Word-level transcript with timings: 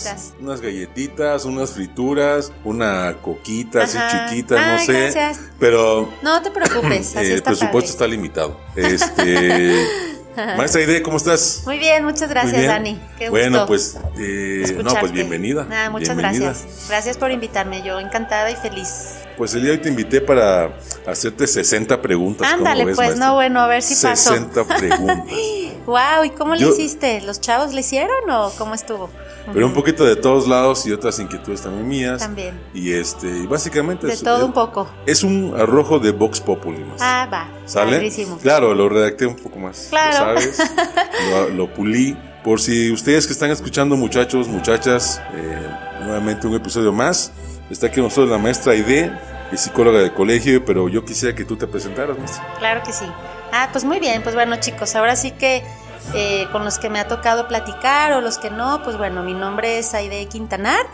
unas, 0.00 0.34
unas 0.40 0.60
galletitas, 0.60 1.44
unas 1.44 1.70
frituras, 1.70 2.52
una 2.64 3.16
coquita 3.20 3.84
así 3.84 3.98
chiquita, 4.10 4.76
no 4.76 4.78
sé. 4.78 5.12
Pero. 5.58 6.12
No 6.22 6.40
te 6.42 6.50
preocupes, 6.50 7.16
así 7.16 7.32
El 7.32 7.42
presupuesto 7.42 7.90
está 7.90 8.06
limitado. 8.06 8.58
Este. 8.76 9.86
Maestra 10.36 10.80
Aide, 10.80 11.02
¿cómo 11.02 11.18
estás? 11.18 11.62
Muy 11.66 11.78
bien, 11.78 12.04
muchas 12.04 12.30
gracias, 12.30 12.66
Dani. 12.66 12.98
Qué 13.18 13.28
gusto 13.28 13.30
bueno, 13.30 13.66
pues, 13.66 13.98
eh, 14.18 14.78
no, 14.82 14.94
pues 14.94 15.12
bienvenida. 15.12 15.66
Ah, 15.70 15.90
muchas 15.90 16.16
gracias. 16.16 16.86
Gracias 16.88 17.18
por 17.18 17.30
invitarme, 17.30 17.82
yo 17.82 18.00
encantada 18.00 18.50
y 18.50 18.56
feliz. 18.56 19.16
Pues 19.36 19.54
el 19.54 19.62
día 19.62 19.72
de 19.72 19.78
hoy 19.78 19.82
te 19.82 19.88
invité 19.88 20.20
para 20.20 20.76
hacerte 21.06 21.46
60 21.46 22.00
preguntas. 22.00 22.50
Ándale, 22.52 22.94
pues, 22.94 23.16
no, 23.16 23.34
bueno, 23.34 23.60
a 23.60 23.66
ver 23.66 23.82
si 23.82 23.94
60 23.94 24.64
preguntas. 24.78 25.26
wow, 25.86 26.24
¿y 26.24 26.30
cómo 26.30 26.54
le 26.54 26.68
hiciste? 26.68 27.20
¿Los 27.22 27.40
chavos 27.40 27.72
le 27.72 27.80
hicieron 27.80 28.30
o 28.30 28.52
cómo 28.58 28.74
estuvo? 28.74 29.10
Pero 29.52 29.66
un 29.66 29.72
poquito 29.72 30.04
de 30.04 30.16
todos 30.16 30.46
lados 30.46 30.86
y 30.86 30.92
otras 30.92 31.18
inquietudes 31.18 31.62
también 31.62 31.88
mías. 31.88 32.20
También. 32.20 32.58
Y 32.74 32.92
este, 32.92 33.46
básicamente. 33.46 34.06
De 34.06 34.16
todo 34.16 34.46
un 34.46 34.52
poco. 34.52 34.88
Es 35.06 35.24
un 35.24 35.54
arrojo 35.56 35.98
de 35.98 36.12
Vox 36.12 36.40
Populi 36.40 36.84
más. 36.84 37.00
Ah, 37.00 37.28
va. 37.32 37.48
¿Sale? 37.66 38.10
Claro, 38.40 38.74
lo 38.74 38.88
redacté 38.88 39.26
un 39.26 39.36
poco 39.36 39.58
más. 39.58 39.88
Claro. 39.90 40.12
¿Sabes? 40.16 40.58
lo, 41.54 41.72
pulí. 41.72 42.16
Por 42.44 42.60
si 42.60 42.90
ustedes 42.90 43.26
que 43.26 43.32
están 43.32 43.50
escuchando, 43.50 43.96
muchachos, 43.96 44.48
muchachas, 44.48 45.20
eh, 45.34 45.68
nuevamente 46.04 46.46
un 46.46 46.54
episodio 46.54 46.92
más. 46.92 47.32
Está 47.72 47.86
aquí 47.86 48.02
nosotros 48.02 48.28
la 48.28 48.36
maestra 48.36 48.72
Aide, 48.74 49.18
psicóloga 49.54 50.00
de 50.00 50.12
colegio, 50.12 50.62
pero 50.62 50.90
yo 50.90 51.06
quisiera 51.06 51.34
que 51.34 51.46
tú 51.46 51.56
te 51.56 51.66
presentaras, 51.66 52.18
maestra. 52.18 52.54
Claro 52.58 52.82
que 52.82 52.92
sí. 52.92 53.06
Ah, 53.50 53.70
pues 53.72 53.82
muy 53.82 53.98
bien, 53.98 54.22
pues 54.22 54.34
bueno 54.34 54.56
chicos, 54.56 54.94
ahora 54.94 55.16
sí 55.16 55.30
que 55.30 55.62
eh, 56.14 56.46
con 56.52 56.66
los 56.66 56.78
que 56.78 56.90
me 56.90 57.00
ha 57.00 57.08
tocado 57.08 57.48
platicar 57.48 58.12
o 58.12 58.20
los 58.20 58.36
que 58.36 58.50
no, 58.50 58.82
pues 58.82 58.98
bueno, 58.98 59.22
mi 59.22 59.32
nombre 59.32 59.78
es 59.78 59.94
Aide 59.94 60.26
Quintanar, 60.26 60.84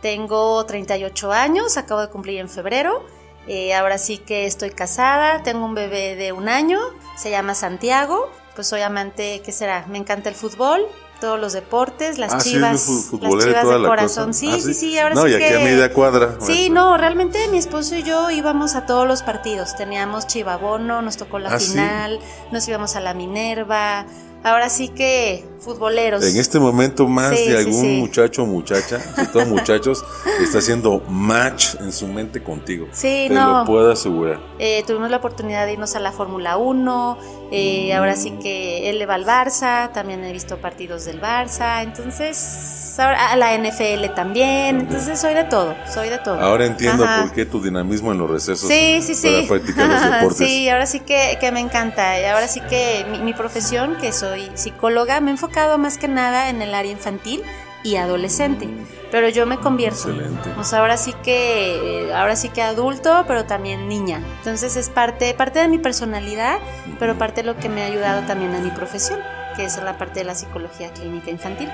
tengo 0.00 0.64
38 0.64 1.32
años, 1.32 1.76
acabo 1.76 2.02
de 2.02 2.08
cumplir 2.08 2.38
en 2.38 2.48
febrero, 2.48 3.04
eh, 3.48 3.74
ahora 3.74 3.98
sí 3.98 4.18
que 4.18 4.46
estoy 4.46 4.70
casada, 4.70 5.42
tengo 5.42 5.64
un 5.64 5.74
bebé 5.74 6.14
de 6.14 6.30
un 6.30 6.48
año, 6.48 6.78
se 7.16 7.30
llama 7.30 7.56
Santiago, 7.56 8.30
pues 8.54 8.68
soy 8.68 8.82
amante, 8.82 9.42
¿qué 9.44 9.50
será? 9.50 9.86
Me 9.88 9.98
encanta 9.98 10.28
el 10.28 10.36
fútbol, 10.36 10.86
todos 11.20 11.38
los 11.38 11.52
deportes, 11.52 12.18
las 12.18 12.34
ah, 12.34 12.38
chivas, 12.38 12.80
sí, 12.80 13.18
las 13.20 13.44
chivas 13.44 13.68
de 13.68 13.86
corazón. 13.86 14.34
Sí, 14.34 14.50
ah, 14.52 14.58
sí, 14.60 14.74
sí, 14.74 14.98
ahora 14.98 15.14
no, 15.14 15.24
sí 15.24 15.30
y 15.30 15.34
aquí 15.34 15.54
a 15.54 15.58
media 15.58 15.92
cuadra. 15.92 16.36
Sí, 16.40 16.70
no, 16.70 16.96
realmente 16.96 17.38
mi 17.48 17.58
esposo 17.58 17.96
y 17.96 18.02
yo 18.02 18.30
íbamos 18.30 18.74
a 18.74 18.86
todos 18.86 19.06
los 19.06 19.22
partidos. 19.22 19.76
Teníamos 19.76 20.26
Chivabono, 20.26 21.02
nos 21.02 21.16
tocó 21.16 21.38
la 21.38 21.54
ah, 21.54 21.58
final, 21.58 22.20
nos 22.52 22.66
íbamos 22.68 22.96
a 22.96 23.00
la 23.00 23.14
Minerva, 23.14 24.06
ahora 24.42 24.68
sí 24.68 24.88
que 24.88 25.44
futboleros. 25.60 26.24
En 26.24 26.36
este 26.38 26.58
momento 26.58 27.06
más 27.06 27.30
de 27.30 27.58
algún 27.58 27.98
muchacho 27.98 28.44
o 28.44 28.46
muchacha, 28.46 29.00
sobre 29.00 29.26
todo 29.26 29.46
muchachos, 29.46 30.04
está 30.40 30.58
haciendo 30.58 31.00
match 31.08 31.74
en 31.80 31.92
su 31.92 32.06
mente 32.06 32.42
contigo. 32.42 32.86
Sí, 32.92 33.26
Te 33.28 33.34
no. 33.34 33.60
lo 33.60 33.64
puedo 33.64 33.90
asegurar. 33.92 34.40
Eh, 34.58 34.84
tuvimos 34.86 35.10
la 35.10 35.16
oportunidad 35.18 35.66
de 35.66 35.72
irnos 35.74 35.94
a 35.96 36.00
la 36.00 36.12
Fórmula 36.12 36.56
1, 36.56 37.18
eh, 37.50 37.92
ahora 37.94 38.16
sí 38.16 38.32
que 38.42 38.88
él 38.90 38.98
le 38.98 39.06
va 39.06 39.14
al 39.14 39.24
Barça, 39.24 39.92
también 39.92 40.22
he 40.24 40.32
visto 40.32 40.58
partidos 40.58 41.04
del 41.04 41.20
Barça, 41.20 41.82
entonces 41.82 42.77
a 43.02 43.36
la 43.36 43.56
NFL 43.56 44.14
también, 44.14 44.80
entonces 44.80 45.20
soy 45.20 45.34
de 45.34 45.44
todo, 45.44 45.76
soy 45.92 46.08
de 46.08 46.18
todo. 46.18 46.40
Ahora 46.40 46.66
entiendo 46.66 47.04
por 47.04 47.32
qué 47.32 47.46
tu 47.46 47.62
dinamismo 47.62 48.12
en 48.12 48.18
los 48.18 48.30
recesos 48.30 48.68
sí, 48.68 49.00
sí, 49.02 49.14
sí. 49.14 49.28
para 49.28 49.48
practicar 49.48 49.88
los 49.88 50.02
deportes. 50.12 50.48
Sí, 50.48 50.68
ahora 50.68 50.86
sí 50.86 51.00
que, 51.00 51.38
me 51.52 51.60
encanta, 51.60 52.20
y 52.20 52.24
ahora 52.24 52.48
sí 52.48 52.60
que 52.60 53.06
mi, 53.22 53.32
profesión, 53.32 53.96
que 53.96 54.12
soy 54.12 54.50
psicóloga, 54.54 55.20
me 55.20 55.30
he 55.30 55.32
enfocado 55.32 55.78
más 55.78 55.98
que 55.98 56.08
nada 56.08 56.50
en 56.50 56.62
el 56.62 56.74
área 56.74 56.92
infantil 56.92 57.42
y 57.84 57.96
adolescente 57.96 58.68
pero 59.10 59.30
yo 59.30 59.46
me 59.46 59.56
convierto. 59.56 60.10
Excelente. 60.10 60.50
O 60.58 60.64
sea, 60.64 60.80
ahora 60.80 60.98
sí 60.98 61.14
que 61.22 62.12
ahora 62.14 62.36
sí 62.36 62.50
que 62.50 62.60
adulto, 62.60 63.24
pero 63.26 63.46
también 63.46 63.88
niña. 63.88 64.20
Entonces 64.40 64.76
es 64.76 64.90
parte 64.90 65.32
parte 65.32 65.60
de 65.60 65.68
mi 65.68 65.78
personalidad, 65.78 66.58
pero 66.98 67.16
parte 67.16 67.40
de 67.40 67.46
lo 67.46 67.56
que 67.56 67.70
me 67.70 67.82
ha 67.82 67.86
ayudado 67.86 68.26
también 68.26 68.54
a 68.54 68.58
mi 68.58 68.70
profesión 68.70 69.18
que 69.58 69.64
es 69.64 69.76
la 69.82 69.98
parte 69.98 70.20
de 70.20 70.24
la 70.24 70.36
psicología 70.36 70.92
clínica 70.92 71.32
infantil. 71.32 71.68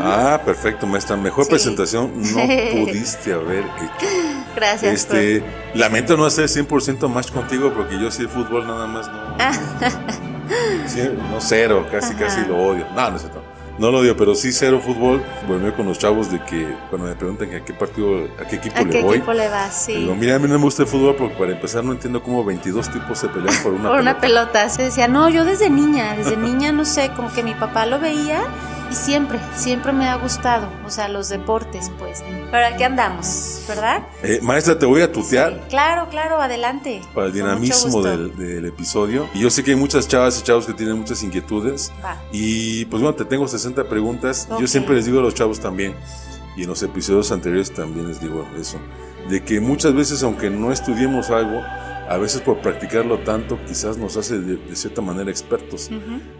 Ah, 0.00 0.40
perfecto, 0.42 0.86
maestra. 0.86 1.14
Mejor 1.14 1.46
presentación 1.46 2.10
no 2.22 2.40
pudiste 2.86 3.34
haber 3.34 3.64
hecho. 3.64 4.06
Gracias. 4.56 4.94
Este, 4.94 5.44
lamento 5.74 6.16
no 6.16 6.24
hacer 6.24 6.46
100% 6.46 7.06
más 7.10 7.30
contigo 7.30 7.70
porque 7.74 8.00
yo 8.00 8.10
sí 8.10 8.22
el 8.22 8.30
fútbol 8.30 8.66
nada 8.66 8.86
más 8.86 9.08
no. 9.08 9.36
no 11.30 11.40
cero, 11.40 11.86
casi 11.90 12.14
casi 12.14 12.40
lo 12.48 12.56
odio. 12.56 12.86
No, 12.94 13.10
no 13.10 13.16
es 13.16 13.22
cierto. 13.22 13.37
No 13.78 13.90
lo 13.92 13.98
odio, 13.98 14.16
pero 14.16 14.34
sí 14.34 14.52
cero 14.52 14.80
fútbol. 14.84 15.22
Volví 15.46 15.70
con 15.72 15.86
los 15.86 15.98
chavos 15.98 16.32
de 16.32 16.42
que 16.44 16.74
cuando 16.90 17.06
me 17.06 17.14
preguntan 17.14 17.54
a 17.54 17.64
qué 17.64 17.72
partido, 17.72 18.28
a 18.40 18.44
qué 18.46 18.56
equipo 18.56 18.84
le 18.84 19.02
voy. 19.02 19.16
Equipo 19.18 19.32
le 19.32 19.48
vas, 19.48 19.84
sí. 19.84 19.94
Digo, 19.94 20.14
mira, 20.16 20.34
a 20.36 20.38
mí 20.38 20.48
no 20.48 20.58
me 20.58 20.64
gusta 20.64 20.82
el 20.82 20.88
fútbol 20.88 21.14
porque 21.16 21.36
para 21.36 21.52
empezar 21.52 21.84
no 21.84 21.92
entiendo 21.92 22.22
cómo 22.22 22.44
22 22.44 22.90
tipos 22.90 23.18
se 23.18 23.28
pelean 23.28 23.54
por 23.62 23.72
una 23.72 23.88
por 23.88 23.98
pelota. 23.98 24.00
una 24.00 24.20
pelota. 24.20 24.68
Se 24.68 24.82
decía, 24.82 25.06
no, 25.06 25.28
yo 25.28 25.44
desde 25.44 25.70
niña, 25.70 26.14
desde 26.16 26.36
niña, 26.36 26.72
no 26.72 26.84
sé, 26.84 27.10
como 27.14 27.32
que 27.32 27.42
mi 27.42 27.54
papá 27.54 27.86
lo 27.86 28.00
veía 28.00 28.42
y 28.90 28.94
siempre, 28.94 29.38
siempre 29.54 29.92
me 29.92 30.08
ha 30.08 30.16
gustado, 30.16 30.68
o 30.86 30.90
sea, 30.90 31.08
los 31.08 31.28
deportes, 31.28 31.90
pues. 31.98 32.22
Pero 32.50 32.66
aquí 32.66 32.82
andamos, 32.82 33.64
¿verdad? 33.68 34.06
Eh, 34.22 34.40
maestra, 34.42 34.78
te 34.78 34.86
voy 34.86 35.02
a 35.02 35.12
tutear. 35.12 35.68
claro, 35.68 36.08
claro, 36.08 36.40
adelante. 36.40 37.02
Para 37.14 37.26
el 37.26 37.32
dinamismo 37.32 38.02
del, 38.02 38.64
episodio. 38.64 39.28
Y 39.34 39.40
yo 39.40 39.50
sé 39.50 39.62
que 39.62 39.72
hay 39.72 39.76
muchas 39.76 40.08
chavas 40.08 40.38
y 40.40 40.42
chavos 40.42 40.66
que 40.66 40.72
tienen 40.72 40.98
muchas 40.98 41.22
inquietudes. 41.22 41.92
Y 42.32 42.84
pues 42.86 43.02
bueno, 43.02 43.14
te 43.16 43.24
tengo 43.24 43.46
60 43.46 43.88
preguntas. 43.88 44.48
Yo 44.58 44.66
siempre 44.66 44.94
les 44.94 45.06
digo 45.06 45.18
a 45.18 45.22
los 45.22 45.34
chavos 45.34 45.60
también, 45.60 45.94
y 46.56 46.62
en 46.62 46.68
los 46.68 46.82
episodios 46.82 47.30
anteriores 47.30 47.72
también 47.72 48.08
les 48.08 48.20
digo 48.20 48.46
eso, 48.58 48.78
de 49.28 49.42
que 49.42 49.60
muchas 49.60 49.94
veces, 49.94 50.22
aunque 50.22 50.50
no 50.50 50.72
estudiemos 50.72 51.30
algo, 51.30 51.62
a 52.08 52.16
veces 52.16 52.40
por 52.40 52.60
practicarlo 52.60 53.18
tanto 53.18 53.58
quizás 53.66 53.98
nos 53.98 54.16
hace 54.16 54.38
de, 54.38 54.74
cierta 54.74 55.02
manera 55.02 55.30
expertos. 55.30 55.90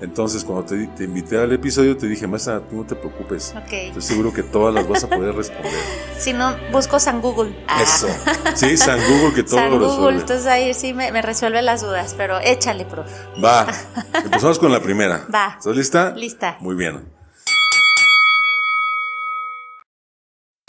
Entonces 0.01 0.45
cuando 0.45 0.65
te, 0.65 1.05
invité 1.05 1.39
al 1.39 1.53
episodio 1.53 1.97
te 1.97 2.06
dije, 2.06 2.27
maestra, 2.27 2.61
tú 2.61 2.77
no 2.77 2.84
te 2.84 2.95
preocupes. 2.95 3.55
Estoy 3.71 4.03
seguro 4.03 4.33
que 4.33 4.43
todas 4.43 4.75
las 4.75 4.89
vas 4.89 5.05
a 5.05 5.09
poder 5.09 5.34
responder. 5.34 5.73
si 6.19 6.33
no, 6.33 6.56
busco 6.73 6.99
San 6.99 7.21
Google. 7.21 7.55
Ah. 7.69 7.83
Eso. 7.83 8.09
Sí, 8.55 8.77
San 8.77 8.99
Google 8.99 9.34
que 9.34 9.43
todo 9.43 9.59
San 9.59 9.71
lo 9.71 9.79
Google, 9.79 10.21
entonces 10.21 10.47
ahí 10.47 10.73
sí 10.73 10.95
me, 10.95 11.21
resuelve 11.21 11.61
las 11.62 11.83
dudas, 11.83 12.15
pero 12.17 12.39
échale, 12.41 12.85
profe. 12.85 13.15
Va. 13.43 13.67
Empezamos 14.25 14.59
con 14.59 14.73
la 14.73 14.81
primera. 14.81 15.27
Va. 15.33 15.56
¿Estás 15.59 15.77
lista? 15.77 16.11
Lista. 16.17 16.56
Muy 16.61 16.75
bien. 16.75 17.05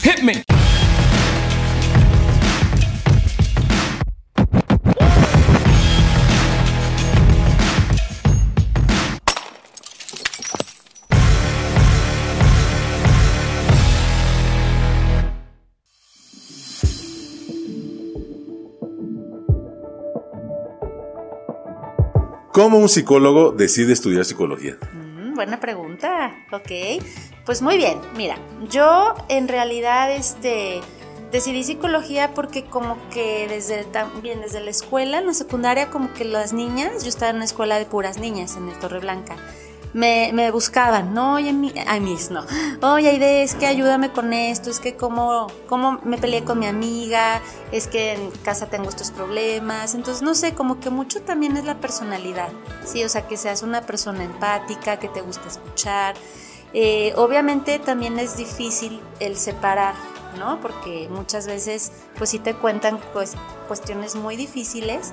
Hit 0.02 0.22
me. 0.22 0.59
¿Cómo 22.60 22.76
un 22.76 22.90
psicólogo 22.90 23.52
decide 23.52 23.94
estudiar 23.94 24.26
psicología? 24.26 24.76
Mm, 24.92 25.32
buena 25.32 25.60
pregunta, 25.60 26.44
ok. 26.52 27.02
Pues 27.46 27.62
muy 27.62 27.78
bien, 27.78 27.98
mira, 28.18 28.36
yo 28.68 29.14
en 29.30 29.48
realidad 29.48 30.12
este, 30.12 30.82
decidí 31.32 31.64
psicología 31.64 32.34
porque 32.34 32.66
como 32.66 32.98
que 33.08 33.46
desde 33.48 33.84
también 33.84 34.42
desde 34.42 34.60
la 34.60 34.68
escuela, 34.68 35.20
en 35.20 35.28
la 35.28 35.32
secundaria, 35.32 35.88
como 35.88 36.12
que 36.12 36.26
las 36.26 36.52
niñas, 36.52 37.02
yo 37.02 37.08
estaba 37.08 37.30
en 37.30 37.36
una 37.36 37.46
escuela 37.46 37.78
de 37.78 37.86
puras 37.86 38.18
niñas 38.18 38.58
en 38.58 38.68
el 38.68 38.78
Torre 38.78 38.98
Blanca 38.98 39.36
me, 39.92 40.50
buscaban, 40.50 41.14
no, 41.14 41.34
oye, 41.34 41.54
ay, 41.86 42.00
mis, 42.00 42.30
no, 42.30 42.44
oye, 42.82 43.10
Aide, 43.10 43.42
es 43.42 43.54
que 43.54 43.66
ayúdame 43.66 44.12
con 44.12 44.32
esto, 44.32 44.70
es 44.70 44.80
que 44.80 44.96
cómo, 44.96 45.48
cómo 45.68 46.00
me 46.04 46.18
peleé 46.18 46.44
con 46.44 46.58
mi 46.58 46.66
amiga, 46.66 47.40
es 47.72 47.86
que 47.86 48.12
en 48.14 48.30
casa 48.44 48.66
tengo 48.66 48.88
estos 48.88 49.10
problemas, 49.10 49.94
entonces, 49.94 50.22
no 50.22 50.34
sé, 50.34 50.54
como 50.54 50.80
que 50.80 50.90
mucho 50.90 51.22
también 51.22 51.56
es 51.56 51.64
la 51.64 51.78
personalidad, 51.78 52.50
sí, 52.84 53.02
o 53.04 53.08
sea, 53.08 53.26
que 53.26 53.36
seas 53.36 53.62
una 53.62 53.82
persona 53.82 54.24
empática, 54.24 54.98
que 54.98 55.08
te 55.08 55.20
gusta 55.20 55.48
escuchar, 55.48 56.14
eh, 56.72 57.12
obviamente 57.16 57.78
también 57.80 58.18
es 58.18 58.36
difícil 58.36 59.00
el 59.18 59.36
separar, 59.36 59.94
¿no? 60.38 60.60
Porque 60.60 61.08
muchas 61.10 61.46
veces, 61.46 61.90
pues 62.16 62.30
sí 62.30 62.38
te 62.38 62.54
cuentan 62.54 63.00
pues, 63.12 63.32
cuestiones 63.66 64.14
muy 64.14 64.36
difíciles 64.36 65.12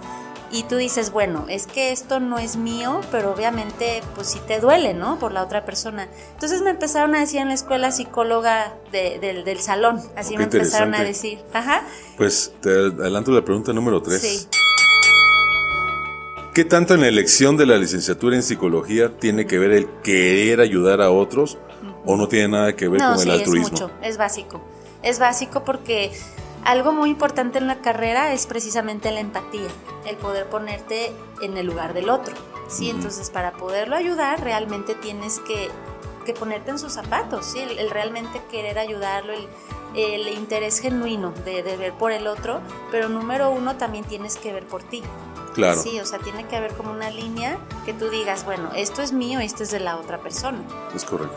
y 0.51 0.63
tú 0.63 0.75
dices, 0.75 1.11
bueno, 1.11 1.45
es 1.49 1.67
que 1.67 1.91
esto 1.91 2.19
no 2.19 2.37
es 2.39 2.57
mío, 2.57 3.01
pero 3.11 3.31
obviamente 3.33 4.01
pues 4.15 4.27
sí 4.27 4.39
te 4.47 4.59
duele, 4.59 4.93
¿no? 4.93 5.19
Por 5.19 5.31
la 5.31 5.43
otra 5.43 5.65
persona. 5.65 6.07
Entonces 6.33 6.61
me 6.61 6.69
empezaron 6.69 7.15
a 7.15 7.19
decir 7.19 7.41
en 7.41 7.49
la 7.49 7.53
escuela 7.53 7.91
psicóloga 7.91 8.73
del 8.91 9.59
salón, 9.59 10.01
así 10.15 10.37
me 10.37 10.43
empezaron 10.43 10.95
a 10.95 11.03
decir. 11.03 11.39
Ajá. 11.53 11.83
Pues 12.17 12.53
te 12.61 12.69
adelanto 12.69 13.31
la 13.31 13.43
pregunta 13.43 13.73
número 13.73 14.01
tres. 14.01 14.21
Sí. 14.21 14.47
¿Qué 16.53 16.65
tanto 16.65 16.95
en 16.95 17.01
la 17.01 17.07
elección 17.07 17.55
de 17.55 17.67
la 17.67 17.77
licenciatura 17.77 18.35
en 18.35 18.41
psicología 18.41 19.15
tiene 19.19 19.45
que 19.45 19.59
ver 19.59 19.71
el 19.71 19.87
querer 20.01 20.59
ayudar 20.59 21.01
a 21.01 21.11
otros 21.11 21.59
¿O 22.07 22.15
no 22.15 22.27
tiene 22.27 22.47
nada 22.47 22.73
que 22.73 22.87
ver 22.87 23.01
con 23.01 23.19
el 23.19 23.31
altruismo? 23.31 23.65
Es 23.65 23.71
mucho, 23.71 23.91
es 24.01 24.17
básico. 24.17 24.61
Es 25.03 25.19
básico 25.19 25.63
porque 25.65 26.11
algo 26.67 26.91
muy 26.91 27.09
importante 27.11 27.59
en 27.59 27.67
la 27.67 27.77
carrera 27.77 28.33
es 28.33 28.45
precisamente 28.45 29.09
la 29.11 29.21
empatía, 29.21 29.69
el 30.05 30.17
poder 30.17 30.49
ponerte 30.49 31.13
en 31.41 31.55
el 31.55 31.65
lugar 31.65 31.93
del 31.93 32.09
otro. 32.09 32.35
Sí, 32.67 32.89
entonces 32.89 33.29
para 33.29 33.53
poderlo 33.53 33.95
ayudar 33.95 34.43
realmente 34.43 34.93
tienes 34.93 35.39
que, 35.39 35.69
que 36.25 36.33
ponerte 36.33 36.71
en 36.71 36.77
sus 36.77 36.91
zapatos, 36.91 37.45
¿sí? 37.45 37.59
el, 37.59 37.89
realmente 37.89 38.41
querer 38.51 38.79
ayudarlo, 38.79 39.31
el, 39.31 39.47
el 39.95 40.27
interés 40.27 40.79
genuino 40.79 41.31
de, 41.45 41.63
de, 41.63 41.77
ver 41.77 41.93
por 41.93 42.11
el 42.11 42.27
otro, 42.27 42.59
pero 42.91 43.07
número 43.07 43.49
uno 43.49 43.77
también 43.77 44.03
tienes 44.03 44.35
que 44.35 44.51
ver 44.51 44.67
por 44.67 44.83
ti. 44.83 45.01
Claro. 45.57 45.81
Sí, 45.81 45.99
o 45.99 46.05
sea, 46.05 46.19
tiene 46.19 46.45
que 46.45 46.55
haber 46.55 46.75
como 46.75 46.91
una 46.91 47.09
línea 47.09 47.57
que 47.83 47.91
tú 47.91 48.09
digas, 48.11 48.45
bueno, 48.45 48.69
esto 48.75 49.01
es 49.01 49.11
mío, 49.11 49.39
esto 49.39 49.63
es 49.63 49.71
de 49.71 49.79
la 49.79 49.97
otra 49.97 50.19
persona. 50.19 50.59
Es 50.95 51.03
correcto. 51.03 51.35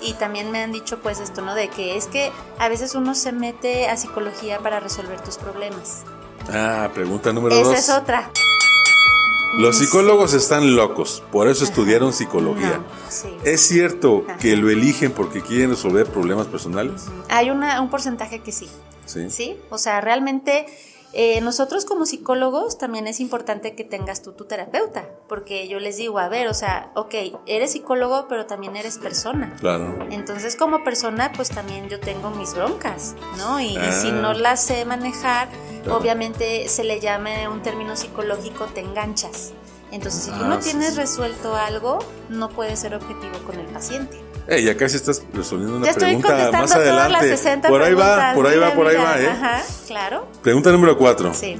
Y 0.00 0.14
también 0.14 0.50
me 0.50 0.62
han 0.62 0.72
dicho 0.72 0.98
pues 1.00 1.20
esto, 1.20 1.42
¿no? 1.42 1.54
De 1.54 1.68
que 1.68 1.94
es 1.98 2.06
que 2.06 2.32
a 2.58 2.70
veces 2.70 2.94
uno 2.94 3.14
se 3.14 3.32
mete 3.32 3.86
a 3.90 3.98
psicología 3.98 4.60
para 4.60 4.80
resolver 4.80 5.20
tus 5.20 5.36
problemas. 5.36 6.04
Ah, 6.50 6.88
pregunta 6.94 7.34
número 7.34 7.54
Esa 7.54 7.68
dos. 7.68 7.78
es 7.78 7.90
otra. 7.90 8.30
Los 9.58 9.76
psicólogos 9.76 10.32
están 10.32 10.74
locos, 10.74 11.22
por 11.30 11.46
eso 11.46 11.64
estudiaron 11.64 12.14
psicología. 12.14 12.78
No, 12.78 12.84
sí. 13.10 13.28
¿Es 13.44 13.60
cierto 13.60 14.24
Ajá. 14.26 14.38
que 14.38 14.56
lo 14.56 14.70
eligen 14.70 15.12
porque 15.12 15.42
quieren 15.42 15.68
resolver 15.68 16.06
problemas 16.06 16.46
personales? 16.46 17.08
Hay 17.28 17.50
una, 17.50 17.78
un 17.82 17.90
porcentaje 17.90 18.38
que 18.40 18.52
sí. 18.52 18.70
Sí. 19.04 19.28
Sí, 19.28 19.56
o 19.68 19.76
sea, 19.76 20.00
realmente 20.00 20.66
eh, 21.12 21.40
nosotros 21.40 21.84
como 21.84 22.06
psicólogos 22.06 22.78
también 22.78 23.06
es 23.08 23.18
importante 23.20 23.74
que 23.74 23.82
tengas 23.84 24.22
tú 24.22 24.32
tu 24.32 24.44
terapeuta, 24.44 25.04
porque 25.28 25.66
yo 25.68 25.80
les 25.80 25.96
digo, 25.96 26.18
a 26.18 26.28
ver, 26.28 26.46
o 26.48 26.54
sea, 26.54 26.92
ok, 26.94 27.14
eres 27.46 27.72
psicólogo, 27.72 28.26
pero 28.28 28.46
también 28.46 28.76
eres 28.76 28.98
persona. 28.98 29.54
Claro. 29.58 29.98
Entonces, 30.10 30.54
como 30.56 30.84
persona, 30.84 31.32
pues 31.34 31.48
también 31.50 31.88
yo 31.88 31.98
tengo 31.98 32.30
mis 32.30 32.54
broncas, 32.54 33.14
¿no? 33.38 33.60
Y, 33.60 33.76
Ah. 33.76 33.90
si 33.92 34.12
no 34.12 34.34
las 34.34 34.64
sé 34.64 34.84
manejar, 34.84 35.48
Claro. 35.82 35.98
obviamente 35.98 36.68
se 36.68 36.84
le 36.84 37.00
llama 37.00 37.30
un 37.52 37.62
término 37.62 37.96
psicológico, 37.96 38.66
te 38.66 38.80
enganchas. 38.80 39.52
Entonces, 39.90 40.22
si 40.22 40.30
tú 40.30 40.44
Ah, 40.44 40.48
no 40.48 40.62
sí, 40.62 40.70
tienes 40.70 40.94
sí. 40.94 41.00
resuelto 41.00 41.56
algo, 41.56 41.98
no 42.28 42.48
puedes 42.50 42.78
ser 42.78 42.94
objetivo 42.94 43.36
con 43.44 43.58
el 43.58 43.66
paciente. 43.66 44.16
Ey, 44.50 44.64
ya 44.64 44.76
casi 44.76 44.96
estás 44.96 45.22
resolviendo 45.32 45.76
una 45.76 45.84
ya 45.86 45.92
estoy 45.92 46.06
pregunta 46.08 46.28
contestando 46.28 46.58
más 46.60 46.70
todas 46.72 46.88
adelante. 46.88 47.28
las 47.30 47.38
60 47.40 47.68
por 47.68 47.82
ahí 47.82 47.94
va, 47.94 48.32
por 48.34 48.46
ahí 48.48 48.58
va, 48.58 48.74
por 48.74 48.86
ahí 48.88 48.96
mira. 48.96 49.08
va, 49.10 49.20
¿eh? 49.20 49.26
Ajá, 49.28 49.62
claro. 49.86 50.26
Pregunta 50.42 50.72
número 50.72 50.98
cuatro. 50.98 51.32
Sí. 51.32 51.56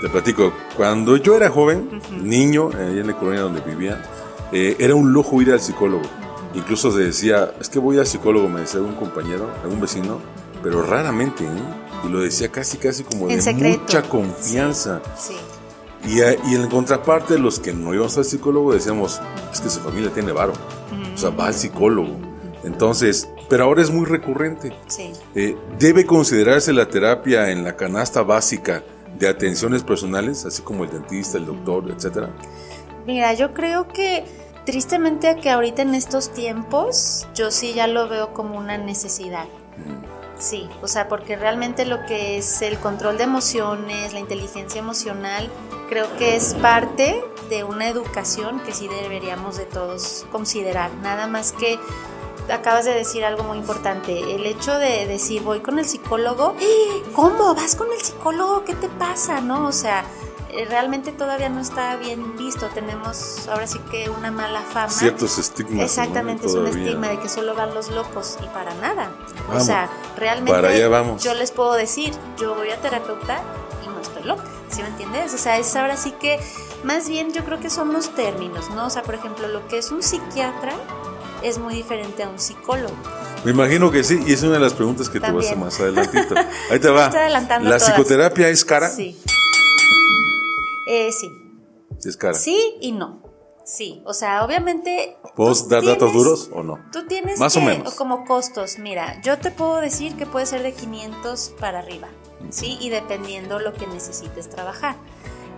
Te 0.00 0.08
platico, 0.08 0.50
cuando 0.78 1.18
yo 1.18 1.36
era 1.36 1.50
joven, 1.50 2.00
niño, 2.22 2.70
eh, 2.72 2.88
ahí 2.92 2.98
en 3.00 3.06
la 3.06 3.16
colonia 3.18 3.42
donde 3.42 3.60
vivía, 3.60 4.02
eh, 4.50 4.76
era 4.78 4.94
un 4.94 5.12
lujo 5.12 5.42
ir 5.42 5.52
al 5.52 5.60
psicólogo. 5.60 6.04
Incluso 6.54 6.90
se 6.90 7.00
decía, 7.00 7.52
es 7.60 7.68
que 7.68 7.78
voy 7.78 7.98
al 7.98 8.06
psicólogo, 8.06 8.48
me 8.48 8.60
decía 8.60 8.80
un 8.80 8.94
compañero, 8.94 9.50
algún 9.62 9.78
vecino, 9.78 10.18
pero 10.62 10.80
raramente, 10.82 11.44
¿eh? 11.44 11.48
Y 12.06 12.08
lo 12.08 12.20
decía 12.20 12.48
casi, 12.50 12.78
casi 12.78 13.04
como 13.04 13.28
En 13.28 13.36
de 13.36 13.42
secreto. 13.42 13.80
mucha 13.82 14.02
confianza. 14.02 15.02
Sí. 15.18 15.36
Y, 16.08 16.22
a- 16.22 16.32
y 16.32 16.54
en 16.54 16.66
contraparte, 16.70 17.38
los 17.38 17.60
que 17.60 17.74
no 17.74 17.92
íbamos 17.92 18.16
al 18.16 18.24
psicólogo 18.24 18.72
decíamos, 18.72 19.20
es 19.52 19.60
que 19.60 19.68
su 19.68 19.80
familia 19.80 20.10
tiene 20.10 20.32
varo. 20.32 20.54
O 20.54 21.09
sea, 21.20 21.30
va 21.30 21.46
al 21.46 21.54
psicólogo. 21.54 22.16
Entonces, 22.64 23.28
pero 23.48 23.64
ahora 23.64 23.82
es 23.82 23.90
muy 23.90 24.06
recurrente. 24.06 24.72
Sí. 24.86 25.12
Eh, 25.34 25.56
¿Debe 25.78 26.04
considerarse 26.06 26.72
la 26.72 26.88
terapia 26.88 27.50
en 27.50 27.64
la 27.64 27.76
canasta 27.76 28.22
básica 28.22 28.82
de 29.18 29.28
atenciones 29.28 29.82
personales, 29.82 30.44
así 30.44 30.62
como 30.62 30.84
el 30.84 30.90
dentista, 30.90 31.38
el 31.38 31.46
doctor, 31.46 31.90
etcétera? 31.90 32.30
Mira, 33.06 33.32
yo 33.34 33.54
creo 33.54 33.88
que 33.88 34.24
tristemente 34.64 35.36
que 35.36 35.50
ahorita 35.50 35.82
en 35.82 35.94
estos 35.94 36.32
tiempos, 36.32 37.26
yo 37.34 37.50
sí 37.50 37.72
ya 37.74 37.86
lo 37.86 38.08
veo 38.08 38.32
como 38.32 38.56
una 38.56 38.78
necesidad. 38.78 39.46
Sí, 40.38 40.68
o 40.80 40.88
sea, 40.88 41.08
porque 41.08 41.36
realmente 41.36 41.84
lo 41.84 42.04
que 42.06 42.38
es 42.38 42.62
el 42.62 42.78
control 42.78 43.18
de 43.18 43.24
emociones, 43.24 44.12
la 44.12 44.20
inteligencia 44.20 44.78
emocional, 44.78 45.50
creo 45.88 46.06
que 46.16 46.36
es 46.36 46.54
parte 46.54 47.22
de 47.50 47.64
una 47.64 47.88
educación 47.88 48.60
que 48.60 48.72
sí 48.72 48.88
deberíamos 48.88 49.58
de 49.58 49.66
todos 49.66 50.24
considerar. 50.32 50.90
Nada 51.02 51.26
más 51.26 51.52
que 51.52 51.78
acabas 52.50 52.84
de 52.86 52.94
decir 52.94 53.24
algo 53.24 53.44
muy 53.44 53.58
importante, 53.58 54.34
el 54.34 54.46
hecho 54.46 54.78
de 54.78 55.06
decir 55.06 55.42
voy 55.42 55.60
con 55.60 55.78
el 55.78 55.84
psicólogo. 55.84 56.54
¿cómo 57.14 57.54
vas 57.54 57.76
con 57.76 57.92
el 57.92 58.00
psicólogo? 58.00 58.64
¿Qué 58.64 58.74
te 58.74 58.88
pasa? 58.88 59.40
¿No? 59.40 59.66
O 59.66 59.72
sea, 59.72 60.04
eh, 60.52 60.64
realmente 60.68 61.12
todavía 61.12 61.48
no 61.48 61.60
está 61.60 61.96
bien 61.96 62.36
visto, 62.36 62.66
tenemos 62.74 63.46
ahora 63.48 63.66
sí 63.66 63.78
que 63.90 64.10
una 64.10 64.30
mala 64.30 64.60
fama. 64.62 64.90
Ciertos 64.90 65.38
estigmas. 65.38 65.84
Exactamente, 65.84 66.44
¿no? 66.44 66.50
es 66.50 66.54
un 66.56 66.66
estigma 66.66 67.08
de 67.08 67.18
que 67.20 67.28
solo 67.28 67.54
van 67.54 67.74
los 67.74 67.90
locos 67.90 68.36
y 68.42 68.46
para 68.46 68.74
nada. 68.74 69.12
Vamos, 69.46 69.62
o 69.62 69.66
sea, 69.66 69.88
realmente 70.16 70.52
para 70.52 70.68
allá 70.68 70.88
vamos. 70.88 71.22
yo 71.22 71.34
les 71.34 71.52
puedo 71.52 71.74
decir, 71.74 72.14
yo 72.36 72.54
voy 72.54 72.70
a 72.70 72.80
terapeuta 72.80 73.40
y 73.84 73.88
no 73.88 74.00
estoy 74.00 74.24
loca, 74.24 74.44
¿sí 74.70 74.82
me 74.82 74.88
entiendes? 74.88 75.34
O 75.34 75.38
sea, 75.38 75.56
es 75.58 75.74
ahora 75.76 75.96
sí 75.96 76.12
que, 76.12 76.40
más 76.84 77.08
bien 77.08 77.32
yo 77.32 77.44
creo 77.44 77.60
que 77.60 77.70
son 77.70 77.92
los 77.92 78.14
términos, 78.14 78.70
¿no? 78.70 78.86
O 78.86 78.90
sea, 78.90 79.02
por 79.02 79.14
ejemplo, 79.14 79.48
lo 79.48 79.66
que 79.68 79.78
es 79.78 79.90
un 79.90 80.02
psiquiatra 80.02 80.72
es 81.42 81.58
muy 81.58 81.74
diferente 81.74 82.22
a 82.22 82.28
un 82.28 82.38
psicólogo. 82.38 82.94
Me 83.44 83.52
imagino 83.52 83.90
que 83.90 84.04
sí, 84.04 84.20
y 84.26 84.32
es 84.32 84.42
una 84.42 84.54
de 84.54 84.60
las 84.60 84.74
preguntas 84.74 85.08
que 85.08 85.18
te 85.18 85.30
voy 85.30 85.46
a 85.46 85.56
más 85.56 85.80
adelantito. 85.80 86.34
Ahí 86.70 86.78
te 86.78 86.90
va. 86.90 87.10
¿La 87.10 87.46
todas. 87.46 87.84
psicoterapia 87.84 88.48
es 88.48 88.64
cara? 88.64 88.90
Sí. 88.90 89.18
Eh, 90.86 91.10
sí. 91.12 91.30
Es 92.04 92.16
cara. 92.16 92.34
Sí 92.34 92.74
y 92.80 92.92
no. 92.92 93.22
Sí, 93.64 94.02
o 94.04 94.14
sea, 94.14 94.44
obviamente... 94.44 95.16
¿Puedo 95.36 95.54
tú 95.54 95.68
dar 95.68 95.84
datos 95.84 96.12
duros 96.12 96.50
o 96.52 96.62
no? 96.62 96.80
Tú 96.90 97.06
tienes 97.06 97.38
Más 97.38 97.56
o 97.56 97.60
menos. 97.60 97.94
como 97.94 98.24
costos, 98.24 98.78
mira, 98.78 99.20
yo 99.22 99.38
te 99.38 99.52
puedo 99.52 99.76
decir 99.76 100.16
que 100.16 100.26
puede 100.26 100.46
ser 100.46 100.62
de 100.62 100.72
500 100.72 101.54
para 101.60 101.78
arriba, 101.78 102.08
¿sí? 102.50 102.78
Y 102.80 102.88
dependiendo 102.88 103.60
lo 103.60 103.72
que 103.72 103.86
necesites 103.86 104.48
trabajar. 104.50 104.96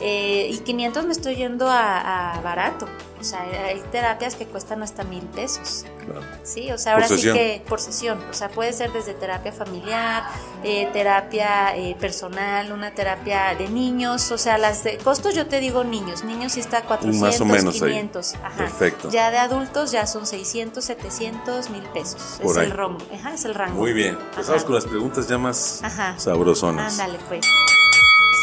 Eh, 0.04 0.48
y 0.52 0.58
500 0.58 1.04
me 1.06 1.12
estoy 1.12 1.36
yendo 1.36 1.68
a, 1.68 2.34
a 2.34 2.40
barato, 2.40 2.88
o 3.20 3.24
sea, 3.24 3.40
hay 3.42 3.80
terapias 3.92 4.34
que 4.34 4.46
cuestan 4.46 4.82
hasta 4.82 5.04
mil 5.04 5.22
pesos, 5.26 5.84
Claro. 6.04 6.20
¿sí? 6.42 6.72
O 6.72 6.78
sea, 6.78 6.94
ahora 6.94 7.06
sí 7.06 7.22
que 7.22 7.62
por 7.68 7.78
sesión, 7.80 8.18
o 8.28 8.34
sea, 8.34 8.48
puede 8.48 8.72
ser 8.72 8.92
desde 8.92 9.14
terapia 9.14 9.52
familiar, 9.52 10.24
eh, 10.64 10.88
terapia 10.92 11.76
eh, 11.76 11.96
personal, 12.00 12.72
una 12.72 12.90
terapia 12.94 13.54
de 13.56 13.68
niños, 13.68 14.32
o 14.32 14.38
sea, 14.38 14.58
las 14.58 14.82
de 14.82 14.98
costos 14.98 15.36
yo 15.36 15.46
te 15.46 15.60
digo 15.60 15.84
niños, 15.84 16.24
niños 16.24 16.52
sí 16.52 16.60
está 16.60 16.82
400, 16.82 17.20
Más 17.20 17.40
o 17.40 17.44
menos 17.44 17.74
ahí. 17.80 17.90
500, 17.90 18.34
ajá. 18.42 18.56
Perfecto. 18.56 19.08
Ya 19.10 19.30
de 19.30 19.38
adultos 19.38 19.92
ya 19.92 20.08
son 20.08 20.26
600, 20.26 20.84
700, 20.84 21.70
mil 21.70 21.82
pesos. 21.94 22.40
Por 22.42 22.52
es 22.56 22.58
ahí. 22.58 22.64
el 22.66 22.72
rango. 22.72 22.98
Ajá, 23.14 23.34
es 23.34 23.44
el 23.44 23.54
rango. 23.54 23.78
Muy 23.78 23.92
bien. 23.92 24.18
Empezamos 24.30 24.64
con 24.64 24.74
las 24.74 24.84
preguntas 24.86 25.28
ya 25.28 25.38
más 25.38 25.80
Ajá. 25.84 26.18
sabrosonas. 26.18 26.98
Ándale, 26.98 27.20
pues. 27.28 27.46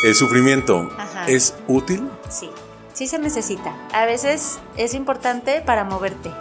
¿El 0.03 0.15
sufrimiento 0.15 0.89
Ajá. 0.97 1.25
es 1.27 1.55
útil? 1.67 2.09
Sí, 2.29 2.49
sí 2.93 3.07
se 3.07 3.19
necesita. 3.19 3.75
A 3.93 4.05
veces 4.05 4.59
es 4.77 4.93
importante 4.93 5.61
para 5.61 5.83
moverte, 5.83 6.31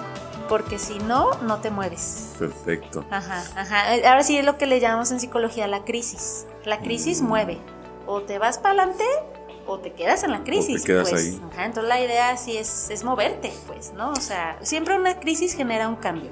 porque 0.49 0.79
si 0.79 0.99
no, 1.01 1.31
no 1.43 1.59
te 1.61 1.71
mueves. 1.71 2.35
Perfecto. 2.39 3.05
Ajá, 3.11 3.43
ajá. 3.57 3.97
Eh, 3.97 4.07
Ahora 4.07 4.23
sí 4.23 4.39
es 4.39 4.45
lo 4.45 4.59
que 4.59 4.67
le 4.67 4.79
llamamos 4.79 5.11
en 5.11 5.19
psicología 5.19 5.67
la 5.67 5.85
crisis. 5.85 6.47
La 6.65 6.79
crisis 6.81 7.21
mueve. 7.21 7.59
O 8.07 8.23
te 8.23 8.39
vas 8.39 8.59
para 8.59 8.83
adelante 8.83 9.05
o 9.67 9.81
te 9.81 9.93
quedas 9.93 10.23
en 10.23 10.31
la 10.31 10.45
crisis. 10.45 10.85
quedas 10.85 11.11
pues. 11.11 11.23
ahí. 11.23 11.43
Ajá, 11.53 11.67
entonces 11.67 11.89
la 11.89 12.01
idea 12.01 12.37
sí 12.37 12.57
es, 12.57 12.89
es 12.91 13.03
moverte, 13.03 13.53
pues, 13.67 13.93
¿no? 13.93 14.13
O 14.13 14.21
sea, 14.21 14.57
siempre 14.63 14.97
una 14.97 15.19
crisis 15.19 15.55
genera 15.55 15.89
un 15.89 15.97
cambio. 15.97 16.31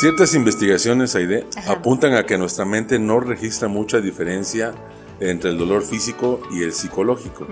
Ciertas 0.00 0.34
investigaciones, 0.34 1.14
Aide, 1.16 1.46
Ajá. 1.56 1.72
apuntan 1.72 2.14
a 2.14 2.24
que 2.24 2.38
nuestra 2.38 2.64
mente 2.64 2.98
no 2.98 3.18
registra 3.18 3.66
mucha 3.66 4.00
diferencia 4.00 4.74
entre 5.20 5.50
el 5.50 5.58
dolor 5.58 5.82
físico 5.82 6.40
y 6.50 6.62
el 6.62 6.72
psicológico. 6.72 7.46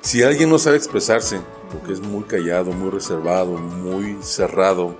Si 0.00 0.22
alguien 0.22 0.50
no 0.50 0.58
sabe 0.58 0.76
expresarse, 0.76 1.40
porque 1.72 1.92
es 1.92 2.00
muy 2.00 2.22
callado, 2.24 2.70
muy 2.72 2.90
reservado, 2.90 3.52
muy 3.58 4.16
cerrado, 4.22 4.94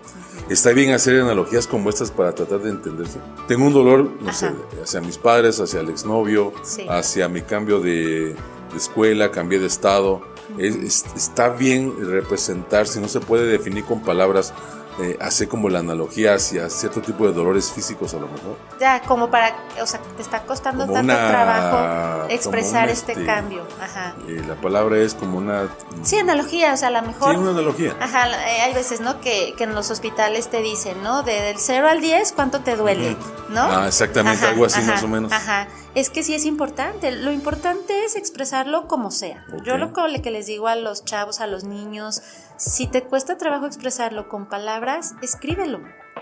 está 0.51 0.71
bien 0.73 0.93
hacer 0.93 1.21
analogías 1.21 1.67
como 1.67 1.91
estas 1.91 2.11
para 2.11 2.35
tratar 2.35 2.61
de 2.61 2.71
entenderse. 2.71 3.19
Tengo 3.47 3.67
un 3.67 3.73
dolor, 3.73 4.11
no 4.21 4.33
sé, 4.33 4.51
hacia 4.83 5.01
mis 5.01 5.17
padres, 5.17 5.61
hacia 5.61 5.81
el 5.81 5.91
exnovio, 5.91 6.53
Sí. 6.63 6.85
hacia 6.89 7.29
mi 7.29 7.43
cambio 7.43 7.81
de, 7.81 8.35
de 8.35 8.77
escuela, 8.77 9.31
cambié 9.31 9.61
de 9.61 9.67
estado. 9.67 10.23
Es- 10.59 10.77
es- 10.77 11.05
está 11.15 11.51
bien 11.51 11.95
representar, 12.11 12.89
si 12.89 12.99
no 13.01 13.09
se 13.09 13.21
puede 13.21 13.47
definir 13.47 13.85
con 13.85 14.03
palabras, 14.03 14.53
eh, 14.99 15.19
hacer 15.21 15.49
como 15.49 15.69
la 15.69 15.81
analogía 15.81 16.35
hacia 16.35 16.71
cierto 16.71 17.01
tipo 17.03 17.27
de 17.27 17.33
dolores 17.33 17.71
físicos 17.71 18.15
a 18.15 18.19
lo 18.19 18.29
mejor. 18.29 18.57
Ya, 18.81 19.03
como 19.03 19.31
para, 19.31 19.55
o 19.83 19.87
sea, 19.87 20.01
te 20.17 20.23
está 20.23 20.43
costando 20.45 20.85
Como 20.87 20.95
tanto 20.95 21.13
una- 21.13 21.29
trabajo 21.29 22.27
expresar 22.31 22.89
este, 22.89 23.13
este, 23.13 23.27
cambio. 23.27 23.63
Ajá. 23.81 24.15
Eh, 24.29 24.43
la 24.47 24.55
palabra 24.55 24.97
es 24.99 25.15
como 25.15 25.39
una... 25.39 25.69
Sí, 26.03 26.19
analogía, 26.19 26.73
o 26.73 26.77
sea, 26.77 26.89
a 26.89 26.93
lo 26.93 27.03
mejor. 27.03 27.33
Sí, 27.33 27.37
una 27.37 27.51
analogía. 27.51 27.95
Ajá, 28.01 28.29
eh, 28.31 28.61
hay 28.63 28.73
veces, 28.75 29.01
¿no? 29.01 29.21
Que, 29.21 29.55
que 29.57 29.65
en 29.65 29.75
los 29.75 29.91
hospitales 29.91 30.49
te 30.49 30.63
dicen, 30.63 31.03
¿no? 31.03 31.23
De, 31.23 31.41
del 31.43 31.59
0 31.59 31.89
al 31.89 32.01
10, 32.01 32.33
¿cuánto 32.33 32.61
te 32.61 32.77
duele? 32.77 33.17
¿No? 33.51 33.63
Ah, 33.63 33.85
exactamente, 33.89 34.47
algo 34.47 34.65
así 34.65 34.81
más 34.83 35.03
o 35.03 35.09
menos. 35.09 35.31
Ajá. 35.33 35.69
es 35.95 36.11
que 36.11 36.23
sí 36.23 36.35
es 36.35 36.45
importante. 36.45 37.11
Lo 37.13 37.31
importante 37.33 38.05
es 38.05 38.17
expresarlo 38.17 38.87
como 38.89 39.11
sea. 39.11 39.45
Yo 39.65 39.77
lo 39.77 39.93
que 40.23 40.31
les 40.31 40.47
digo 40.47 40.69
a 40.69 40.77
los 40.77 41.05
chavos, 41.05 41.41
a 41.41 41.47
los 41.47 41.65
niños, 41.65 42.23
si 42.57 42.87
te 42.87 43.03
cuesta 43.03 43.37
trabajo 43.37 43.67
expresarlo 43.67 44.29
con 44.29 44.47
palabras, 44.47 45.15
escríbelo. 45.23 45.81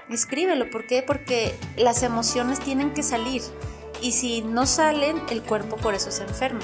Escríbelo. 0.09 0.71
¿Por 0.71 0.87
qué? 0.87 1.03
Porque 1.03 1.55
las 1.77 2.03
emociones 2.03 2.61
tienen 2.61 2.93
que 2.93 3.03
salir. 3.03 3.43
Y 4.03 4.13
si 4.13 4.43
no 4.43 4.67
salen, 4.67 5.23
el 5.31 5.43
cuerpo 5.43 5.77
por 5.77 5.95
eso 5.95 6.11
se 6.11 6.25
enferma. 6.25 6.61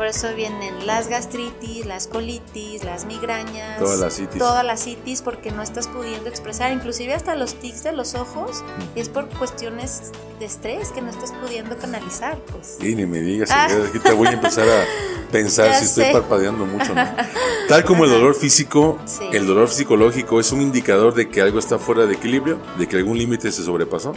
Por 0.00 0.06
eso 0.06 0.34
vienen 0.34 0.86
las 0.86 1.08
gastritis, 1.08 1.84
las 1.84 2.06
colitis, 2.06 2.84
las 2.84 3.04
migrañas, 3.04 3.78
todas 3.78 3.98
las 3.98 4.16
citis. 4.16 4.38
Todas 4.38 4.64
las 4.64 4.82
citis 4.82 5.20
porque 5.20 5.50
no 5.50 5.60
estás 5.60 5.88
pudiendo 5.88 6.26
expresar, 6.26 6.72
inclusive 6.72 7.12
hasta 7.12 7.36
los 7.36 7.56
tics 7.56 7.82
de 7.82 7.92
los 7.92 8.14
ojos, 8.14 8.64
es 8.94 9.10
por 9.10 9.28
cuestiones 9.28 10.10
de 10.38 10.46
estrés 10.46 10.88
que 10.88 11.02
no 11.02 11.10
estás 11.10 11.32
pudiendo 11.32 11.76
canalizar, 11.76 12.38
pues. 12.50 12.78
Y 12.80 12.94
ni 12.94 13.04
me 13.04 13.20
digas, 13.20 13.50
ah. 13.52 13.68
te 14.02 14.12
voy 14.12 14.28
a 14.28 14.32
empezar 14.32 14.66
a 14.70 14.86
pensar 15.32 15.74
si 15.74 15.84
estoy 15.84 16.14
parpadeando 16.14 16.64
mucho, 16.64 16.94
¿no? 16.94 17.06
Tal 17.68 17.84
como 17.84 18.06
el 18.06 18.10
dolor 18.10 18.34
físico, 18.34 18.98
el 19.34 19.46
dolor 19.46 19.68
psicológico 19.68 20.40
es 20.40 20.50
un 20.50 20.62
indicador 20.62 21.12
de 21.12 21.28
que 21.28 21.42
algo 21.42 21.58
está 21.58 21.78
fuera 21.78 22.06
de 22.06 22.14
equilibrio, 22.14 22.58
de 22.78 22.88
que 22.88 22.96
algún 22.96 23.18
límite 23.18 23.52
se 23.52 23.62
sobrepasó 23.62 24.14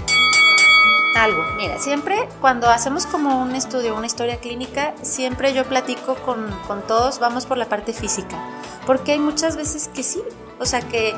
algo. 1.15 1.43
Mira, 1.58 1.79
siempre 1.79 2.27
cuando 2.41 2.70
hacemos 2.70 3.05
como 3.05 3.41
un 3.41 3.55
estudio, 3.55 3.96
una 3.96 4.05
historia 4.05 4.38
clínica, 4.38 4.93
siempre 5.01 5.53
yo 5.53 5.65
platico 5.65 6.15
con, 6.15 6.50
todos, 6.88 7.20
vamos 7.20 7.46
por 7.46 7.58
la 7.58 7.65
parte 7.65 7.93
física. 7.93 8.38
Porque 8.86 9.13
hay 9.13 9.20
muchas 9.20 9.55
veces 9.55 9.89
que 9.93 10.03
sí, 10.03 10.22
o 10.60 10.65
sea, 10.65 10.82
que, 10.82 11.13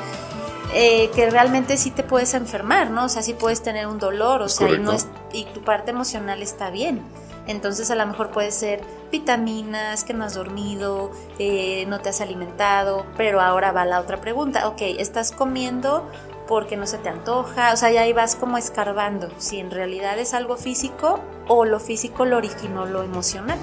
eh, 0.74 1.10
que 1.14 1.30
realmente 1.30 1.76
sí 1.76 1.90
te 1.90 2.02
puedes 2.02 2.34
enfermar, 2.34 2.90
¿no? 2.90 3.04
O 3.04 3.08
sea, 3.08 3.22
sí 3.22 3.34
puedes 3.34 3.62
tener 3.62 3.86
un 3.86 3.98
dolor, 3.98 4.42
o 4.42 4.48
sea, 4.48 4.70
y, 4.70 4.78
no 4.78 4.92
es, 4.92 5.08
y 5.32 5.44
tu 5.46 5.62
parte 5.62 5.90
emocional 5.90 6.42
está 6.42 6.70
bien. 6.70 7.02
Entonces 7.46 7.90
a 7.90 7.94
lo 7.94 8.04
mejor 8.06 8.30
puede 8.30 8.50
ser 8.50 8.80
vitaminas, 9.12 10.02
que 10.02 10.14
no 10.14 10.24
has 10.24 10.34
dormido, 10.34 11.12
eh, 11.38 11.84
no 11.86 12.00
te 12.00 12.08
has 12.08 12.20
alimentado, 12.20 13.06
pero 13.16 13.40
ahora 13.40 13.70
va 13.70 13.84
la 13.84 14.00
otra 14.00 14.20
pregunta, 14.20 14.66
ok, 14.66 14.82
estás 14.98 15.30
comiendo 15.30 16.10
porque 16.46 16.76
no 16.76 16.86
se 16.86 16.98
te 16.98 17.08
antoja, 17.08 17.72
o 17.72 17.76
sea, 17.76 17.90
ya 17.90 18.02
ahí 18.02 18.12
vas 18.12 18.36
como 18.36 18.58
escarbando 18.58 19.28
si 19.38 19.58
en 19.58 19.70
realidad 19.70 20.18
es 20.18 20.34
algo 20.34 20.56
físico 20.56 21.20
o 21.48 21.64
lo 21.64 21.80
físico 21.80 22.24
lo 22.24 22.36
originó 22.36 22.86
lo 22.86 23.02
emocional. 23.02 23.58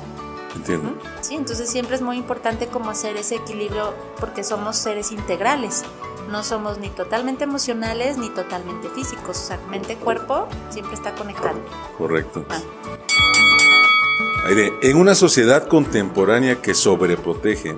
Entiendo. 0.55 0.93
Sí, 1.21 1.35
entonces 1.35 1.69
siempre 1.69 1.95
es 1.95 2.01
muy 2.01 2.17
importante 2.17 2.67
como 2.67 2.91
hacer 2.91 3.17
ese 3.17 3.35
equilibrio 3.35 3.93
porque 4.19 4.43
somos 4.43 4.77
seres 4.77 5.11
integrales, 5.11 5.83
no 6.29 6.43
somos 6.43 6.77
ni 6.77 6.89
totalmente 6.89 7.43
emocionales 7.43 8.17
ni 8.17 8.29
totalmente 8.29 8.89
físicos, 8.89 9.39
o 9.39 9.47
sea, 9.47 9.59
mente-cuerpo 9.69 10.47
siempre 10.69 10.93
está 10.93 11.15
conectado. 11.15 11.59
Correcto. 11.97 12.45
Ah. 12.49 12.61
Aire, 14.45 14.73
en 14.81 14.97
una 14.97 15.15
sociedad 15.15 15.67
contemporánea 15.67 16.61
que 16.61 16.73
sobreprotege, 16.73 17.77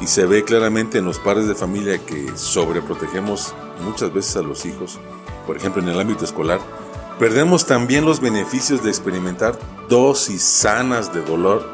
y 0.00 0.06
se 0.06 0.26
ve 0.26 0.44
claramente 0.44 0.98
en 0.98 1.04
los 1.04 1.18
padres 1.18 1.46
de 1.46 1.54
familia 1.54 1.98
que 1.98 2.36
sobreprotegemos 2.36 3.54
muchas 3.80 4.12
veces 4.12 4.36
a 4.36 4.42
los 4.42 4.64
hijos, 4.66 4.98
por 5.46 5.56
ejemplo 5.56 5.82
en 5.82 5.88
el 5.88 6.00
ámbito 6.00 6.24
escolar, 6.24 6.60
perdemos 7.18 7.66
también 7.66 8.04
los 8.04 8.20
beneficios 8.20 8.82
de 8.82 8.90
experimentar 8.90 9.58
dosis 9.88 10.42
sanas 10.42 11.12
de 11.12 11.22
dolor, 11.22 11.66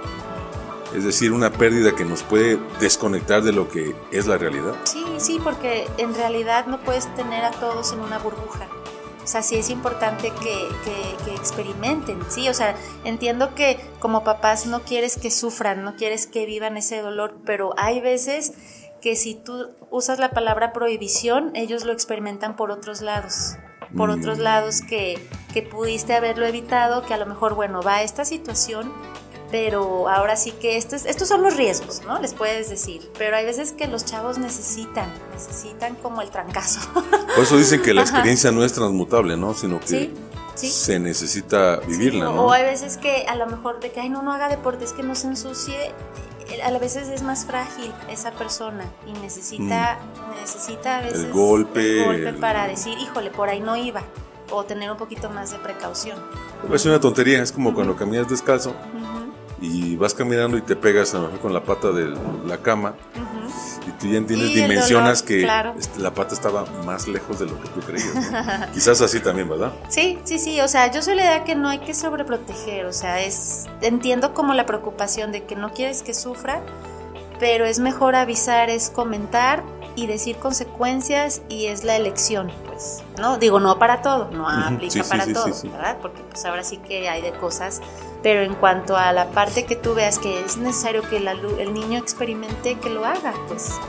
es 0.94 1.04
decir, 1.04 1.32
una 1.32 1.50
pérdida 1.50 1.94
que 1.96 2.04
nos 2.04 2.22
puede 2.22 2.58
desconectar 2.80 3.42
de 3.42 3.52
lo 3.52 3.68
que 3.68 3.94
es 4.10 4.26
la 4.26 4.36
realidad. 4.36 4.74
Sí, 4.84 5.04
sí, 5.18 5.40
porque 5.42 5.88
en 5.96 6.14
realidad 6.14 6.66
no 6.66 6.80
puedes 6.80 7.12
tener 7.14 7.44
a 7.44 7.50
todos 7.50 7.92
en 7.92 8.00
una 8.00 8.18
burbuja. 8.18 8.68
O 9.24 9.26
sea, 9.26 9.42
sí 9.42 9.54
es 9.54 9.70
importante 9.70 10.32
que, 10.42 10.68
que, 11.24 11.34
experimenten, 11.34 12.18
¿sí? 12.28 12.48
O 12.48 12.54
sea, 12.54 12.76
entiendo 13.04 13.54
que 13.54 13.78
como 14.00 14.24
papás 14.24 14.66
no 14.66 14.82
quieres 14.82 15.16
que 15.16 15.30
sufran, 15.30 15.84
no 15.84 15.96
quieres 15.96 16.26
que 16.26 16.44
vivan 16.44 16.76
ese 16.76 17.00
dolor, 17.00 17.36
pero 17.44 17.72
hay 17.76 18.00
veces 18.00 18.52
que 19.02 19.16
si 19.16 19.34
tú 19.34 19.70
usas 19.90 20.18
la 20.18 20.30
palabra 20.30 20.72
prohibición, 20.72 21.50
ellos 21.54 21.84
lo 21.84 21.92
experimentan 21.92 22.56
por 22.56 22.70
otros 22.70 23.02
lados, 23.02 23.56
por 23.96 24.08
mm. 24.08 24.20
otros 24.20 24.38
lados 24.38 24.80
que, 24.80 25.18
que 25.52 25.62
pudiste 25.62 26.14
haberlo 26.14 26.46
evitado, 26.46 27.04
que 27.04 27.12
a 27.12 27.18
lo 27.18 27.26
mejor, 27.26 27.54
bueno, 27.54 27.82
va 27.82 27.96
a 27.96 28.02
esta 28.02 28.24
situación 28.24 28.90
pero 29.52 30.08
ahora 30.08 30.34
sí 30.34 30.52
que 30.52 30.78
estos, 30.78 31.04
estos 31.04 31.28
son 31.28 31.42
los 31.42 31.56
riesgos, 31.56 32.00
¿no? 32.06 32.18
Les 32.20 32.32
puedes 32.32 32.70
decir, 32.70 33.12
pero 33.18 33.36
hay 33.36 33.44
veces 33.44 33.72
que 33.72 33.86
los 33.86 34.06
chavos 34.06 34.38
necesitan, 34.38 35.12
necesitan 35.30 35.94
como 35.96 36.22
el 36.22 36.30
trancazo. 36.30 36.80
Por 36.94 37.44
eso 37.44 37.58
dicen 37.58 37.82
que 37.82 37.92
la 37.92 38.00
experiencia 38.00 38.50
no 38.50 38.64
es 38.64 38.72
transmutable, 38.72 39.36
¿no? 39.36 39.52
Sino 39.52 39.78
que 39.78 40.10
se 40.54 40.98
necesita 40.98 41.76
vivirla, 41.80 42.24
¿no? 42.24 42.46
O 42.46 42.52
hay 42.52 42.62
veces 42.62 42.96
que 42.96 43.26
a 43.28 43.36
lo 43.36 43.46
mejor 43.46 43.78
de 43.80 43.92
que, 43.92 44.00
ay, 44.00 44.08
no, 44.08 44.22
no 44.22 44.32
haga 44.32 44.48
deporte, 44.48 44.86
es 44.86 44.94
que 44.94 45.02
no 45.02 45.14
se 45.14 45.26
ensucie, 45.26 45.92
a 46.60 46.78
veces 46.78 47.08
es 47.08 47.22
más 47.22 47.44
frágil 47.44 47.92
esa 48.10 48.32
persona 48.32 48.84
y 49.06 49.12
necesita, 49.20 49.98
mm. 49.98 50.40
necesita 50.40 50.98
a 50.98 51.02
veces 51.02 51.24
el 51.24 51.32
golpe, 51.32 52.00
el 52.00 52.04
golpe 52.04 52.32
para 52.40 52.66
decir, 52.66 52.98
híjole, 52.98 53.30
por 53.30 53.48
ahí 53.48 53.60
no 53.60 53.76
iba 53.76 54.02
o 54.50 54.64
tener 54.64 54.90
un 54.90 54.96
poquito 54.96 55.30
más 55.30 55.50
de 55.52 55.58
precaución. 55.58 56.18
Es 56.72 56.84
una 56.84 57.00
tontería, 57.00 57.42
es 57.42 57.52
como 57.52 57.74
cuando 57.74 57.96
caminas 57.96 58.28
descalzo 58.28 58.74
y 59.62 59.96
vas 59.96 60.12
caminando 60.12 60.58
y 60.58 60.60
te 60.60 60.74
pegas 60.74 61.14
a 61.14 61.18
lo 61.18 61.26
mejor 61.26 61.40
con 61.40 61.54
la 61.54 61.62
pata 61.62 61.92
de 61.92 62.14
la 62.44 62.58
cama 62.58 62.94
y 63.86 63.90
tú 63.92 64.08
ya 64.08 64.18
entiendes, 64.18 64.54
dimensionas 64.54 65.22
que 65.22 65.46
este, 65.78 66.00
la 66.00 66.12
pata 66.12 66.34
estaba 66.34 66.64
más 66.84 67.06
lejos 67.06 67.38
de 67.38 67.46
lo 67.46 67.60
que 67.60 67.68
tú 67.68 67.80
creías. 67.80 68.68
Quizás 68.74 69.00
así 69.00 69.20
también, 69.20 69.48
¿verdad? 69.48 69.72
Sí, 69.88 70.18
sí, 70.24 70.38
sí, 70.38 70.60
o 70.60 70.68
sea, 70.68 70.90
yo 70.90 71.00
soy 71.00 71.14
la 71.14 71.22
idea 71.22 71.44
que 71.44 71.54
no 71.54 71.68
hay 71.68 71.78
que 71.78 71.94
sobreproteger, 71.94 72.86
o 72.86 72.92
sea, 72.92 73.22
es 73.22 73.66
entiendo 73.80 74.34
como 74.34 74.54
la 74.54 74.66
preocupación 74.66 75.32
de 75.32 75.44
que 75.44 75.56
no 75.56 75.72
quieres 75.72 76.02
que 76.02 76.14
sufra, 76.14 76.60
pero 77.38 77.64
es 77.64 77.78
mejor 77.78 78.16
avisar, 78.16 78.68
es 78.68 78.90
comentar 78.90 79.62
y 79.94 80.06
decir 80.06 80.36
consecuencias 80.36 81.42
y 81.48 81.66
es 81.66 81.84
la 81.84 81.96
elección, 81.96 82.50
pues, 82.66 83.02
¿no? 83.20 83.38
Digo, 83.38 83.60
no 83.60 83.78
para 83.78 84.02
todo, 84.02 84.30
no 84.30 84.48
aplica 84.48 85.04
para 85.04 85.26
todo, 85.32 85.52
¿verdad? 85.64 85.98
Porque 86.00 86.22
pues 86.22 86.44
ahora 86.44 86.64
sí 86.64 86.78
que 86.78 87.08
hay 87.08 87.22
de 87.22 87.32
cosas 87.32 87.80
pero 88.22 88.42
en 88.42 88.54
cuanto 88.54 88.96
a 88.96 89.12
la 89.12 89.30
parte 89.30 89.64
que 89.64 89.76
tú 89.76 89.94
veas 89.94 90.18
que 90.18 90.40
es 90.40 90.56
necesario 90.56 91.02
que 91.08 91.16
el 91.16 91.74
niño 91.74 91.98
experimente, 91.98 92.76
que 92.76 92.90
lo 92.90 93.04
haga, 93.04 93.34
pues. 93.48 93.80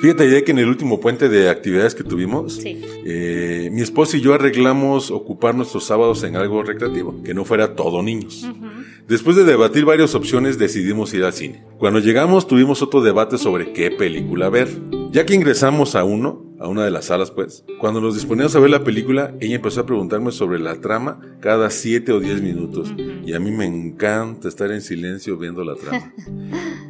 Fíjate 0.00 0.30
ya 0.30 0.42
que 0.42 0.52
en 0.52 0.58
el 0.58 0.68
último 0.68 0.98
puente 0.98 1.28
de 1.28 1.50
actividades 1.50 1.94
que 1.94 2.02
tuvimos, 2.02 2.58
eh, 2.64 3.68
mi 3.70 3.82
esposo 3.82 4.16
y 4.16 4.22
yo 4.22 4.32
arreglamos 4.32 5.10
ocupar 5.10 5.54
nuestros 5.54 5.84
sábados 5.84 6.22
en 6.22 6.36
algo 6.36 6.62
recreativo, 6.62 7.22
que 7.22 7.34
no 7.34 7.44
fuera 7.44 7.76
todo 7.76 8.02
niños. 8.02 8.48
Después 9.08 9.36
de 9.36 9.44
debatir 9.44 9.84
varias 9.84 10.14
opciones, 10.14 10.58
decidimos 10.58 11.12
ir 11.14 11.24
al 11.24 11.32
cine. 11.32 11.64
Cuando 11.78 11.98
llegamos, 11.98 12.46
tuvimos 12.46 12.82
otro 12.82 13.00
debate 13.00 13.38
sobre 13.38 13.72
qué 13.72 13.90
película 13.90 14.48
ver. 14.48 14.68
Ya 15.10 15.26
que 15.26 15.34
ingresamos 15.34 15.96
a 15.96 16.04
uno, 16.04 16.44
a 16.60 16.68
una 16.68 16.84
de 16.84 16.90
las 16.92 17.06
salas, 17.06 17.32
pues, 17.32 17.64
cuando 17.80 18.00
nos 18.00 18.14
disponíamos 18.14 18.54
a 18.54 18.60
ver 18.60 18.70
la 18.70 18.84
película, 18.84 19.34
ella 19.40 19.56
empezó 19.56 19.80
a 19.80 19.86
preguntarme 19.86 20.30
sobre 20.30 20.60
la 20.60 20.80
trama 20.80 21.20
cada 21.40 21.70
7 21.70 22.12
o 22.12 22.20
10 22.20 22.42
minutos. 22.42 22.94
Y 23.24 23.32
a 23.32 23.40
mí 23.40 23.50
me 23.50 23.66
encanta 23.66 24.46
estar 24.46 24.70
en 24.70 24.80
silencio 24.80 25.36
viendo 25.36 25.64
la 25.64 25.74
trama. 25.74 26.12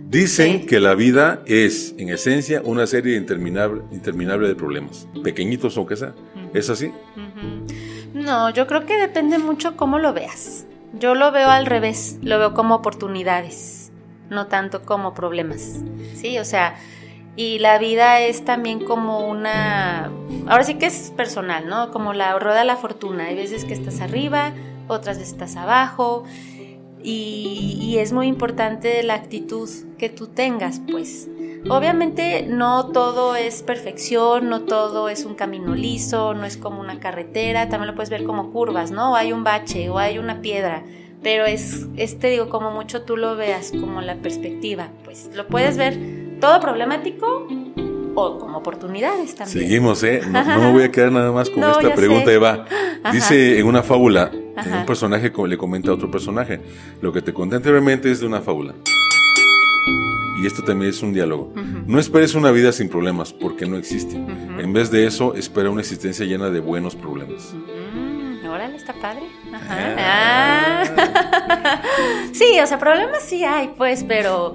Dicen 0.08 0.66
que 0.66 0.80
la 0.80 0.94
vida 0.94 1.42
es, 1.46 1.94
en 1.96 2.10
esencia, 2.10 2.60
una 2.64 2.86
serie 2.86 3.16
interminable, 3.16 3.82
interminable 3.92 4.48
de 4.48 4.54
problemas, 4.54 5.08
pequeñitos 5.22 5.78
o 5.78 5.86
que 5.86 5.96
sea. 5.96 6.14
¿Es 6.52 6.68
así? 6.68 6.90
No, 8.12 8.50
yo 8.50 8.66
creo 8.66 8.84
que 8.84 8.98
depende 8.98 9.38
mucho 9.38 9.76
cómo 9.76 9.98
lo 9.98 10.12
veas. 10.12 10.66
Yo 10.92 11.14
lo 11.14 11.30
veo 11.32 11.48
al 11.48 11.66
revés, 11.66 12.18
lo 12.22 12.38
veo 12.38 12.54
como 12.54 12.74
oportunidades, 12.74 13.92
no 14.28 14.46
tanto 14.48 14.82
como 14.82 15.14
problemas. 15.14 15.80
Sí, 16.14 16.38
o 16.38 16.44
sea, 16.44 16.74
y 17.36 17.58
la 17.58 17.78
vida 17.78 18.20
es 18.20 18.44
también 18.44 18.84
como 18.84 19.28
una, 19.28 20.10
ahora 20.48 20.64
sí 20.64 20.74
que 20.74 20.86
es 20.86 21.12
personal, 21.16 21.68
¿no? 21.68 21.90
Como 21.90 22.12
la 22.12 22.38
rueda 22.38 22.60
de 22.60 22.64
la 22.64 22.76
fortuna. 22.76 23.26
Hay 23.26 23.36
veces 23.36 23.64
que 23.64 23.72
estás 23.72 24.00
arriba, 24.00 24.52
otras 24.88 25.18
veces 25.18 25.32
estás 25.32 25.56
abajo. 25.56 26.24
Y, 27.02 27.78
y, 27.80 27.98
es 27.98 28.12
muy 28.12 28.26
importante 28.26 29.02
la 29.02 29.14
actitud 29.14 29.68
que 29.98 30.08
tú 30.08 30.26
tengas, 30.26 30.80
pues. 30.90 31.28
Obviamente 31.68 32.46
no 32.48 32.86
todo 32.86 33.36
es 33.36 33.62
perfección, 33.62 34.48
no 34.48 34.62
todo 34.62 35.10
es 35.10 35.24
un 35.24 35.34
camino 35.34 35.74
liso, 35.74 36.32
no 36.32 36.46
es 36.46 36.56
como 36.56 36.80
una 36.80 37.00
carretera, 37.00 37.68
también 37.68 37.88
lo 37.88 37.94
puedes 37.94 38.08
ver 38.08 38.24
como 38.24 38.50
curvas, 38.50 38.90
¿no? 38.90 39.12
O 39.12 39.16
hay 39.16 39.32
un 39.32 39.44
bache 39.44 39.90
o 39.90 39.98
hay 39.98 40.18
una 40.18 40.40
piedra, 40.40 40.82
pero 41.22 41.44
es, 41.44 41.86
este 41.96 42.28
digo, 42.28 42.48
como 42.48 42.70
mucho 42.70 43.02
tú 43.02 43.18
lo 43.18 43.36
veas, 43.36 43.72
como 43.72 44.00
la 44.00 44.16
perspectiva, 44.16 44.88
pues 45.04 45.30
lo 45.34 45.48
puedes 45.48 45.76
ver 45.76 45.98
todo 46.40 46.60
problemático 46.60 47.46
o 48.14 48.38
como 48.38 48.58
oportunidades 48.58 49.34
también. 49.34 49.58
Seguimos, 49.58 50.02
¿eh? 50.02 50.22
No, 50.26 50.42
me 50.42 50.72
voy 50.72 50.82
a 50.84 50.90
quedar 50.90 51.12
nada 51.12 51.30
más 51.30 51.50
con 51.50 51.62
esta 51.62 51.94
pregunta, 51.94 52.32
Eva. 52.32 52.64
Dice 53.12 53.58
en 53.58 53.66
una 53.66 53.82
fábula, 53.82 54.30
un 54.66 54.86
personaje 54.86 55.32
le 55.46 55.58
comenta 55.58 55.90
a 55.90 55.94
otro 55.94 56.10
personaje. 56.10 56.60
Lo 57.00 57.12
que 57.12 57.22
te 57.22 57.32
conté 57.32 57.56
anteriormente 57.56 58.10
es 58.10 58.20
de 58.20 58.26
una 58.26 58.40
fábula. 58.40 58.74
Y 60.40 60.46
esto 60.46 60.62
también 60.62 60.90
es 60.90 61.02
un 61.02 61.12
diálogo. 61.12 61.52
No 61.86 61.98
esperes 61.98 62.34
una 62.34 62.50
vida 62.50 62.72
sin 62.72 62.88
problemas, 62.88 63.32
porque 63.32 63.66
no 63.66 63.76
existe. 63.76 64.16
En 64.16 64.72
vez 64.72 64.90
de 64.90 65.06
eso, 65.06 65.34
espera 65.34 65.68
una 65.68 65.82
existencia 65.82 66.24
llena 66.24 66.48
de 66.48 66.60
buenos 66.60 66.96
problemas. 66.96 67.54
órale, 68.48 68.76
está 68.76 68.94
padre. 68.94 69.22
Ajá. 69.52 69.96
Ah. 69.98 71.82
sí, 72.32 72.58
o 72.62 72.66
sea, 72.66 72.78
problemas 72.78 73.22
sí 73.22 73.44
hay, 73.44 73.72
pues, 73.76 74.02
pero, 74.04 74.54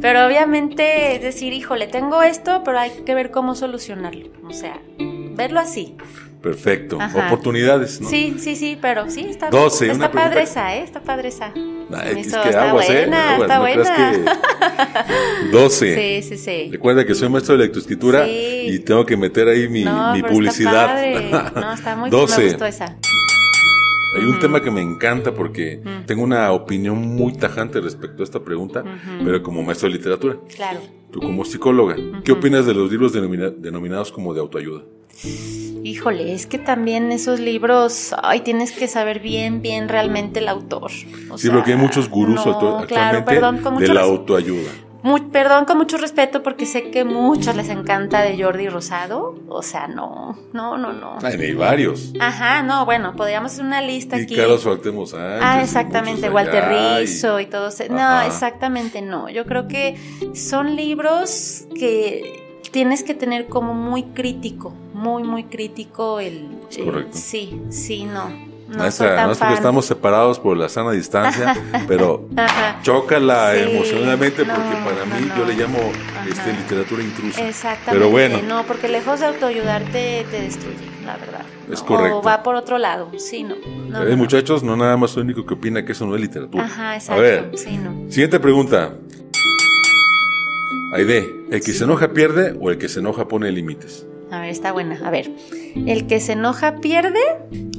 pero 0.00 0.26
obviamente 0.26 1.16
es 1.16 1.22
decir, 1.22 1.52
híjole, 1.52 1.86
tengo 1.86 2.22
esto, 2.22 2.62
pero 2.64 2.78
hay 2.78 2.90
que 3.04 3.14
ver 3.14 3.30
cómo 3.30 3.54
solucionarlo. 3.54 4.28
O 4.48 4.54
sea, 4.54 4.80
verlo 4.98 5.60
así. 5.60 5.96
Perfecto. 6.40 6.98
Oportunidades, 7.26 8.00
¿no? 8.00 8.08
Sí, 8.08 8.36
sí, 8.38 8.56
sí, 8.56 8.78
pero 8.80 9.10
sí, 9.10 9.26
está, 9.28 9.50
12, 9.50 9.90
está 9.90 10.10
padre 10.10 10.42
esa, 10.42 10.76
¿eh? 10.76 10.82
Está 10.82 11.00
padre 11.00 11.28
esa. 11.28 11.48
es 11.48 11.54
que 11.54 12.20
está 12.20 12.70
aguas, 12.70 12.88
¿eh? 12.88 13.00
buena, 13.00 13.36
está 13.38 13.58
buena. 13.58 14.12
Que 15.42 15.48
12. 15.52 16.22
Sí, 16.22 16.28
sí, 16.28 16.38
sí. 16.38 16.68
Recuerda 16.70 17.04
que 17.04 17.14
soy 17.14 17.28
maestro 17.28 17.56
de 17.56 17.64
lectoescritura 17.64 18.28
y 18.28 18.78
tengo 18.80 19.04
que 19.04 19.16
meter 19.16 19.48
ahí 19.48 19.68
mi, 19.68 19.84
mi 20.12 20.22
publicidad. 20.22 21.04
Está 21.04 21.30
padre. 21.30 21.60
No, 21.66 21.72
está 21.72 21.96
muy 21.96 22.10
12. 22.10 22.40
Me 22.40 22.48
gustó 22.48 22.66
esa. 22.66 22.96
Hay 24.16 24.24
un 24.24 24.38
tema 24.38 24.62
que 24.62 24.70
me 24.70 24.80
encanta 24.80 25.34
porque 25.34 25.80
tengo 26.06 26.22
una 26.22 26.50
opinión 26.52 26.96
muy 26.98 27.34
tajante 27.34 27.80
respecto 27.80 28.22
a 28.22 28.24
esta 28.24 28.40
pregunta, 28.40 28.82
pero 29.24 29.42
como 29.42 29.62
maestro 29.62 29.88
de 29.88 29.96
literatura. 29.96 30.36
Claro. 30.54 30.80
Tú 31.10 31.20
como 31.20 31.44
psicóloga, 31.44 31.96
¿qué 32.24 32.32
opinas 32.32 32.66
de 32.66 32.74
los 32.74 32.90
libros 32.90 33.12
denominados 33.12 34.12
como 34.12 34.32
de 34.32 34.40
autoayuda? 34.40 34.82
Híjole, 35.84 36.34
es 36.34 36.46
que 36.46 36.58
también 36.58 37.12
esos 37.12 37.38
libros, 37.38 38.14
ay, 38.22 38.40
tienes 38.40 38.72
que 38.72 38.88
saber 38.88 39.20
bien, 39.20 39.62
bien 39.62 39.88
realmente 39.88 40.40
el 40.40 40.48
autor. 40.48 40.90
sí, 40.90 41.48
porque 41.50 41.72
hay 41.72 41.78
muchos 41.78 42.08
gurús 42.08 42.40
actualmente 42.46 43.40
de 43.80 43.94
la 43.94 44.02
autoayuda 44.02 44.70
perdón 45.30 45.64
con 45.66 45.78
mucho 45.78 45.98
respeto 45.98 46.42
porque 46.42 46.66
sé 46.66 46.90
que 46.90 47.04
muchos 47.04 47.54
les 47.54 47.68
encanta 47.68 48.22
de 48.22 48.42
Jordi 48.42 48.68
Rosado. 48.68 49.36
O 49.48 49.62
sea, 49.62 49.86
no, 49.86 50.36
no, 50.52 50.76
no, 50.76 50.92
no. 50.92 51.18
hay 51.22 51.54
varios. 51.54 52.12
Ajá, 52.20 52.62
no, 52.62 52.84
bueno, 52.84 53.14
podríamos 53.14 53.52
hacer 53.52 53.64
una 53.64 53.82
lista 53.82 54.18
y 54.18 54.22
aquí. 54.22 54.36
Carlos 54.36 54.62
Sánchez. 54.62 55.14
Ah, 55.14 55.60
exactamente, 55.62 56.28
Walter 56.28 56.64
Rizzo 57.00 57.40
y, 57.40 57.46
todo. 57.46 57.70
No, 57.90 58.22
exactamente 58.22 59.02
no. 59.02 59.28
Yo 59.28 59.46
creo 59.46 59.68
que 59.68 59.96
son 60.34 60.76
libros 60.76 61.66
que 61.78 62.60
tienes 62.72 63.02
que 63.02 63.14
tener 63.14 63.46
como 63.46 63.74
muy 63.74 64.02
crítico, 64.02 64.74
muy, 64.96 65.22
muy 65.22 65.44
crítico 65.44 66.20
el... 66.20 66.48
correcto. 66.84 67.16
sí, 67.16 67.62
sí, 67.70 68.04
no. 68.04 68.56
No, 68.66 68.78
no 68.78 68.86
es 68.86 68.96
porque 68.98 69.54
estamos 69.54 69.86
separados 69.86 70.40
por 70.40 70.56
la 70.56 70.68
sana 70.68 70.90
distancia, 70.90 71.54
pero 71.86 72.28
chócala 72.82 73.56
emocionalmente 73.56 74.44
porque 74.44 74.76
para 74.84 75.04
mí 75.04 75.30
yo 75.36 75.44
le 75.44 75.54
llamo 75.54 75.78
este, 76.28 76.52
literatura 76.52 77.00
intrusa. 77.00 77.46
Exactamente. 77.46 77.92
Pero 77.92 78.10
bueno. 78.10 78.40
No, 78.42 78.64
porque 78.66 78.88
lejos 78.88 79.20
de 79.20 79.26
autoayudarte 79.26 80.26
te 80.28 80.40
destruye, 80.40 80.78
la 81.04 81.16
verdad. 81.16 81.42
Es 81.70 81.80
correcto. 81.80 82.18
O 82.18 82.22
va 82.22 82.42
por 82.42 82.56
otro 82.56 82.78
lado, 82.78 83.08
sí, 83.18 83.44
no. 83.44 83.54
no, 83.88 84.16
muchachos, 84.16 84.64
no 84.64 84.76
nada 84.76 84.96
más 84.96 85.14
lo 85.14 85.22
único 85.22 85.46
que 85.46 85.54
opina 85.54 85.84
que 85.84 85.92
eso 85.92 86.04
no 86.04 86.16
es 86.16 86.20
literatura. 86.20 86.64
Ajá, 86.64 86.96
exacto. 86.96 87.20
A 87.20 87.22
ver, 87.22 87.50
sí, 87.54 87.76
no. 87.76 88.10
siguiente 88.10 88.40
pregunta. 88.40 88.94
Aide, 90.92 91.44
¿el 91.52 91.60
que 91.60 91.72
se 91.72 91.84
enoja 91.84 92.08
pierde 92.12 92.56
o 92.60 92.70
el 92.70 92.78
que 92.78 92.88
se 92.88 92.98
enoja 92.98 93.28
pone 93.28 93.52
límites? 93.52 94.06
A 94.30 94.40
ver, 94.40 94.50
está 94.50 94.72
buena. 94.72 95.00
A 95.04 95.10
ver, 95.10 95.30
¿el 95.74 96.06
que 96.06 96.20
se 96.20 96.32
enoja 96.32 96.76
pierde 96.76 97.20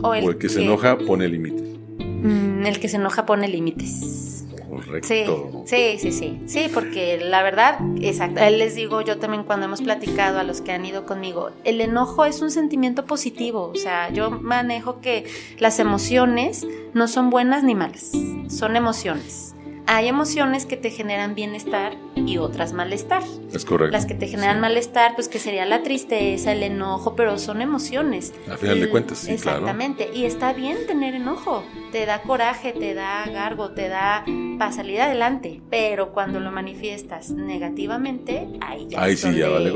o 0.02 0.14
el, 0.14 0.38
que, 0.38 0.50
se 0.50 0.64
enoja 0.64 0.98
pone 0.98 1.28
límites? 1.28 1.64
Mm, 2.00 2.66
el 2.66 2.80
que 2.80 2.90
se 2.90 2.98
enoja 2.98 3.26
pone 3.26 3.48
límites. 3.48 4.46
Correcto. 4.70 5.64
Sí, 5.66 5.98
sí, 5.98 6.12
sí, 6.12 6.40
sí, 6.46 6.70
porque 6.74 7.18
la 7.18 7.42
verdad, 7.42 7.80
exacto, 8.02 8.42
les 8.50 8.76
digo 8.76 9.02
yo 9.02 9.18
también 9.18 9.44
cuando 9.44 9.66
hemos 9.66 9.82
platicado 9.82 10.40
a 10.40 10.44
los 10.44 10.62
que 10.62 10.72
han 10.72 10.86
ido 10.86 11.06
conmigo, 11.06 11.52
el 11.64 11.82
enojo 11.82 12.26
es 12.26 12.42
un 12.42 12.52
sentimiento 12.52 13.06
positivo, 13.06 13.72
o 13.74 13.76
sea, 13.76 14.12
yo 14.12 14.30
manejo 14.30 15.00
que 15.02 15.26
las 15.58 15.80
emociones 15.80 16.68
no 16.94 17.08
son 17.08 17.30
buenas 17.30 17.64
ni 17.64 17.76
malas, 17.76 18.12
son 18.50 18.76
emociones 18.76 19.56
hay 19.88 20.10
emociones 20.10 20.66
que 20.66 20.76
te 20.76 20.92
generan 20.92 21.34
bienestar 21.34 21.98
y 22.16 22.38
otras 22.38 22.74
malestar. 22.74 23.24
Es 23.54 23.64
correcto. 23.64 23.94
Las 23.94 24.06
que 24.06 24.14
te 24.14 24.28
generan 24.28 24.60
malestar, 24.60 25.16
pues 25.16 25.30
que 25.30 25.40
sería 25.40 25.66
la 25.66 25.82
tristeza, 25.82 26.52
el 26.52 26.62
enojo, 26.62 27.16
pero 27.16 27.38
son 27.40 27.62
emociones. 27.62 28.34
A 28.52 28.58
final 28.58 28.82
de 28.82 28.90
cuentas, 28.90 29.20
sí, 29.20 29.32
Exactamente. 29.32 30.10
Y 30.14 30.26
está 30.26 30.52
bien 30.52 30.86
tener 30.88 31.16
enojo. 31.16 31.64
Te 31.94 32.06
da 32.06 32.22
coraje, 32.22 32.74
te 32.74 32.94
da 32.94 33.26
gargo, 33.28 33.72
te 33.72 33.88
da 33.88 34.26
para 34.60 34.74
salir 34.74 35.00
adelante. 35.00 35.62
Pero 35.70 36.12
cuando 36.12 36.42
lo 36.42 36.52
manifiestas 36.52 37.30
negativamente, 37.32 38.48
ahí 38.60 38.88
ya. 38.90 39.02
Ahí 39.02 39.16
sí, 39.16 39.34
ya 39.36 39.48
vale 39.48 39.72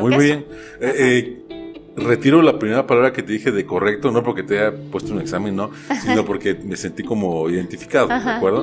Muy 0.00 0.16
bien. 0.16 0.46
Eh, 0.80 1.44
eh, 1.48 1.63
retiro 1.96 2.42
la 2.42 2.58
primera 2.58 2.86
palabra 2.86 3.12
que 3.12 3.22
te 3.22 3.32
dije 3.32 3.52
de 3.52 3.64
correcto, 3.64 4.10
no 4.10 4.22
porque 4.22 4.42
te 4.42 4.58
haya 4.58 4.76
puesto 4.90 5.12
un 5.12 5.20
examen, 5.20 5.54
no, 5.54 5.70
sino 6.02 6.24
porque 6.24 6.54
me 6.54 6.76
sentí 6.76 7.02
como 7.02 7.48
identificado, 7.48 8.08
¿de 8.08 8.14
acuerdo? 8.14 8.62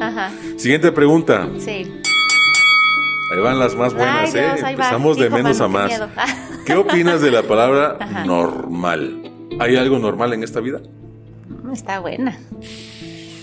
Siguiente 0.57 0.91
pregunta. 0.91 1.47
Sí. 1.57 1.91
Ahí 3.31 3.39
van 3.39 3.59
las 3.59 3.75
más 3.75 3.93
buenas, 3.93 4.35
¿eh? 4.35 4.45
Empezamos 4.67 5.17
de 5.17 5.29
menos 5.29 5.61
a 5.61 5.67
más. 5.67 6.01
Qué, 6.65 6.75
opinas 6.75 7.21
de 7.21 7.31
la 7.31 7.43
palabra 7.43 7.97
normal? 8.25 9.31
¿Hay 9.59 9.77
algo 9.77 9.99
normal 9.99 10.33
en 10.33 10.43
esta 10.43 10.59
vida? 10.59 10.81
Está 11.71 11.99
buena. 11.99 12.37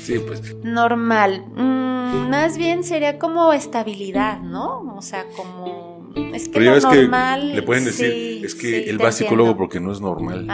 Sí, 0.03 0.19
pues. 0.19 0.57
Normal. 0.63 1.45
Mm, 1.55 2.31
más 2.31 2.59
bien 2.59 2.85
sería 2.85 3.19
como 3.19 3.53
estabilidad, 3.53 4.41
¿no? 4.41 4.95
O 4.97 5.03
sea, 5.03 5.25
como 5.37 5.88
es 6.15 6.49
que 6.49 6.59
Pero 6.59 6.79
que 6.91 7.09
le 7.55 7.63
pueden 7.63 7.85
decir, 7.85 8.45
es 8.45 8.55
que 8.55 8.89
él 8.91 9.03
va 9.03 9.13
psicólogo 9.13 9.57
porque 9.57 9.81
no 9.81 9.93
es 9.93 10.01
normal, 10.01 10.47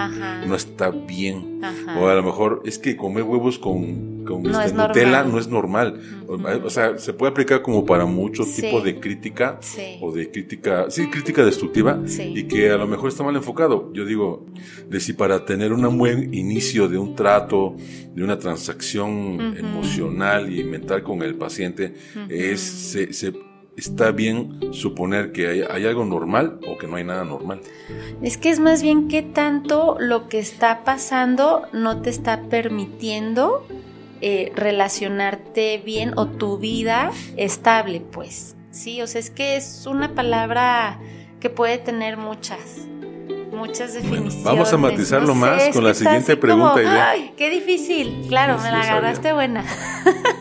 no 0.47 0.55
está 0.55 0.91
bien. 0.91 1.61
O 1.99 2.09
a 2.09 2.15
lo 2.15 2.23
mejor 2.23 2.63
es 2.65 2.79
que 2.79 2.97
comer 2.97 3.23
huevos 3.23 3.59
con, 3.59 4.25
con 4.25 4.43
no 4.43 4.61
este, 4.61 4.77
Nutella 4.77 5.25
no 5.25 5.39
es 5.39 5.49
normal. 5.49 6.01
O 6.29 6.71
sea, 6.71 6.99
se 6.99 7.13
puede 7.13 7.33
aplicar 7.33 7.63
como 7.63 7.85
para 7.85 8.05
muchos 8.05 8.55
tipos 8.55 8.85
de 8.85 9.01
crítica 9.01 9.59
o 10.01 10.13
de 10.13 10.31
crítica, 10.31 10.87
sí, 10.91 11.09
crítica 11.09 11.45
destructiva 11.45 12.03
y 12.19 12.45
que 12.45 12.71
a 12.71 12.77
lo 12.77 12.87
mejor 12.87 13.09
está 13.09 13.23
mal 13.23 13.37
enfocado. 13.37 13.93
Yo 13.93 14.05
digo, 14.05 14.47
de 14.89 15.01
si 15.01 15.13
para 15.13 15.45
tener 15.45 15.73
un 15.73 15.99
buen 15.99 16.35
inicio 16.35 16.89
de 16.89 16.99
un 16.99 17.15
trato, 17.15 17.77
de 18.15 18.23
una 18.23 18.39
transacción 18.39 19.57
emocional 19.57 20.53
y 20.53 20.65
mental 20.65 21.03
con 21.03 21.23
el 21.23 21.35
paciente, 21.37 21.95
es, 22.29 22.61
se, 22.61 23.13
se 23.13 23.33
está 23.77 24.11
bien 24.11 24.61
suponer 24.73 25.33
que 25.33 25.49
hay, 25.71 25.85
algo 25.85 26.05
normal 26.05 26.59
o 26.67 26.79
que 26.79 26.87
no 26.87 26.97
hay 26.97 27.05
nada 27.05 27.25
normal. 27.25 27.61
Es 28.23 28.37
que 28.37 28.51
es 28.51 28.61
más 28.61 28.83
bien 28.83 29.09
que 29.09 29.23
tanto 29.23 29.97
lo 29.99 30.29
que 30.29 30.39
está 30.39 30.85
pasando 30.85 31.63
no 31.73 32.03
te 32.03 32.11
está 32.11 32.43
permitiendo 32.43 33.67
eh, 34.21 34.53
relacionarte 34.55 35.79
bien 35.85 36.13
o 36.17 36.27
tu 36.27 36.59
vida 36.59 37.11
estable, 37.37 38.01
pues. 38.01 38.57
Sí, 38.71 39.01
o 39.03 39.07
sea, 39.07 39.21
es 39.21 39.31
que 39.31 39.57
es 39.57 39.87
una 39.87 40.15
palabra 40.15 40.99
que 41.41 41.51
puede 41.51 41.79
tener 41.79 42.17
muchas 42.17 42.89
muchas 43.55 43.95
definiciones. 43.95 44.43
vamos 44.43 44.73
a 44.73 44.77
matizarlo 44.77 45.35
más 45.35 45.69
con 45.71 45.85
la 45.85 45.95
siguiente 45.95 46.37
pregunta. 46.37 47.11
Ay, 47.11 47.33
qué 47.37 47.51
difícil. 47.51 48.27
Claro, 48.29 48.59
me 48.59 48.71
la 48.71 48.81
agarraste 48.81 49.33
buena. 49.33 49.65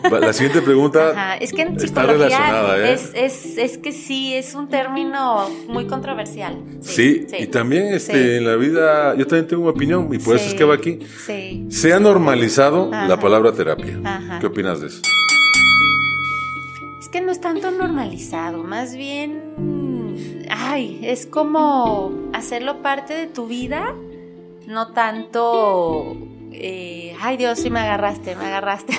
La 0.10 0.34
siguiente 0.34 0.62
pregunta 0.62 1.36
es 1.39 1.54
que 1.54 1.63
en 1.63 1.78
está 1.78 2.04
relacionada. 2.04 2.78
¿eh? 2.78 2.93
Es, 2.93 3.12
es, 3.13 3.58
es, 3.58 3.78
que 3.78 3.91
sí, 3.91 4.34
es 4.34 4.54
un 4.54 4.67
término 4.69 5.49
muy 5.67 5.86
controversial. 5.86 6.58
Sí, 6.82 7.26
y 7.38 7.47
también 7.47 7.93
este, 7.93 8.38
en 8.38 8.45
la 8.45 8.56
vida, 8.56 9.15
yo 9.15 9.26
también 9.28 9.47
tengo 9.47 9.63
una 9.63 9.71
opinión 9.71 10.10
y 10.13 10.19
por 10.19 10.36
eso 10.36 10.47
es 10.47 10.54
que 10.54 10.63
va 10.63 10.76
aquí. 10.76 10.99
Se 11.69 11.93
ha 11.93 11.99
normalizado 11.99 12.89
la 12.91 13.19
palabra 13.19 13.54
terapia. 13.54 14.39
¿Qué 14.39 14.47
opinas 14.47 14.82
de 14.82 14.88
eso? 14.88 15.02
Que 17.13 17.21
no 17.21 17.32
es 17.32 17.39
tanto 17.39 17.69
normalizado, 17.69 18.63
más 18.63 18.95
bien 18.95 19.54
ay, 20.49 20.99
es 21.04 21.28
como 21.28 22.12
hacerlo 22.34 22.82
parte 22.82 23.13
de 23.13 23.28
tu 23.28 23.47
vida, 23.47 23.93
no 24.65 24.93
tanto 24.93 26.17
eh, 26.52 27.15
ay 27.21 27.38
Dios, 27.38 27.60
sí 27.60 27.69
me 27.69 27.82
agarraste, 27.82 28.36
me 28.36 28.45
agarraste. 28.45 28.97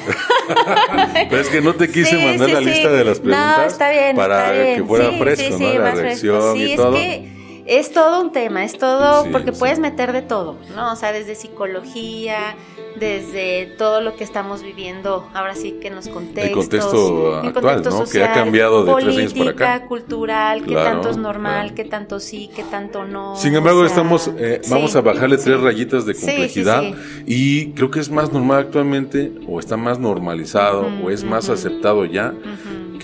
Pero 1.28 1.42
es 1.42 1.48
que 1.48 1.60
no 1.60 1.74
te 1.74 1.90
quise 1.90 2.16
mandar 2.24 2.50
la 2.50 2.60
lista 2.60 2.90
de 2.90 3.04
las 3.04 3.18
preguntas 3.18 3.58
no, 3.58 3.64
está 3.64 3.90
bien, 3.90 4.14
para 4.14 4.52
está 4.52 4.62
bien. 4.62 4.76
que 4.76 4.84
fuera 4.84 5.10
fresco, 5.18 5.58
¿no? 5.58 5.78
La 5.80 5.90
reacción 5.90 6.56
y 6.56 6.76
todo. 6.76 6.96
Es 6.96 7.02
que 7.02 7.43
es 7.66 7.92
todo 7.92 8.20
un 8.20 8.32
tema, 8.32 8.64
es 8.64 8.76
todo, 8.78 9.30
porque 9.32 9.52
puedes 9.52 9.78
meter 9.78 10.12
de 10.12 10.22
todo, 10.22 10.56
¿no? 10.74 10.92
O 10.92 10.96
sea, 10.96 11.12
desde 11.12 11.34
psicología, 11.34 12.56
desde 12.98 13.66
todo 13.78 14.00
lo 14.00 14.16
que 14.16 14.24
estamos 14.24 14.62
viviendo, 14.62 15.28
ahora 15.34 15.54
sí 15.54 15.78
que 15.80 15.88
en 15.88 15.96
los 15.96 16.08
contextos. 16.08 16.44
El 16.44 16.52
contexto 16.52 17.36
actual, 17.36 17.82
¿no? 17.82 18.04
que 18.04 18.22
ha 18.22 18.32
cambiado 18.32 18.84
de 18.84 18.92
política, 18.92 19.14
tres 19.14 19.32
años 19.32 19.54
para 19.56 19.74
acá. 19.76 19.86
cultural, 19.86 20.64
qué 20.64 20.74
tanto 20.74 21.10
es 21.10 21.16
normal, 21.16 21.74
qué 21.74 21.84
tanto 21.84 22.20
sí, 22.20 22.50
qué 22.54 22.62
tanto 22.64 23.04
no. 23.04 23.36
Sin 23.36 23.54
embargo, 23.54 23.84
estamos, 23.84 24.30
eh, 24.38 24.60
vamos 24.68 24.94
a 24.96 25.00
bajarle 25.00 25.38
tres 25.38 25.60
rayitas 25.60 26.06
de 26.06 26.14
complejidad 26.14 26.82
y 27.26 27.72
creo 27.72 27.90
que 27.90 28.00
es 28.00 28.10
más 28.10 28.32
normal 28.32 28.60
actualmente, 28.60 29.32
o 29.48 29.58
está 29.58 29.76
más 29.76 29.98
normalizado, 29.98 30.86
o 31.02 31.10
es 31.10 31.24
más 31.24 31.48
aceptado 31.48 32.04
ya 32.04 32.34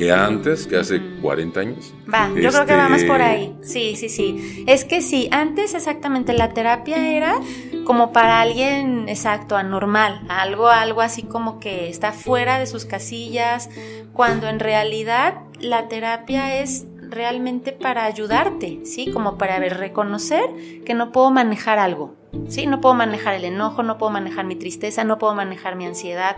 que 0.00 0.10
antes, 0.10 0.66
que 0.66 0.78
hace 0.78 0.98
40 1.20 1.60
años. 1.60 1.92
Va, 2.12 2.28
yo 2.28 2.50
creo 2.50 2.64
que 2.64 2.74
va 2.74 2.88
más 2.88 3.04
por 3.04 3.20
este, 3.20 3.22
ahí. 3.22 3.56
Sí, 3.60 3.96
sí, 3.96 4.08
sí. 4.08 4.64
Es 4.66 4.86
que 4.86 5.02
sí, 5.02 5.28
antes 5.30 5.74
exactamente 5.74 6.32
la 6.32 6.54
terapia 6.54 7.10
era 7.10 7.38
como 7.84 8.10
para 8.10 8.40
alguien 8.40 9.10
exacto, 9.10 9.58
anormal, 9.58 10.22
algo, 10.30 10.68
algo 10.68 11.02
así 11.02 11.24
como 11.24 11.60
que 11.60 11.90
está 11.90 12.12
fuera 12.12 12.58
de 12.58 12.66
sus 12.66 12.86
casillas, 12.86 13.68
cuando 14.14 14.48
en 14.48 14.58
realidad 14.58 15.42
la 15.60 15.88
terapia 15.88 16.62
es 16.62 16.86
realmente 17.02 17.72
para 17.72 18.06
ayudarte, 18.06 18.80
¿sí? 18.84 19.10
Como 19.12 19.36
para 19.36 19.58
ver, 19.58 19.76
reconocer 19.76 20.44
que 20.86 20.94
no 20.94 21.12
puedo 21.12 21.30
manejar 21.30 21.78
algo, 21.78 22.14
¿sí? 22.48 22.66
No 22.66 22.80
puedo 22.80 22.94
manejar 22.94 23.34
el 23.34 23.44
enojo, 23.44 23.82
no 23.82 23.98
puedo 23.98 24.10
manejar 24.10 24.46
mi 24.46 24.56
tristeza, 24.56 25.04
no 25.04 25.18
puedo 25.18 25.34
manejar 25.34 25.76
mi 25.76 25.84
ansiedad. 25.84 26.36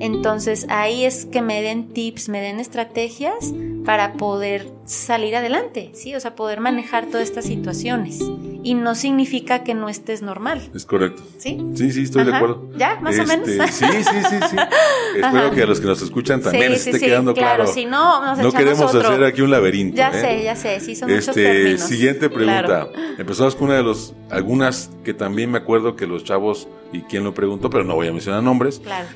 Entonces 0.00 0.66
ahí 0.70 1.04
es 1.04 1.26
que 1.26 1.42
me 1.42 1.62
den 1.62 1.88
tips, 1.88 2.28
me 2.28 2.40
den 2.40 2.58
estrategias 2.58 3.52
para 3.84 4.14
poder 4.14 4.68
salir 4.84 5.36
adelante, 5.36 5.90
¿sí? 5.94 6.14
O 6.14 6.20
sea, 6.20 6.34
poder 6.34 6.60
manejar 6.60 7.06
todas 7.06 7.22
estas 7.22 7.44
situaciones. 7.44 8.20
Y 8.62 8.74
no 8.74 8.94
significa 8.94 9.62
que 9.62 9.74
no 9.74 9.88
estés 9.88 10.20
normal. 10.20 10.70
Es 10.74 10.84
correcto. 10.84 11.22
¿Sí? 11.38 11.58
Sí, 11.74 11.92
sí, 11.92 12.02
estoy 12.02 12.24
de 12.24 12.34
acuerdo. 12.34 12.68
¿Ya? 12.76 12.98
¿Más 13.00 13.18
o 13.18 13.24
menos? 13.24 13.48
Este, 13.48 13.68
sí, 13.68 13.86
sí, 13.86 14.16
sí, 14.28 14.36
sí. 14.50 14.56
Espero 15.16 15.50
que 15.50 15.62
a 15.62 15.66
los 15.66 15.80
que 15.80 15.86
nos 15.86 16.02
escuchan 16.02 16.42
también 16.42 16.72
les 16.72 16.86
esté 16.86 17.00
quedando 17.00 17.32
claro. 17.32 17.66
Si 17.66 17.86
no, 17.86 18.24
nos 18.24 18.38
no 18.38 18.52
queremos 18.52 18.94
hacer 18.94 19.24
aquí 19.24 19.40
un 19.40 19.50
laberinto. 19.50 19.96
Ya 19.96 20.10
¿eh? 20.10 20.20
sé, 20.20 20.44
ya 20.44 20.56
sé. 20.56 20.80
Sí, 20.80 20.94
son 20.94 21.10
este, 21.10 21.30
muchos 21.30 21.34
términos. 21.34 21.80
Siguiente 21.80 22.28
pregunta. 22.28 22.88
Empezamos 23.18 23.54
con 23.54 23.68
una 23.68 23.76
de 23.76 23.82
los, 23.82 24.14
algunas 24.30 24.90
que 25.04 25.14
también 25.14 25.50
me 25.50 25.58
acuerdo 25.58 25.96
que 25.96 26.06
los 26.06 26.24
chavos, 26.24 26.68
y 26.92 27.02
quién 27.02 27.24
lo 27.24 27.32
preguntó, 27.32 27.70
pero 27.70 27.84
no 27.84 27.94
voy 27.94 28.08
a 28.08 28.12
mencionar 28.12 28.42
nombres. 28.42 28.80
Claro. 28.80 29.08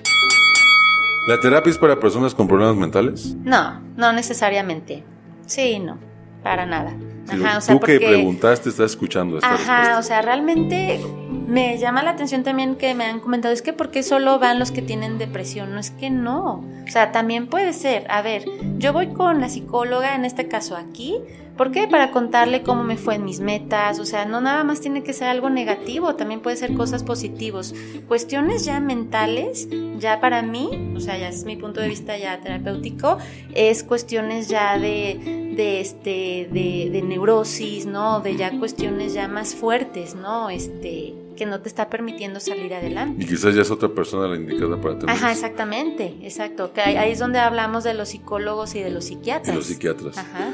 ¿La 1.26 1.40
terapia 1.40 1.70
es 1.70 1.78
para 1.78 1.98
personas 1.98 2.34
con 2.34 2.46
problemas 2.46 2.76
mentales? 2.76 3.34
No, 3.42 3.80
no 3.96 4.12
necesariamente. 4.12 5.04
Sí, 5.46 5.78
no, 5.78 5.96
para 6.42 6.66
nada. 6.66 6.92
Ajá, 7.28 7.56
o 7.56 7.60
sea, 7.62 7.74
tú 7.74 7.80
que 7.80 7.98
preguntaste, 7.98 8.68
estás 8.68 8.90
escuchando 8.90 9.36
esta 9.38 9.54
Ajá, 9.54 9.98
o 9.98 10.02
sea, 10.02 10.20
realmente 10.20 11.00
me 11.30 11.78
llama 11.78 12.02
la 12.02 12.10
atención 12.10 12.42
también 12.42 12.76
que 12.76 12.94
me 12.94 13.06
han 13.06 13.20
comentado, 13.20 13.54
es 13.54 13.62
que 13.62 13.72
¿por 13.72 13.90
qué 13.90 14.02
solo 14.02 14.38
van 14.38 14.58
los 14.58 14.70
que 14.70 14.82
tienen 14.82 15.16
depresión? 15.16 15.72
No 15.72 15.80
es 15.80 15.90
que 15.90 16.10
no. 16.10 16.62
O 16.86 16.90
sea, 16.90 17.12
también 17.12 17.46
puede 17.46 17.72
ser. 17.72 18.04
A 18.10 18.20
ver, 18.20 18.44
yo 18.76 18.92
voy 18.92 19.08
con 19.14 19.40
la 19.40 19.48
psicóloga, 19.48 20.14
en 20.14 20.26
este 20.26 20.48
caso 20.48 20.76
aquí, 20.76 21.16
¿Por 21.56 21.70
qué? 21.70 21.86
Para 21.86 22.10
contarle 22.10 22.62
cómo 22.62 22.82
me 22.82 22.96
fue 22.96 23.14
en 23.14 23.24
mis 23.24 23.40
metas, 23.40 24.00
o 24.00 24.04
sea, 24.04 24.24
no 24.24 24.40
nada 24.40 24.64
más 24.64 24.80
tiene 24.80 25.04
que 25.04 25.12
ser 25.12 25.28
algo 25.28 25.50
negativo, 25.50 26.16
también 26.16 26.40
puede 26.40 26.56
ser 26.56 26.74
cosas 26.74 27.04
positivas. 27.04 27.74
Cuestiones 28.08 28.64
ya 28.64 28.80
mentales, 28.80 29.68
ya 29.98 30.20
para 30.20 30.42
mí, 30.42 30.92
o 30.96 31.00
sea, 31.00 31.16
ya 31.16 31.28
es 31.28 31.44
mi 31.44 31.56
punto 31.56 31.80
de 31.80 31.88
vista 31.88 32.18
ya 32.18 32.40
terapéutico, 32.40 33.18
es 33.54 33.84
cuestiones 33.84 34.48
ya 34.48 34.78
de, 34.78 35.52
de 35.56 35.80
este, 35.80 36.48
de, 36.52 36.90
de 36.90 37.02
neurosis, 37.02 37.86
¿no? 37.86 38.20
De 38.20 38.36
ya 38.36 38.58
cuestiones 38.58 39.14
ya 39.14 39.28
más 39.28 39.54
fuertes, 39.54 40.16
¿no? 40.16 40.50
Este, 40.50 41.14
que 41.36 41.46
no 41.46 41.60
te 41.60 41.68
está 41.68 41.88
permitiendo 41.88 42.40
salir 42.40 42.74
adelante. 42.74 43.24
Y 43.24 43.26
quizás 43.28 43.54
ya 43.54 43.62
es 43.62 43.70
otra 43.70 43.88
persona 43.88 44.28
la 44.28 44.36
indicada 44.36 44.80
para 44.80 44.98
tener. 44.98 45.14
Ajá, 45.14 45.32
exactamente, 45.32 46.14
exacto. 46.22 46.72
Que 46.72 46.80
ahí, 46.80 47.12
es 47.12 47.18
donde 47.18 47.38
hablamos 47.38 47.84
de 47.84 47.94
los 47.94 48.08
psicólogos 48.10 48.74
y 48.74 48.80
de 48.80 48.90
los 48.90 49.04
psiquiatras. 49.06 49.48
De 49.48 49.54
los 49.54 49.66
psiquiatras. 49.66 50.18
Ajá. 50.18 50.52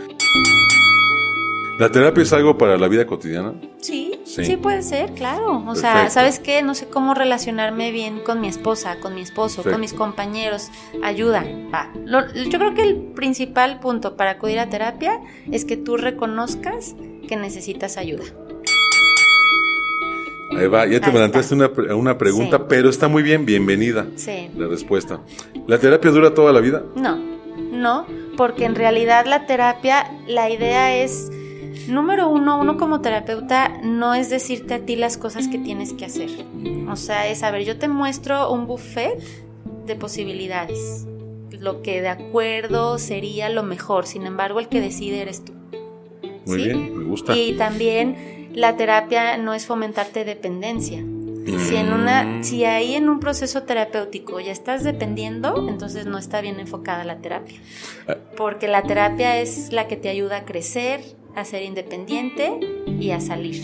¿La 1.80 1.90
terapia 1.90 2.22
es 2.22 2.32
algo 2.34 2.58
para 2.58 2.76
la 2.76 2.88
vida 2.88 3.06
cotidiana? 3.06 3.54
Sí, 3.78 4.20
sí, 4.26 4.58
puede 4.58 4.82
ser, 4.82 5.14
claro. 5.14 5.64
O 5.66 5.74
sea, 5.74 6.10
¿sabes 6.10 6.38
qué? 6.38 6.60
No 6.60 6.74
sé 6.74 6.88
cómo 6.88 7.14
relacionarme 7.14 7.90
bien 7.90 8.20
con 8.20 8.38
mi 8.38 8.48
esposa, 8.48 9.00
con 9.00 9.14
mi 9.14 9.22
esposo, 9.22 9.62
con 9.62 9.80
mis 9.80 9.94
compañeros. 9.94 10.68
Ayuda, 11.02 11.42
va. 11.72 11.90
yo 12.34 12.58
creo 12.58 12.74
que 12.74 12.82
el 12.82 12.96
principal 13.14 13.80
punto 13.80 14.14
para 14.14 14.32
acudir 14.32 14.58
a 14.58 14.68
terapia 14.68 15.22
es 15.50 15.64
que 15.64 15.78
tú 15.78 15.96
reconozcas 15.96 16.96
que 17.26 17.36
necesitas 17.36 17.96
ayuda. 17.96 18.24
Ahí 20.54 20.66
va, 20.66 20.86
ya 20.86 21.00
te 21.00 21.08
adelantaste 21.08 21.54
una, 21.54 21.70
una, 21.96 22.18
pregunta, 22.18 22.68
pero 22.68 22.90
está 22.90 23.08
muy 23.08 23.22
bien, 23.22 23.46
bienvenida. 23.46 24.06
Sí. 24.16 24.50
La 24.54 24.66
respuesta. 24.66 25.20
¿La 25.66 25.78
terapia 25.78 26.10
dura 26.10 26.34
toda 26.34 26.52
la 26.52 26.60
vida? 26.60 26.82
No, 26.94 27.16
no, 27.72 28.06
porque 28.36 28.66
en 28.66 28.74
realidad 28.74 29.24
la 29.24 29.46
terapia, 29.46 30.12
la 30.26 30.50
idea 30.50 30.94
es 30.94 31.30
Número 31.88 32.28
uno, 32.28 32.60
uno 32.60 32.76
como 32.76 33.00
terapeuta 33.00 33.80
no 33.82 34.14
es 34.14 34.30
decirte 34.30 34.74
a 34.74 34.80
ti 34.80 34.96
las 34.96 35.16
cosas 35.16 35.48
que 35.48 35.58
tienes 35.58 35.92
que 35.92 36.04
hacer. 36.04 36.30
O 36.90 36.96
sea, 36.96 37.28
es, 37.28 37.42
a 37.42 37.50
ver, 37.50 37.64
yo 37.64 37.78
te 37.78 37.88
muestro 37.88 38.52
un 38.52 38.66
buffet 38.66 39.18
de 39.86 39.96
posibilidades. 39.96 41.06
Lo 41.50 41.82
que 41.82 42.00
de 42.00 42.08
acuerdo 42.08 42.98
sería 42.98 43.48
lo 43.48 43.62
mejor. 43.62 44.06
Sin 44.06 44.26
embargo, 44.26 44.60
el 44.60 44.68
que 44.68 44.80
decide 44.80 45.22
eres 45.22 45.44
tú. 45.44 45.52
Muy 46.46 46.64
bien, 46.64 46.98
me 46.98 47.04
gusta. 47.04 47.36
Y 47.36 47.56
también 47.56 48.50
la 48.54 48.76
terapia 48.76 49.36
no 49.36 49.54
es 49.54 49.66
fomentarte 49.66 50.24
dependencia. 50.24 51.04
Si, 51.46 51.74
en 51.74 51.92
una, 51.92 52.22
mm. 52.22 52.44
si 52.44 52.64
ahí 52.64 52.94
en 52.94 53.08
un 53.08 53.18
proceso 53.18 53.62
terapéutico 53.62 54.38
ya 54.40 54.52
estás 54.52 54.84
dependiendo, 54.84 55.68
entonces 55.68 56.06
no 56.06 56.18
está 56.18 56.40
bien 56.40 56.60
enfocada 56.60 57.02
la 57.04 57.16
terapia. 57.16 57.58
Ah. 58.06 58.16
Porque 58.36 58.68
la 58.68 58.82
terapia 58.82 59.40
es 59.40 59.72
la 59.72 59.88
que 59.88 59.96
te 59.96 60.10
ayuda 60.10 60.38
a 60.38 60.44
crecer, 60.44 61.00
a 61.34 61.44
ser 61.44 61.62
independiente 61.62 62.60
y 62.86 63.10
a 63.10 63.20
salir. 63.20 63.62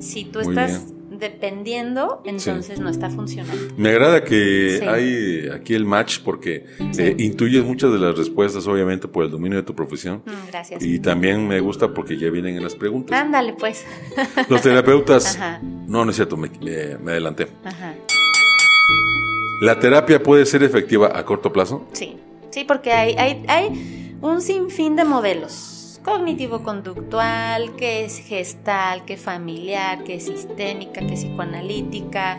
Si 0.00 0.24
tú 0.24 0.40
estás 0.40 0.92
dependiendo, 1.18 2.22
entonces 2.24 2.78
no 2.80 2.88
está 2.88 3.10
funcionando. 3.10 3.74
Me 3.76 3.90
agrada 3.90 4.24
que 4.24 4.86
hay 4.86 5.48
aquí 5.48 5.74
el 5.74 5.84
match 5.84 6.20
porque 6.24 6.66
eh, 6.98 7.14
intuyes 7.18 7.64
muchas 7.64 7.92
de 7.92 7.98
las 7.98 8.16
respuestas, 8.16 8.66
obviamente, 8.66 9.08
por 9.08 9.24
el 9.24 9.30
dominio 9.30 9.58
de 9.58 9.64
tu 9.64 9.74
profesión. 9.74 10.22
Mm, 10.24 10.48
gracias. 10.48 10.82
Y 10.84 10.98
también 10.98 11.46
me 11.46 11.60
gusta 11.60 11.92
porque 11.92 12.16
ya 12.18 12.30
vienen 12.30 12.56
en 12.56 12.62
las 12.62 12.74
preguntas. 12.74 13.18
Ándale, 13.18 13.54
pues. 13.54 13.84
Los 14.48 14.62
terapeutas. 14.62 15.38
No, 15.86 16.04
no 16.04 16.10
es 16.10 16.16
cierto, 16.16 16.36
me, 16.36 16.48
adelanté. 17.06 17.46
¿La 19.60 19.78
terapia 19.78 20.20
puede 20.20 20.44
ser 20.44 20.64
efectiva 20.64 21.16
a 21.16 21.24
corto 21.24 21.52
plazo? 21.52 21.86
Sí, 21.92 22.16
sí, 22.50 22.64
porque 22.64 22.90
hay, 22.92 23.14
hay, 23.14 23.44
hay 23.46 24.18
un 24.20 24.40
sinfín 24.40 24.96
de 24.96 25.04
modelos 25.04 25.75
cognitivo-conductual, 26.06 27.74
que 27.74 28.04
es 28.04 28.20
gestal, 28.20 29.04
que 29.04 29.16
familiar, 29.16 30.04
que 30.04 30.20
sistémica, 30.20 31.00
que 31.00 31.14
psicoanalítica. 31.14 32.38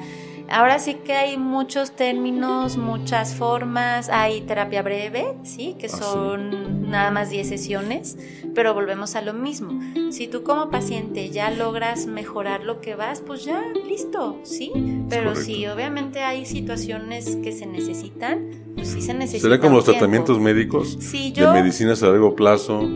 Ahora 0.49 0.79
sí 0.79 0.95
que 0.95 1.13
hay 1.13 1.38
muchos 1.38 1.91
términos, 1.91 2.77
muchas 2.77 3.36
formas. 3.36 4.10
Hay 4.10 4.41
terapia 4.41 4.81
breve, 4.81 5.33
sí, 5.43 5.75
que 5.77 5.88
ah, 5.88 5.89
son 5.89 6.89
nada 6.89 7.12
más 7.12 7.29
10 7.29 7.47
sesiones, 7.47 8.17
pero 8.55 8.73
volvemos 8.73 9.15
a 9.15 9.21
lo 9.21 9.33
mismo. 9.33 9.79
Si 10.10 10.27
tú 10.27 10.43
como 10.43 10.69
paciente 10.69 11.29
ya 11.29 11.51
logras 11.51 12.05
mejorar 12.05 12.63
lo 12.63 12.79
que 12.79 12.95
vas, 12.95 13.21
pues 13.21 13.43
ya, 13.43 13.62
listo, 13.88 14.39
sí. 14.43 14.71
Pero 15.10 15.36
si 15.36 15.67
obviamente 15.67 16.21
hay 16.21 16.45
situaciones 16.45 17.38
que 17.43 17.51
se 17.51 17.65
necesitan, 17.65 18.49
pues 18.75 18.88
sí 18.89 19.01
se 19.01 19.13
necesita. 19.13 19.49
¿Será 19.49 19.60
como 19.60 19.77
los 19.77 19.86
tratamientos 19.86 20.39
médicos? 20.39 20.97
Sí, 20.99 21.31
yo... 21.33 21.51
De 21.51 21.62
medicinas 21.62 22.03
a 22.03 22.07
largo 22.07 22.36
plazo 22.36 22.88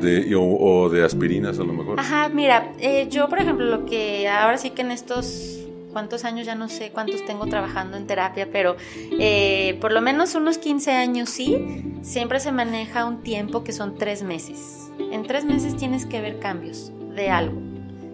De, 0.00 0.34
o, 0.36 0.88
de 0.88 1.04
aspirinas 1.04 1.58
a 1.58 1.64
lo 1.64 1.72
mejor. 1.72 1.98
Ajá, 1.98 2.28
mira, 2.28 2.72
eh, 2.78 3.08
yo 3.10 3.28
por 3.28 3.40
ejemplo 3.40 3.64
lo 3.64 3.86
que 3.86 4.28
ahora 4.28 4.58
sí 4.58 4.70
que 4.70 4.82
en 4.82 4.92
estos 4.92 5.62
cuántos 5.92 6.24
años, 6.24 6.46
ya 6.46 6.54
no 6.54 6.68
sé 6.68 6.90
cuántos 6.90 7.24
tengo 7.24 7.46
trabajando 7.46 7.96
en 7.96 8.06
terapia, 8.06 8.48
pero 8.50 8.76
eh, 9.18 9.78
por 9.80 9.92
lo 9.92 10.00
menos 10.00 10.34
unos 10.34 10.58
15 10.58 10.92
años 10.92 11.30
sí, 11.30 11.94
siempre 12.02 12.40
se 12.40 12.52
maneja 12.52 13.04
un 13.04 13.22
tiempo 13.22 13.62
que 13.64 13.72
son 13.72 13.96
tres 13.96 14.22
meses. 14.22 14.90
En 14.98 15.24
tres 15.26 15.44
meses 15.44 15.76
tienes 15.76 16.06
que 16.06 16.20
ver 16.20 16.38
cambios 16.38 16.92
de 17.14 17.30
algo. 17.30 17.60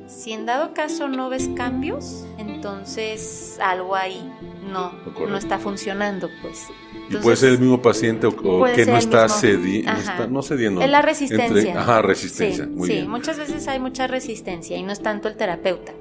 Si 0.07 0.33
en 0.33 0.47
dado 0.47 0.73
caso 0.73 1.07
no 1.09 1.29
ves 1.29 1.51
cambios, 1.55 2.27
entonces 2.38 3.59
algo 3.62 3.95
ahí 3.95 4.33
no, 4.71 4.93
no 5.29 5.37
está 5.37 5.59
funcionando, 5.59 6.31
pues. 6.41 6.67
y 7.11 7.17
puede 7.17 7.37
ser 7.37 7.51
el 7.51 7.59
mismo 7.59 7.83
paciente 7.83 8.27
o, 8.27 8.35
que 8.35 8.87
no 8.87 8.97
está, 8.97 9.29
cedi 9.29 9.85
no, 10.31 10.43
cediendo. 10.43 10.81
Es 10.81 10.91
la 10.91 11.03
resistencia. 11.03 11.79
ajá, 11.79 12.03
resistencia. 12.03 12.67
Sí, 12.67 12.87
sí 12.87 13.07
muchas 13.07 13.38
veces 13.38 13.69
hay 13.69 13.81
mucha 13.81 14.07
resistencia 14.07 14.77
y 14.77 14.83
no 14.83 14.93
es 14.93 15.03
tanto 15.03 15.29
el 15.29 15.37
terapeuta. 15.37 15.93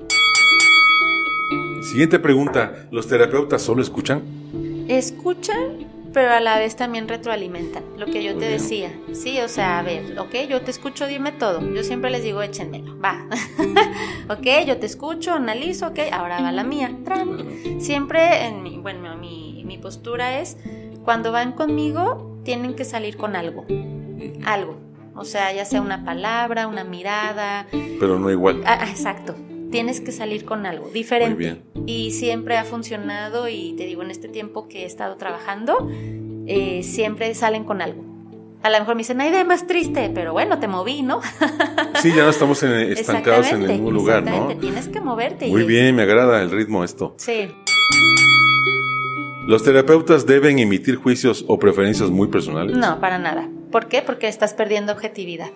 Siguiente 1.88 2.20
pregunta, 2.20 2.86
¿los 2.92 3.08
terapeutas 3.08 3.62
solo 3.62 3.82
escuchan? 3.82 4.22
Escuchan, 4.90 5.88
pero 6.12 6.32
a 6.32 6.42
la 6.42 6.60
vez 6.60 6.76
también 6.76 7.08
retroalimentan 7.08 7.82
lo 7.98 8.08
que 8.08 8.26
yo 8.26 8.38
te 8.38 8.44
decía. 8.44 8.92
Sí, 9.14 9.40
o 9.40 9.48
sea, 9.48 9.80
a 9.80 9.84
ver, 9.84 10.20
ok, 10.20 10.50
yo 10.50 10.62
te 10.64 10.70
escucho, 10.70 11.08
dime 11.08 11.32
todo. 11.32 11.62
Yo 11.74 11.84
siempre 11.84 12.10
les 12.10 12.24
digo, 12.24 12.42
échenmelo, 12.42 13.00
va. 13.00 13.26
ok, 14.30 14.68
yo 14.68 14.78
te 14.80 14.86
escucho, 14.86 15.36
analizo, 15.36 15.88
ok, 15.88 16.00
ahora 16.12 16.42
va 16.42 16.52
la 16.52 16.66
mía. 16.66 16.92
Siempre 17.80 18.48
en 18.48 18.64
mi, 18.64 18.80
bueno, 18.80 19.16
mi, 19.16 19.64
mi 19.66 19.78
postura 19.78 20.42
es, 20.42 20.58
cuando 21.06 21.32
van 21.32 21.54
conmigo, 21.54 22.42
tienen 22.44 22.76
que 22.76 22.84
salir 22.84 23.16
con 23.16 23.38
algo. 23.38 23.66
Algo. 24.44 24.78
O 25.16 25.24
sea, 25.24 25.54
ya 25.54 25.64
sea 25.64 25.80
una 25.82 26.04
palabra, 26.04 26.68
una 26.68 26.84
mirada. 26.84 27.66
Pero 27.72 28.20
no 28.20 28.30
igual. 28.30 28.62
Ah 28.66 28.86
exacto 28.90 29.36
tienes 29.72 30.02
que 30.02 30.12
salir 30.12 30.46
con 30.46 30.66
algo 30.66 30.90
diferente. 30.90 31.62
Y 31.86 32.12
siempre 32.12 32.58
ha 32.58 32.64
funcionado 32.64 33.48
y 33.48 33.74
te 33.78 33.86
digo, 33.86 34.04
en 34.04 34.12
este 34.12 34.28
tiempo 34.28 34.68
que 34.68 34.84
he 34.84 34.86
estado 34.86 35.18
trabajando, 35.18 35.90
eh, 36.48 36.82
siempre 36.84 37.34
salen 37.36 37.64
con 37.64 37.82
algo. 37.82 38.04
A 38.64 38.70
lo 38.70 38.80
mejor 38.80 38.96
me 38.96 39.02
dicen, 39.02 39.22
hay 39.22 39.30
idea 39.30 39.46
más 39.46 39.68
triste, 39.68 40.12
pero 40.14 40.34
bueno, 40.34 40.60
te 40.60 40.68
moví, 40.68 41.04
¿no? 41.04 41.22
sí, 42.02 42.12
ya 42.14 42.24
no 42.24 42.30
estamos 42.30 42.62
estancados 42.64 43.52
en 43.52 43.68
ningún 43.68 43.94
lugar, 43.94 44.24
¿no? 44.24 44.48
Tienes 44.58 44.88
que 44.88 45.00
moverte. 45.00 45.48
Muy 45.48 45.64
bien, 45.64 45.96
me 45.96 46.04
agrada 46.04 46.42
el 46.42 46.52
ritmo 46.52 46.84
esto. 46.84 47.14
Sí. 47.18 47.50
¿Los 49.46 49.64
terapeutas 49.64 50.26
deben 50.26 50.60
emitir 50.60 50.98
juicios 50.98 51.46
o 51.48 51.58
preferencias 51.58 52.10
muy 52.10 52.28
personales? 52.28 52.76
No, 52.76 53.00
para 53.00 53.18
nada. 53.18 53.48
¿Por 53.72 53.88
qué? 53.88 54.02
Porque 54.02 54.28
estás 54.28 54.54
perdiendo 54.54 54.94
objetividad. 54.94 55.50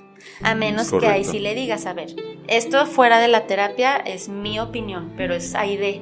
A 0.43 0.55
menos 0.55 0.91
que 0.91 1.07
ahí 1.07 1.23
sí 1.23 1.39
le 1.39 1.55
digas, 1.55 1.85
a 1.85 1.93
ver, 1.93 2.09
esto 2.47 2.85
fuera 2.85 3.19
de 3.19 3.27
la 3.27 3.47
terapia 3.47 3.97
es 3.97 4.29
mi 4.29 4.59
opinión, 4.59 5.13
pero 5.15 5.33
es 5.33 5.55
ahí 5.55 5.77
de, 5.77 6.01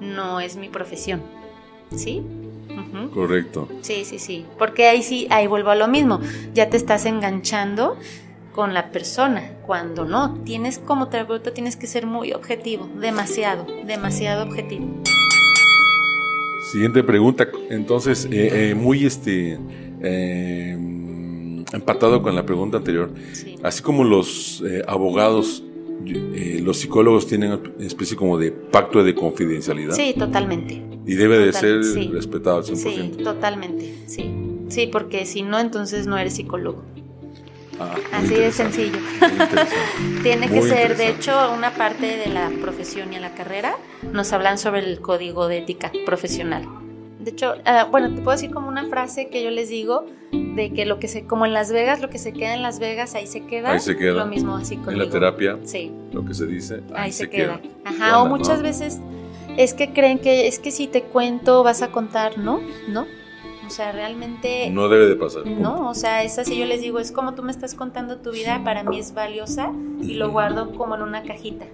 no 0.00 0.40
es 0.40 0.56
mi 0.56 0.68
profesión. 0.68 1.22
¿Sí? 1.94 2.22
Correcto. 3.14 3.68
Sí, 3.80 4.04
sí, 4.04 4.18
sí. 4.18 4.44
Porque 4.58 4.88
ahí 4.88 5.02
sí, 5.02 5.26
ahí 5.30 5.46
vuelvo 5.46 5.70
a 5.70 5.74
lo 5.74 5.88
mismo. 5.88 6.20
Ya 6.52 6.68
te 6.68 6.76
estás 6.76 7.06
enganchando 7.06 7.96
con 8.56 8.72
la 8.72 8.90
persona, 8.90 9.52
cuando 9.66 10.06
no, 10.06 10.42
tienes 10.44 10.78
como 10.78 11.08
terapeuta 11.08 11.52
tienes 11.52 11.76
que 11.76 11.86
ser 11.86 12.06
muy 12.06 12.32
objetivo, 12.32 12.88
demasiado, 12.98 13.66
demasiado 13.84 14.44
objetivo. 14.44 14.86
Siguiente 16.72 17.04
pregunta, 17.04 17.46
entonces, 17.68 18.24
eh, 18.32 18.70
eh, 18.70 18.74
muy 18.74 19.04
este, 19.04 19.58
eh, 20.00 20.74
empatado 21.72 22.22
con 22.22 22.34
la 22.34 22.44
pregunta 22.44 22.78
anterior, 22.78 23.10
así 23.62 23.82
como 23.82 24.04
los 24.04 24.62
eh, 24.66 24.82
abogados, 24.86 25.62
eh, 26.06 26.60
los 26.62 26.78
psicólogos 26.78 27.26
tienen 27.26 27.52
una 27.52 27.86
especie 27.86 28.16
como 28.16 28.38
de 28.38 28.52
pacto 28.52 29.02
de 29.02 29.14
confidencialidad. 29.14 29.94
Sí, 29.94 30.14
totalmente. 30.16 30.82
Y 31.06 31.14
debe 31.14 31.38
de 31.38 31.52
ser 31.52 31.80
respetado 32.12 32.58
al 32.58 32.64
100%. 32.64 32.76
Sí, 32.76 33.22
totalmente, 33.22 33.94
sí. 34.06 34.32
Sí, 34.68 34.88
porque 34.88 35.26
si 35.26 35.42
no, 35.42 35.60
entonces 35.60 36.06
no 36.06 36.18
eres 36.18 36.34
psicólogo. 36.34 36.82
Ah, 37.78 37.94
Así 38.12 38.34
de 38.34 38.50
sencillo. 38.52 38.98
Tiene 40.22 40.48
que 40.48 40.62
ser, 40.62 40.96
de 40.96 41.08
hecho, 41.08 41.52
una 41.52 41.74
parte 41.74 42.16
de 42.16 42.26
la 42.28 42.50
profesión 42.62 43.12
y 43.12 43.18
la 43.18 43.34
carrera 43.34 43.76
nos 44.12 44.32
hablan 44.32 44.58
sobre 44.58 44.80
el 44.80 45.00
código 45.00 45.46
de 45.46 45.58
ética 45.58 45.92
profesional. 46.06 46.66
De 47.26 47.32
hecho, 47.32 47.54
ah, 47.64 47.88
bueno, 47.90 48.14
te 48.14 48.22
puedo 48.22 48.36
decir 48.36 48.52
como 48.52 48.68
una 48.68 48.86
frase 48.86 49.28
que 49.30 49.42
yo 49.42 49.50
les 49.50 49.68
digo 49.68 50.06
de 50.30 50.72
que 50.72 50.86
lo 50.86 51.00
que 51.00 51.08
se, 51.08 51.26
como 51.26 51.44
en 51.44 51.52
Las 51.52 51.72
Vegas, 51.72 52.00
lo 52.00 52.08
que 52.08 52.18
se 52.18 52.32
queda 52.32 52.54
en 52.54 52.62
Las 52.62 52.78
Vegas, 52.78 53.16
ahí 53.16 53.26
se 53.26 53.44
queda. 53.44 53.72
Ahí 53.72 53.80
se 53.80 53.96
queda. 53.96 54.12
Lo 54.12 54.26
mismo 54.26 54.54
así 54.54 54.78
En 54.86 54.96
la 54.96 55.10
terapia, 55.10 55.58
sí. 55.64 55.90
lo 56.12 56.24
que 56.24 56.34
se 56.34 56.46
dice, 56.46 56.84
ahí, 56.94 57.10
se, 57.10 57.28
queda. 57.28 57.60
Ajá, 57.84 58.22
o 58.22 58.28
muchas 58.28 58.62
veces 58.62 59.00
es 59.56 59.74
que 59.74 59.92
creen 59.92 60.20
que 60.20 60.46
es 60.46 60.60
que 60.60 60.70
si 60.70 60.86
te 60.86 61.02
cuento 61.02 61.64
vas 61.64 61.82
a 61.82 61.90
contar, 61.90 62.38
¿no? 62.38 62.60
¿No? 62.86 63.08
O 63.66 63.70
sea, 63.70 63.90
realmente... 63.90 64.70
No 64.70 64.88
debe 64.88 65.08
de 65.08 65.16
pasar. 65.16 65.48
No, 65.48 65.90
o 65.90 65.94
sea, 65.94 66.22
es 66.22 66.38
así, 66.38 66.56
yo 66.56 66.64
les 66.64 66.80
digo, 66.80 67.00
es 67.00 67.10
como 67.10 67.34
tú 67.34 67.42
me 67.42 67.50
estás 67.50 67.74
contando 67.74 68.18
tu 68.18 68.30
vida, 68.30 68.62
para 68.62 68.84
mí 68.84 69.00
es 69.00 69.14
valiosa 69.14 69.72
y 70.00 70.14
lo 70.14 70.30
guardo 70.30 70.70
como 70.76 70.94
en 70.94 71.02
una 71.02 71.24
cajita, 71.24 71.66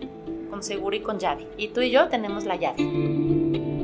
con 0.49 0.63
seguro 0.63 0.97
y 0.97 1.01
con 1.01 1.19
llave. 1.19 1.47
Y 1.59 1.69
tú 1.69 1.83
y 1.83 1.91
yo 1.91 2.09
tenemos 2.09 2.47
la 2.47 2.57
llave. 2.57 3.82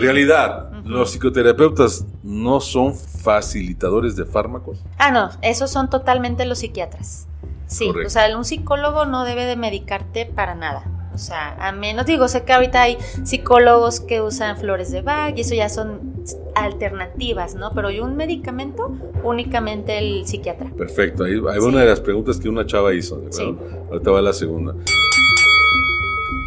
Realidad, 0.00 0.70
¿los 0.84 1.10
psicoterapeutas 1.10 2.06
no 2.22 2.60
son 2.60 2.94
facilitadores 2.94 4.16
de 4.16 4.24
fármacos? 4.24 4.78
Ah, 4.98 5.10
no, 5.10 5.30
esos 5.42 5.70
son 5.70 5.90
totalmente 5.90 6.44
los 6.44 6.58
psiquiatras. 6.58 7.26
Sí, 7.66 7.88
o 7.88 8.10
sea, 8.10 8.36
un 8.36 8.44
psicólogo 8.44 9.06
no 9.06 9.24
debe 9.24 9.46
de 9.46 9.56
medicarte 9.56 10.26
para 10.26 10.54
nada. 10.54 10.84
O 11.14 11.18
sea, 11.18 11.56
a 11.60 11.72
menos, 11.72 12.06
digo, 12.06 12.26
sé 12.28 12.42
que 12.42 12.52
ahorita 12.52 12.82
hay 12.82 12.96
psicólogos 13.24 14.00
que 14.00 14.20
usan 14.22 14.56
flores 14.56 14.90
de 14.90 15.02
Bach 15.02 15.34
y 15.36 15.42
eso 15.42 15.54
ya 15.54 15.68
son 15.68 16.12
alternativas, 16.54 17.54
¿no? 17.54 17.72
Pero 17.72 17.88
un 18.02 18.16
medicamento, 18.16 18.90
únicamente 19.22 19.98
el 19.98 20.26
psiquiatra. 20.26 20.70
Perfecto, 20.76 21.24
ahí 21.24 21.32
hay 21.32 21.58
una 21.58 21.80
de 21.80 21.86
las 21.86 22.00
preguntas 22.00 22.38
que 22.38 22.48
una 22.48 22.66
chava 22.66 22.94
hizo, 22.94 23.22
Sí. 23.30 23.56
Ahorita 23.90 24.10
va 24.10 24.22
la 24.22 24.32
segunda. 24.32 24.74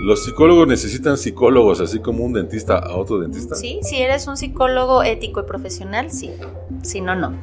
¿Los 0.06 0.24
psicólogos 0.24 0.68
necesitan 0.68 1.18
psicólogos 1.18 1.82
así 1.82 1.98
como 1.98 2.24
un 2.24 2.34
dentista 2.34 2.78
a 2.78 2.96
otro 2.96 3.18
dentista? 3.18 3.56
Sí, 3.56 3.80
si 3.82 4.04
eres 4.04 4.28
un 4.28 4.38
psicólogo 4.38 5.02
ético 5.02 5.40
y 5.40 5.46
profesional, 5.46 6.12
sí. 6.12 6.30
Si 6.84 7.02
no, 7.02 7.16
no. 7.16 7.34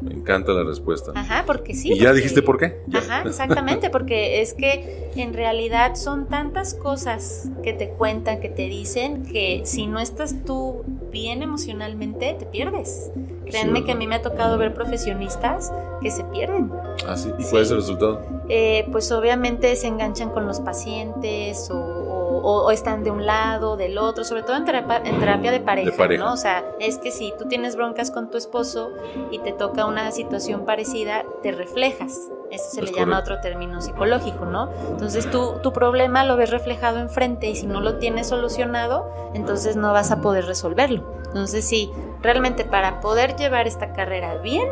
Me 0.00 0.14
encanta 0.14 0.52
la 0.52 0.62
respuesta. 0.62 1.10
Ajá, 1.16 1.42
porque 1.44 1.74
sí. 1.74 1.92
¿Y 1.92 1.98
ya 1.98 2.12
dijiste 2.12 2.40
por 2.40 2.58
qué? 2.58 2.78
Ajá, 2.94 3.24
exactamente, 3.26 3.90
porque 3.90 4.40
es 4.40 4.54
que 4.54 5.10
en 5.16 5.34
realidad 5.34 5.96
son 5.96 6.28
tantas 6.28 6.74
cosas 6.74 7.50
que 7.64 7.72
te 7.72 7.88
cuentan, 7.88 8.38
que 8.38 8.48
te 8.48 8.68
dicen, 8.68 9.24
que 9.24 9.62
si 9.64 9.88
no 9.88 9.98
estás 9.98 10.44
tú 10.44 10.84
bien 11.10 11.42
emocionalmente, 11.42 12.36
te 12.38 12.46
pierdes. 12.46 13.10
Créanme 13.52 13.84
que 13.84 13.92
a 13.92 13.94
mí 13.94 14.06
me 14.06 14.16
ha 14.16 14.22
tocado 14.22 14.58
ver 14.58 14.74
profesionistas 14.74 15.72
que 16.00 16.10
se 16.10 16.24
pierden. 16.24 16.72
Ah, 17.06 17.16
sí. 17.16 17.30
¿Y 17.38 17.44
cuál 17.44 17.62
es 17.62 17.70
el 17.70 17.76
resultado? 17.76 18.20
Eh, 18.48 18.88
pues 18.90 19.12
obviamente 19.12 19.76
se 19.76 19.86
enganchan 19.86 20.30
con 20.30 20.46
los 20.46 20.60
pacientes 20.60 21.70
o 21.70 22.12
o, 22.42 22.70
están 22.70 23.04
de 23.04 23.10
un 23.10 23.26
lado, 23.26 23.76
del 23.76 23.98
otro, 23.98 24.24
sobre 24.24 24.42
todo 24.42 24.56
en 24.56 24.64
terapia, 24.64 25.02
en 25.04 25.18
terapia 25.18 25.50
de, 25.50 25.60
pareja, 25.60 26.08
¿no? 26.18 26.32
O 26.32 26.36
sea, 26.36 26.64
es 26.80 26.98
que 26.98 27.10
si 27.10 27.32
tú 27.38 27.46
tienes 27.46 27.76
broncas 27.76 28.10
con 28.10 28.30
tu 28.30 28.36
esposo 28.36 28.90
y 29.30 29.38
te 29.38 29.52
toca 29.52 29.86
una 29.86 30.10
situación 30.10 30.64
parecida, 30.64 31.24
te 31.42 31.52
reflejas. 31.52 32.30
Eso 32.52 32.70
se 32.70 32.82
le 32.82 32.92
llama 32.92 33.18
otro 33.18 33.40
término 33.40 33.80
psicológico, 33.80 34.44
¿no? 34.44 34.68
Entonces 34.90 35.30
tú, 35.30 35.54
tu 35.62 35.72
problema 35.72 36.22
lo 36.22 36.36
ves 36.36 36.50
reflejado 36.50 36.98
enfrente 36.98 37.48
y 37.48 37.56
si 37.56 37.66
no 37.66 37.80
lo 37.80 37.96
tienes 37.96 38.28
solucionado, 38.28 39.10
entonces 39.32 39.74
no 39.74 39.94
vas 39.94 40.10
a 40.10 40.20
poder 40.20 40.44
resolverlo. 40.44 41.02
Entonces 41.28 41.64
sí, 41.64 41.90
realmente 42.20 42.66
para 42.66 43.00
poder 43.00 43.36
llevar 43.36 43.66
esta 43.66 43.94
carrera 43.94 44.36
bien, 44.36 44.68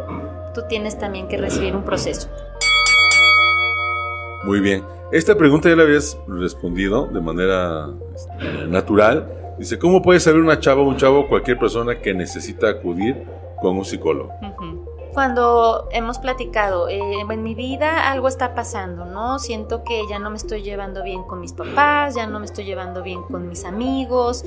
tú 0.52 0.64
tienes 0.68 0.98
también 0.98 1.26
que 1.26 1.38
recibir 1.38 1.74
un 1.74 1.82
proceso. 1.82 2.28
Muy 4.44 4.60
bien. 4.60 4.84
Esta 5.10 5.34
pregunta 5.34 5.70
ya 5.70 5.76
la 5.76 5.84
habías 5.84 6.18
respondido 6.28 7.06
de 7.06 7.20
manera 7.22 7.88
este, 8.14 8.66
natural. 8.68 9.54
Dice, 9.58 9.78
¿cómo 9.78 10.02
puede 10.02 10.20
saber 10.20 10.42
una 10.42 10.60
chava 10.60 10.82
o 10.82 10.84
un 10.84 10.98
chavo, 10.98 11.28
cualquier 11.28 11.58
persona 11.58 11.98
que 11.98 12.12
necesita 12.12 12.68
acudir 12.68 13.24
con 13.60 13.78
un 13.78 13.86
psicólogo? 13.86 14.32
Cuando 15.12 15.88
hemos 15.90 16.18
platicado, 16.18 16.88
eh, 16.88 17.00
en 17.28 17.42
mi 17.42 17.54
vida 17.54 18.10
algo 18.10 18.28
está 18.28 18.54
pasando, 18.54 19.04
¿no? 19.04 19.38
Siento 19.38 19.82
que 19.82 20.06
ya 20.08 20.18
no 20.18 20.30
me 20.30 20.36
estoy 20.36 20.62
llevando 20.62 21.02
bien 21.02 21.24
con 21.24 21.40
mis 21.40 21.52
papás, 21.52 22.14
ya 22.14 22.26
no 22.26 22.38
me 22.38 22.46
estoy 22.46 22.64
llevando 22.64 23.02
bien 23.02 23.22
con 23.24 23.48
mis 23.48 23.64
amigos, 23.64 24.44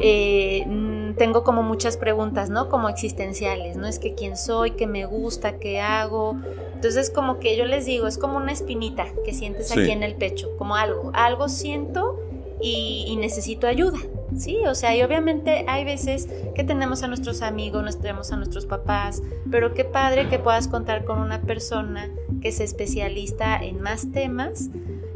eh, 0.00 0.64
mm, 0.66 1.14
tengo 1.14 1.44
como 1.44 1.62
muchas 1.62 1.96
preguntas, 1.96 2.50
¿no? 2.50 2.68
Como 2.68 2.88
existenciales, 2.88 3.76
¿no? 3.76 3.86
Es 3.86 3.98
que 3.98 4.14
quién 4.14 4.36
soy, 4.36 4.72
qué 4.72 4.86
me 4.86 5.06
gusta, 5.06 5.58
qué 5.58 5.80
hago, 5.80 6.36
entonces 6.74 7.10
como 7.10 7.38
que 7.38 7.56
yo 7.56 7.64
les 7.64 7.86
digo, 7.86 8.06
es 8.06 8.18
como 8.18 8.36
una 8.36 8.52
espinita 8.52 9.06
que 9.24 9.32
sientes 9.32 9.70
aquí 9.70 9.92
en 9.92 10.02
el 10.02 10.16
pecho, 10.16 10.50
como 10.58 10.74
algo, 10.74 11.10
algo 11.14 11.48
siento 11.48 12.18
y, 12.60 13.16
necesito 13.20 13.66
ayuda. 13.66 13.98
Sí, 14.36 14.58
o 14.66 14.74
sea, 14.74 14.96
y 14.96 15.02
obviamente 15.02 15.64
hay 15.68 15.84
veces 15.84 16.28
que 16.54 16.64
tenemos 16.64 17.02
a 17.02 17.08
nuestros 17.08 17.42
amigos, 17.42 17.82
nos 17.82 17.98
tenemos 17.98 18.32
a 18.32 18.36
nuestros 18.36 18.66
papás, 18.66 19.22
pero 19.50 19.74
qué 19.74 19.84
padre 19.84 20.28
que 20.28 20.38
puedas 20.38 20.68
contar 20.68 21.04
con 21.04 21.20
una 21.20 21.42
persona 21.42 22.10
que 22.40 22.48
es 22.48 22.60
especialista 22.60 23.56
en 23.62 23.80
más 23.80 24.10
temas, 24.12 24.70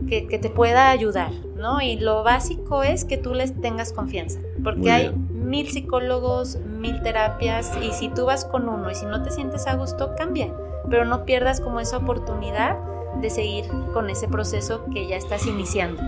que, 0.06 0.22
te 0.22 0.50
pueda 0.50 0.90
ayudar, 0.90 1.32
¿no? 1.56 1.80
Y 1.80 1.96
lo 1.96 2.22
básico 2.22 2.84
es 2.84 3.04
que 3.04 3.16
tú 3.16 3.34
les 3.34 3.60
tengas 3.60 3.92
confianza, 3.92 4.38
porque 4.62 4.90
hay 4.90 5.10
mil 5.10 5.68
psicólogos, 5.68 6.58
mil 6.78 7.02
terapias, 7.02 7.72
y 7.82 7.92
si 7.92 8.08
tú 8.08 8.26
vas 8.26 8.44
con 8.44 8.68
uno 8.68 8.90
y 8.90 8.94
si 8.94 9.06
no 9.06 9.22
te 9.22 9.30
sientes 9.30 9.66
a 9.66 9.74
gusto, 9.74 10.14
cambia 10.16 10.52
pero 10.88 11.04
no 11.04 11.24
pierdas 11.24 11.60
como 11.60 11.80
esa 11.80 11.98
oportunidad 11.98 12.76
de 13.20 13.30
seguir 13.30 13.64
con 13.92 14.10
ese 14.10 14.28
proceso 14.28 14.84
que 14.92 15.06
ya 15.06 15.16
estás 15.16 15.46
iniciando. 15.46 16.02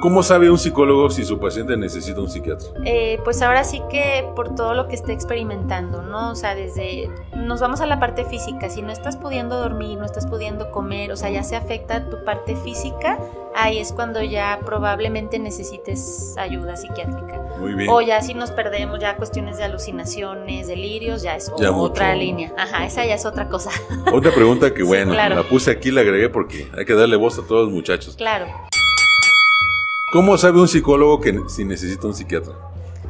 ¿Cómo 0.00 0.22
sabe 0.22 0.50
un 0.50 0.58
psicólogo 0.58 1.08
si 1.10 1.24
su 1.24 1.38
paciente 1.38 1.76
necesita 1.76 2.20
un 2.20 2.28
psiquiatra? 2.28 2.68
Eh, 2.84 3.18
pues 3.24 3.40
ahora 3.40 3.64
sí 3.64 3.82
que 3.90 4.28
por 4.36 4.54
todo 4.54 4.74
lo 4.74 4.88
que 4.88 4.94
esté 4.94 5.12
experimentando, 5.12 6.02
¿no? 6.02 6.30
O 6.30 6.34
sea, 6.34 6.54
desde 6.54 7.10
nos 7.34 7.60
vamos 7.60 7.80
a 7.80 7.86
la 7.86 7.98
parte 7.98 8.24
física. 8.24 8.68
Si 8.68 8.82
no 8.82 8.92
estás 8.92 9.16
pudiendo 9.16 9.58
dormir, 9.58 9.98
no 9.98 10.04
estás 10.04 10.26
pudiendo 10.26 10.70
comer, 10.70 11.12
o 11.12 11.16
sea, 11.16 11.30
ya 11.30 11.42
se 11.42 11.56
afecta 11.56 12.10
tu 12.10 12.22
parte 12.24 12.56
física, 12.56 13.18
ahí 13.54 13.78
es 13.78 13.92
cuando 13.92 14.22
ya 14.22 14.60
probablemente 14.64 15.38
necesites 15.38 16.34
ayuda 16.36 16.76
psiquiátrica. 16.76 17.42
Muy 17.58 17.74
bien. 17.74 17.88
O 17.90 18.02
ya 18.02 18.20
si 18.20 18.34
nos 18.34 18.50
perdemos 18.50 19.00
ya 19.00 19.16
cuestiones 19.16 19.56
de 19.56 19.64
alucinaciones, 19.64 20.66
delirios, 20.66 21.22
ya 21.22 21.36
es 21.36 21.50
otra 21.50 22.14
línea. 22.14 22.52
Ajá, 22.58 22.84
esa 22.84 23.06
ya 23.06 23.14
es 23.14 23.24
otra 23.24 23.48
cosa. 23.48 23.70
Otra 24.12 24.32
pregunta 24.32 24.74
que 24.74 24.82
bueno, 24.82 25.14
la 25.14 25.42
puse 25.42 25.70
aquí, 25.70 25.90
la 25.90 26.02
agregué 26.02 26.28
porque 26.28 26.68
hay 26.76 26.84
que 26.84 26.94
darle 26.94 27.16
voz 27.16 27.38
a 27.38 27.46
todos 27.46 27.64
los 27.64 27.72
muchachos. 27.72 28.16
Claro. 28.16 28.46
¿Cómo 30.12 30.38
sabe 30.38 30.60
un 30.60 30.68
psicólogo 30.68 31.20
que 31.20 31.36
si 31.48 31.64
necesita 31.64 32.06
un 32.06 32.14
psiquiatra? 32.14 32.52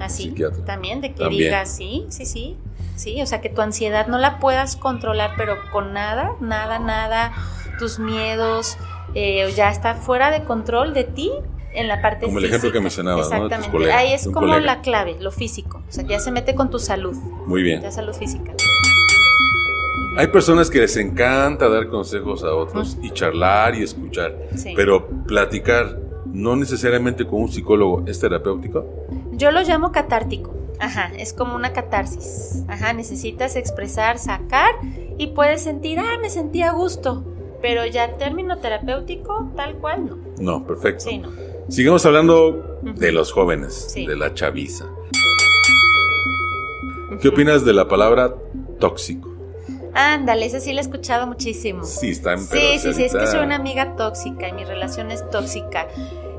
Así. 0.00 0.34
También, 0.64 1.02
de 1.02 1.12
que 1.12 1.28
diga 1.28 1.66
sí, 1.66 2.06
sí, 2.08 2.24
sí. 2.24 2.56
Sí, 2.96 3.20
o 3.20 3.26
sea, 3.26 3.42
que 3.42 3.50
tu 3.50 3.60
ansiedad 3.60 4.06
no 4.06 4.16
la 4.16 4.38
puedas 4.38 4.76
controlar, 4.76 5.32
pero 5.36 5.56
con 5.70 5.92
nada, 5.92 6.32
nada, 6.40 6.78
nada, 6.78 7.34
tus 7.78 7.98
miedos, 7.98 8.78
eh, 9.14 9.52
ya 9.54 9.70
está 9.70 9.94
fuera 9.94 10.30
de 10.30 10.44
control 10.44 10.94
de 10.94 11.04
ti 11.04 11.30
en 11.74 11.88
la 11.88 12.00
parte 12.00 12.24
Como 12.24 12.38
el 12.38 12.46
ejemplo 12.46 12.72
que 12.72 12.80
mencionabas, 12.80 13.26
Exactamente. 13.30 13.92
Ahí 13.92 14.14
es 14.14 14.26
como 14.28 14.58
la 14.58 14.80
clave, 14.80 15.18
lo 15.20 15.30
físico. 15.30 15.82
O 15.86 15.92
sea, 15.92 16.06
ya 16.06 16.18
se 16.18 16.32
mete 16.32 16.54
con 16.54 16.70
tu 16.70 16.78
salud. 16.78 17.14
Muy 17.46 17.62
bien. 17.62 17.82
Ya 17.82 17.90
salud 17.90 18.14
física. 18.14 18.54
Hay 20.16 20.28
personas 20.28 20.70
que 20.70 20.78
les 20.78 20.96
encanta 20.96 21.68
dar 21.68 21.88
consejos 21.88 22.42
a 22.42 22.54
otros 22.54 22.96
y 23.02 23.10
charlar 23.10 23.74
y 23.74 23.82
escuchar, 23.82 24.34
pero 24.74 25.06
platicar 25.26 26.05
no 26.36 26.54
necesariamente 26.54 27.26
con 27.26 27.40
un 27.40 27.48
psicólogo 27.50 28.04
es 28.06 28.20
terapéutico. 28.20 28.84
Yo 29.32 29.50
lo 29.50 29.62
llamo 29.62 29.90
catártico. 29.90 30.54
Ajá, 30.78 31.10
es 31.16 31.32
como 31.32 31.56
una 31.56 31.72
catarsis. 31.72 32.62
Ajá, 32.68 32.92
necesitas 32.92 33.56
expresar, 33.56 34.18
sacar 34.18 34.74
y 35.16 35.28
puedes 35.28 35.62
sentir, 35.62 35.98
ah, 35.98 36.18
me 36.20 36.28
sentí 36.28 36.60
a 36.60 36.72
gusto. 36.72 37.24
Pero 37.62 37.86
ya 37.86 38.18
término 38.18 38.58
terapéutico, 38.58 39.50
tal 39.56 39.76
cual 39.76 40.04
no. 40.04 40.18
No, 40.38 40.66
perfecto. 40.66 41.04
Sí, 41.08 41.18
no. 41.18 41.30
Sigamos 41.70 42.04
hablando 42.04 42.80
de 42.82 43.12
los 43.12 43.32
jóvenes, 43.32 43.94
de 43.94 44.14
la 44.14 44.34
chaviza. 44.34 44.84
¿Qué 47.22 47.28
opinas 47.28 47.64
de 47.64 47.72
la 47.72 47.88
palabra 47.88 48.34
tóxico? 48.78 49.34
Ándale, 49.94 50.44
esa 50.44 50.60
sí 50.60 50.74
la 50.74 50.80
he 50.80 50.84
escuchado 50.84 51.26
muchísimo. 51.26 51.82
Sí, 51.82 52.10
está 52.10 52.34
en 52.34 52.40
Sí, 52.40 52.78
sí, 52.78 52.92
sí, 52.92 53.04
es 53.04 53.14
que 53.14 53.26
soy 53.26 53.42
una 53.42 53.56
amiga 53.56 53.96
tóxica 53.96 54.50
y 54.50 54.52
mi 54.52 54.64
relación 54.64 55.10
es 55.10 55.28
tóxica. 55.30 55.88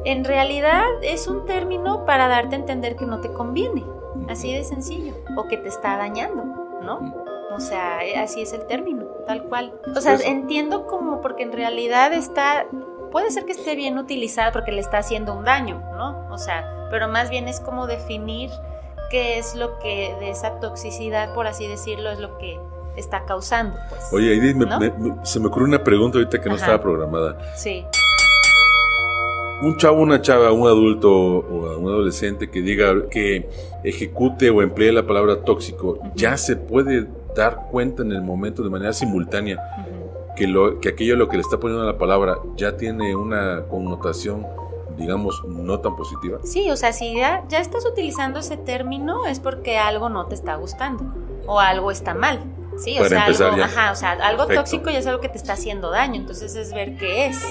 En 0.07 0.23
realidad 0.23 0.85
es 1.01 1.27
un 1.27 1.45
término 1.45 2.05
para 2.05 2.29
darte 2.29 2.55
a 2.55 2.59
entender 2.59 2.95
que 2.95 3.05
no 3.05 3.19
te 3.19 3.33
conviene, 3.33 3.83
así 4.29 4.53
de 4.53 4.63
sencillo, 4.63 5.13
o 5.35 5.49
que 5.49 5.57
te 5.57 5.67
está 5.67 5.97
dañando, 5.97 6.45
¿no? 6.81 7.13
O 7.53 7.59
sea, 7.59 8.05
eh, 8.05 8.15
así 8.15 8.41
es 8.41 8.53
el 8.53 8.65
término, 8.67 9.03
tal 9.25 9.43
cual. 9.43 9.73
O 9.93 9.99
sea, 9.99 10.15
entiendo 10.15 10.87
como 10.87 11.19
porque 11.19 11.43
en 11.43 11.51
realidad 11.51 12.13
está, 12.13 12.67
puede 13.11 13.31
ser 13.31 13.43
que 13.43 13.51
esté 13.51 13.75
bien 13.75 13.97
utilizada 13.97 14.53
porque 14.53 14.71
le 14.71 14.79
está 14.79 14.99
haciendo 14.99 15.33
un 15.33 15.43
daño, 15.43 15.83
¿no? 15.97 16.25
O 16.31 16.37
sea, 16.37 16.87
pero 16.89 17.09
más 17.09 17.29
bien 17.29 17.49
es 17.49 17.59
como 17.59 17.85
definir 17.85 18.49
qué 19.11 19.37
es 19.37 19.55
lo 19.55 19.77
que 19.79 20.15
de 20.21 20.29
esa 20.29 20.61
toxicidad, 20.61 21.33
por 21.33 21.47
así 21.47 21.67
decirlo, 21.67 22.11
es 22.11 22.19
lo 22.19 22.37
que 22.37 22.57
está 22.95 23.25
causando. 23.25 23.77
Pues, 23.89 24.13
Oye, 24.13 24.33
Edith, 24.37 24.55
se 25.23 25.41
me 25.41 25.47
ocurre 25.47 25.65
una 25.65 25.83
pregunta 25.83 26.17
ahorita 26.17 26.39
que 26.39 26.47
no 26.47 26.55
estaba 26.55 26.81
programada. 26.81 27.37
Sí. 27.57 27.85
Un 29.61 29.77
chavo, 29.77 30.01
una 30.01 30.21
chava, 30.21 30.51
un 30.51 30.67
adulto 30.67 31.11
o 31.11 31.77
un 31.79 31.87
adolescente 31.87 32.49
que 32.49 32.61
diga 32.61 33.09
que 33.09 33.49
ejecute 33.83 34.49
o 34.49 34.61
emplee 34.61 34.91
la 34.91 35.05
palabra 35.05 35.41
tóxico, 35.43 35.99
ya 36.15 36.37
se 36.37 36.55
puede 36.55 37.07
dar 37.35 37.67
cuenta 37.71 38.03
en 38.03 38.11
el 38.11 38.21
momento 38.21 38.63
de 38.63 38.69
manera 38.69 38.93
simultánea 38.93 39.57
que, 40.35 40.47
lo, 40.47 40.79
que 40.79 40.89
aquello 40.89 41.15
a 41.15 41.17
lo 41.17 41.27
que 41.27 41.37
le 41.37 41.41
está 41.41 41.59
poniendo 41.59 41.85
la 41.85 41.97
palabra 41.97 42.37
ya 42.55 42.77
tiene 42.77 43.15
una 43.15 43.63
connotación 43.69 44.45
digamos, 44.97 45.43
no 45.45 45.79
tan 45.79 45.95
positiva. 45.95 46.39
Sí, 46.43 46.69
o 46.71 46.75
sea, 46.75 46.91
si 46.91 47.15
ya, 47.15 47.43
ya 47.49 47.59
estás 47.59 47.85
utilizando 47.85 48.39
ese 48.39 48.57
término 48.57 49.27
es 49.27 49.39
porque 49.39 49.77
algo 49.77 50.09
no 50.09 50.25
te 50.25 50.35
está 50.35 50.55
gustando 50.55 51.13
o 51.45 51.59
algo 51.59 51.91
está 51.91 52.13
mal. 52.13 52.43
Sí, 52.77 52.97
o 52.99 53.05
sea, 53.05 53.25
algo, 53.25 53.63
ajá, 53.63 53.91
o 53.91 53.95
sea, 53.95 54.11
algo 54.11 54.45
tóxico 54.45 54.89
ya 54.89 54.99
es 54.99 55.07
algo 55.07 55.19
que 55.19 55.29
te 55.29 55.37
está 55.37 55.53
haciendo 55.53 55.89
daño, 55.89 56.15
entonces 56.15 56.55
es 56.55 56.73
ver 56.73 56.97
qué 56.97 57.27
es. 57.27 57.41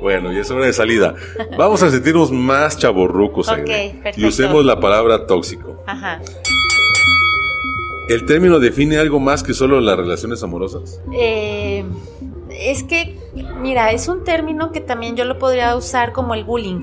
Bueno, 0.00 0.32
y 0.32 0.38
es 0.38 0.50
hora 0.50 0.66
de 0.66 0.72
salida. 0.72 1.14
Vamos 1.56 1.82
a 1.82 1.90
sentirnos 1.90 2.30
más 2.30 2.78
chaborrucos. 2.78 3.48
Okay, 3.48 4.00
y 4.16 4.26
usemos 4.26 4.64
la 4.64 4.80
palabra 4.80 5.26
tóxico. 5.26 5.82
Ajá. 5.86 6.20
¿El 8.08 8.24
término 8.24 8.60
define 8.60 8.98
algo 8.98 9.18
más 9.18 9.42
que 9.42 9.52
solo 9.52 9.80
las 9.80 9.96
relaciones 9.96 10.42
amorosas? 10.42 11.00
Eh, 11.12 11.84
es 12.50 12.84
que, 12.84 13.18
mira, 13.60 13.90
es 13.90 14.06
un 14.06 14.22
término 14.22 14.70
que 14.70 14.80
también 14.80 15.16
yo 15.16 15.24
lo 15.24 15.38
podría 15.38 15.74
usar 15.74 16.12
como 16.12 16.34
el 16.34 16.44
bullying. 16.44 16.82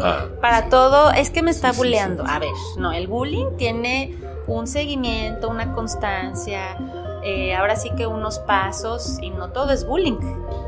Ah, 0.00 0.26
Para 0.40 0.70
todo, 0.70 1.10
es 1.12 1.30
que 1.30 1.42
me 1.42 1.50
está 1.50 1.72
bulleando. 1.72 2.24
A 2.26 2.38
ver, 2.38 2.50
no, 2.78 2.92
el 2.92 3.06
bullying 3.06 3.56
tiene 3.58 4.16
un 4.46 4.66
seguimiento, 4.66 5.48
una 5.48 5.72
constancia, 5.74 6.76
eh, 7.24 7.54
ahora 7.54 7.76
sí 7.76 7.90
que 7.96 8.06
unos 8.06 8.38
pasos 8.40 9.18
y 9.20 9.30
no 9.30 9.50
todo 9.50 9.72
es 9.72 9.86
bullying. 9.86 10.18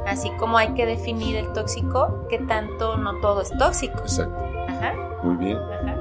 Así 0.06 0.30
como 0.38 0.58
hay 0.58 0.74
que 0.74 0.86
definir 0.86 1.36
el 1.36 1.52
tóxico, 1.52 2.26
que 2.28 2.38
tanto 2.38 2.96
no 2.96 3.20
todo 3.20 3.42
es 3.42 3.56
tóxico. 3.58 3.98
Exacto. 3.98 4.36
Ajá. 4.68 4.94
Muy 5.22 5.36
bien. 5.36 5.58
Ajá. 5.58 5.96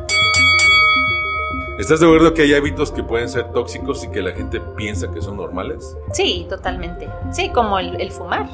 ¿Estás 1.78 2.00
de 2.00 2.06
acuerdo 2.06 2.34
que 2.34 2.44
hay 2.44 2.54
hábitos 2.54 2.92
que 2.92 3.04
pueden 3.04 3.28
ser 3.28 3.52
tóxicos 3.52 4.04
y 4.06 4.08
que 4.10 4.22
la 4.22 4.32
gente 4.32 4.62
piensa 4.78 5.12
que 5.12 5.22
son 5.22 5.36
normales? 5.38 5.98
Sí, 6.14 6.46
totalmente. 6.50 7.10
Sí, 7.32 7.50
como 7.50 7.80
el 7.80 8.12
fumar. 8.12 8.48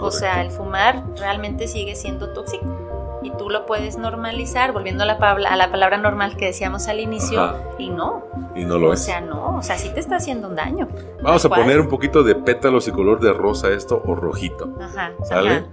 O 0.00 0.10
sea, 0.10 0.42
el 0.42 0.50
fumar 0.50 1.04
realmente 1.16 1.68
sigue 1.68 1.94
siendo 1.94 2.32
tóxico 2.32 2.87
y 3.28 3.36
tú 3.36 3.50
lo 3.50 3.66
puedes 3.66 3.98
normalizar, 3.98 4.72
volviendo 4.72 5.02
a 5.02 5.06
la, 5.06 5.14
a 5.14 5.56
la 5.56 5.70
palabra 5.70 5.98
normal 5.98 6.36
que 6.36 6.46
decíamos 6.46 6.88
al 6.88 7.00
inicio, 7.00 7.54
y 7.78 7.90
no. 7.90 8.24
Y 8.54 8.64
no 8.64 8.78
lo 8.78 8.92
es. 8.92 9.02
O 9.02 9.04
sea, 9.04 9.20
no, 9.20 9.56
o 9.58 9.62
sea, 9.62 9.76
sí 9.76 9.90
te 9.92 10.00
está 10.00 10.16
haciendo 10.16 10.48
un 10.48 10.56
daño. 10.56 10.88
Vamos 11.22 11.44
a 11.44 11.48
poner 11.50 11.78
un 11.78 11.88
poquito 11.88 12.22
de 12.22 12.34
pétalos 12.34 12.88
y 12.88 12.92
color 12.92 13.20
de 13.20 13.32
rosa 13.32 13.68
esto 13.68 14.02
o 14.06 14.14
rojito. 14.14 14.74
Ajá. 14.80 15.12
¿Sale? 15.24 15.66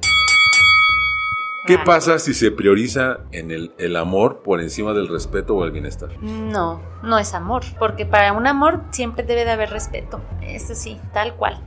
¿Qué 1.66 1.80
pasa 1.80 2.20
si 2.20 2.36
se 2.36 2.52
prioriza 2.52 3.22
en 3.32 3.50
el, 3.50 3.72
el, 3.80 3.96
amor 3.96 4.44
por 4.44 4.62
encima 4.62 4.94
del 4.94 5.08
respeto 5.08 5.56
o 5.56 5.64
el 5.64 5.72
bienestar? 5.72 6.10
No, 6.22 6.80
no 7.02 7.18
es 7.18 7.34
amor, 7.34 7.64
porque 7.80 8.06
para 8.06 8.34
un 8.34 8.46
amor 8.46 8.82
siempre 8.92 9.24
debe 9.24 9.46
de 9.46 9.52
haber 9.52 9.72
respeto. 9.72 10.22
Eso 10.44 10.76
sí, 10.76 11.00
tal 11.12 11.36
cual. 11.36 11.60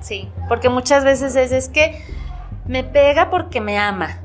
Sí, 0.00 0.28
porque 0.48 0.68
muchas 0.68 1.04
veces 1.04 1.34
es, 1.34 1.50
es 1.50 1.68
que 1.68 2.00
me 2.66 2.84
pega 2.84 3.30
porque 3.30 3.60
me 3.60 3.78
ama 3.78 4.21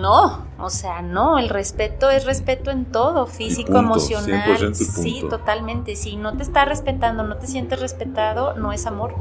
no, 0.00 0.46
o 0.58 0.70
sea, 0.70 1.02
no, 1.02 1.38
el 1.38 1.48
respeto 1.48 2.10
es 2.10 2.24
respeto 2.24 2.70
en 2.70 2.86
todo, 2.86 3.26
físico, 3.26 3.78
emocional. 3.78 4.74
Sí, 4.74 5.24
totalmente. 5.28 5.96
Si 5.96 6.16
no 6.16 6.36
te 6.36 6.42
está 6.42 6.64
respetando, 6.64 7.22
no 7.22 7.36
te 7.36 7.46
sientes 7.46 7.80
respetado, 7.80 8.54
no 8.54 8.72
es 8.72 8.86
amor. 8.86 9.14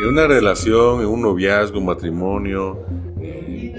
En 0.00 0.08
una 0.08 0.26
relación, 0.26 1.00
en 1.00 1.06
un 1.06 1.22
noviazgo, 1.22 1.80
matrimonio, 1.80 2.84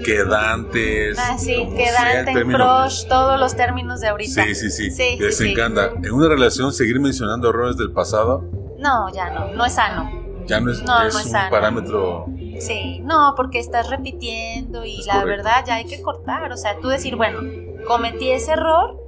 quedantes. 0.04 1.18
Ah, 1.18 1.36
sí, 1.38 1.68
quedante, 1.76 2.44
crush, 2.44 3.06
todos 3.06 3.38
los 3.38 3.54
términos 3.54 4.00
de 4.00 4.08
ahorita. 4.08 4.44
Sí, 4.44 4.54
sí, 4.54 4.70
sí. 4.70 4.90
sí 4.90 5.16
les 5.20 5.40
encanta. 5.40 5.92
En 6.02 6.12
una 6.12 6.28
relación, 6.28 6.72
seguir 6.72 7.00
mencionando 7.00 7.50
errores 7.50 7.76
del 7.76 7.92
pasado. 7.92 8.44
No, 8.78 9.12
ya 9.12 9.30
no, 9.30 9.52
no 9.54 9.64
es 9.64 9.74
sano. 9.74 10.10
Ya 10.46 10.60
no 10.60 10.70
es, 10.70 10.80
un 10.80 11.32
parámetro 11.50 12.26
Sí, 12.60 13.00
no, 13.00 13.34
porque 13.36 13.58
estás 13.58 13.90
repitiendo 13.90 14.84
y 14.84 15.02
la 15.04 15.24
verdad 15.24 15.64
ya 15.66 15.76
hay 15.76 15.84
que 15.84 16.02
cortar. 16.02 16.52
O 16.52 16.56
sea, 16.56 16.78
tú 16.80 16.88
decir, 16.88 17.16
bueno, 17.16 17.40
cometí 17.86 18.30
ese 18.30 18.52
error, 18.52 18.98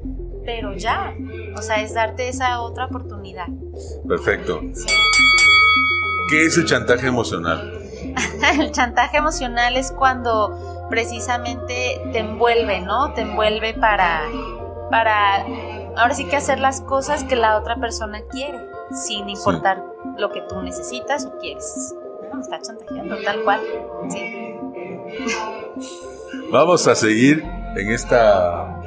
pero 0.44 0.74
ya. 0.74 1.14
O 1.56 1.62
sea, 1.62 1.80
es 1.82 1.94
darte 1.94 2.28
esa 2.28 2.61
otra 2.61 2.87
oportunidad. 2.87 3.46
Perfecto. 4.06 4.61
¿Qué 6.28 6.44
es 6.44 6.56
el 6.58 6.66
chantaje 6.66 7.06
emocional? 7.06 7.80
el 8.61 8.70
chantaje 8.72 9.16
emocional 9.16 9.76
es 9.76 9.92
cuando 9.92 10.87
precisamente 10.90 12.00
te 12.12 12.18
envuelve, 12.18 12.80
¿no? 12.80 13.12
Te 13.12 13.22
envuelve 13.22 13.74
para, 13.74 14.22
para, 14.90 15.44
ahora 15.96 16.14
sí 16.14 16.24
que 16.24 16.37
hacer 16.37 16.58
las 16.61 16.80
cosas 16.82 17.24
que 17.24 17.37
la 17.37 17.56
otra 17.56 17.76
persona 17.76 18.20
quiere, 18.30 18.68
sin 18.92 19.28
importar 19.28 19.84
lo 20.16 20.30
que 20.32 20.42
tú 20.42 20.62
necesitas 20.62 21.26
o 21.26 21.38
quieres 21.38 21.94
me 22.36 22.42
está 22.42 22.60
chantajeando, 22.60 23.16
tal 23.24 23.42
cual. 23.42 23.60
Sí. 24.08 24.54
Vamos 26.50 26.86
a 26.86 26.94
seguir 26.94 27.42
en 27.76 27.90
esta, 27.90 28.80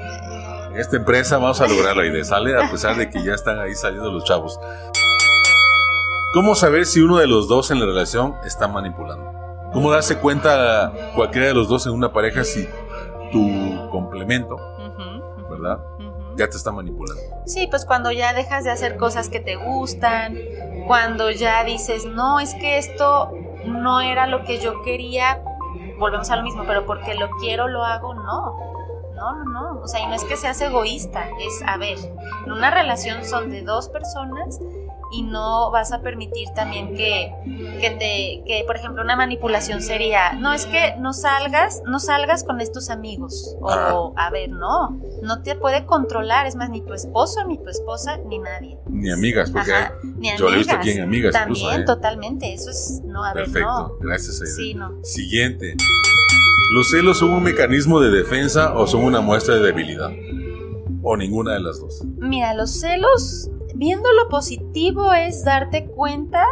en 0.72 0.80
esta 0.80 0.98
empresa, 0.98 1.38
vamos 1.38 1.62
a 1.62 1.68
lograr 1.68 1.96
la 1.96 2.06
idea, 2.06 2.24
¿sale? 2.24 2.56
A 2.56 2.70
pesar 2.70 2.96
de 2.96 3.10
que 3.10 3.24
ya 3.24 3.34
están 3.34 3.60
ahí 3.60 3.76
saliendo 3.76 4.12
los 4.12 4.24
chavos. 4.24 4.60
¿Cómo 6.34 6.56
saber 6.56 6.86
si 6.86 7.02
uno 7.02 7.18
de 7.18 7.28
los 7.28 7.48
dos 7.48 7.72
en 7.72 7.80
la 7.80 7.86
relación 7.86 8.36
está 8.46 8.68
manipulando? 8.68 9.32
¿Cómo 9.74 9.92
darse 9.92 10.18
cuenta 10.18 10.92
cualquiera 11.16 11.48
de 11.48 11.54
los 11.54 11.68
dos 11.68 11.86
en 11.88 11.94
una 11.94 12.12
pareja 12.12 12.44
si 12.44 12.68
tu 13.32 13.90
complemento, 13.90 14.58
¿verdad? 15.50 15.80
Ya 16.36 16.50
te 16.50 16.58
está 16.58 16.72
manipulando. 16.72 17.22
Sí, 17.46 17.68
pues 17.70 17.86
cuando 17.86 18.12
ya 18.12 18.34
dejas 18.34 18.64
de 18.64 18.72
hacer 18.72 18.98
cosas 18.98 19.30
que 19.30 19.40
te 19.40 19.56
gustan, 19.56 20.38
cuando 20.88 21.32
ya 21.32 21.64
dices, 21.64 22.06
no, 22.06 22.40
es 22.40 22.54
que 22.56 22.78
esto 22.78 23.32
no 23.66 24.02
era 24.02 24.28
lo 24.28 24.44
que 24.44 24.60
yo 24.60 24.82
quería, 24.82 25.44
volvemos 25.98 26.30
a 26.30 26.36
lo 26.36 26.44
mismo, 26.44 26.64
pero 26.66 26.86
porque 26.86 27.16
lo 27.16 27.30
quiero 27.40 27.68
lo 27.68 27.84
hago, 27.84 28.14
no. 28.14 28.72
No, 29.16 29.36
no, 29.36 29.44
no. 29.46 29.82
O 29.82 29.88
sea, 29.88 30.00
y 30.00 30.08
no 30.08 30.16
es 30.16 30.24
que 30.24 30.36
seas 30.36 30.60
egoísta, 30.62 31.28
es, 31.40 31.62
a 31.68 31.78
ver, 31.78 31.98
en 32.46 32.52
una 32.52 32.72
relación 32.72 33.24
son 33.24 33.52
de 33.52 33.62
dos 33.62 33.88
personas 33.90 34.60
y 35.12 35.24
no 35.24 35.72
vas 35.72 35.92
a 35.92 36.02
permitir 36.02 36.50
también 36.56 36.96
que, 36.96 37.34
que 37.80 37.90
te, 37.92 38.44
que 38.46 38.64
por 38.66 38.78
ejemplo 38.78 39.02
una 39.02 39.16
manipulación 39.16 39.82
sería, 39.82 40.34
no 40.34 40.54
es 40.54 40.66
que 40.66 40.96
no 41.00 41.14
salgas, 41.14 41.82
no 41.86 42.00
salgas 42.00 42.44
con 42.44 42.62
estos 42.62 42.90
amigos, 42.90 43.56
o 43.62 44.14
a 44.16 44.30
ver, 44.30 44.50
no, 44.50 45.00
no 45.22 45.42
te 45.44 45.56
puede 45.56 45.86
controlar, 45.86 46.48
es 46.48 46.56
más, 46.56 46.70
ni 46.70 46.82
tu 46.82 46.94
esposo, 46.94 47.46
ni 47.46 47.58
tu 47.58 47.70
esposa, 47.70 48.18
ni 48.28 48.40
nadie. 48.40 48.78
Ni 48.88 49.12
amigas, 49.12 49.52
porque 49.52 49.72
yo 50.38 50.50
he 50.50 50.58
visto 50.58 50.76
aquí 50.76 50.92
en 50.92 51.02
amigas. 51.02 51.34
También, 51.34 51.82
¿eh? 51.82 51.86
totalmente, 51.86 52.54
eso 52.54 52.70
es, 52.70 53.02
no, 53.06 53.24
a 53.24 53.34
ver, 53.34 53.46
Perfecto, 53.46 53.98
gracias 54.00 54.42
Aide. 54.42 54.54
Sí, 54.54 54.74
no. 54.74 55.04
Siguiente. 55.04 55.76
¿Los 56.74 56.90
celos 56.90 57.18
son 57.18 57.32
un 57.32 57.44
mecanismo 57.44 58.00
de 58.00 58.12
defensa 58.12 58.74
o 58.76 58.88
son 58.88 59.04
una 59.04 59.20
muestra 59.20 59.56
de 59.56 59.62
debilidad? 59.62 60.10
¿O 61.04 61.18
ninguna 61.18 61.54
de 61.54 61.60
las 61.60 61.82
dos? 61.82 62.02
Mira, 62.18 62.54
los 62.54 62.80
celos 62.80 63.50
viendo 63.76 64.12
lo 64.14 64.30
positivo 64.30 65.14
es 65.14 65.44
darte 65.44 65.86
cuenta 65.86 66.46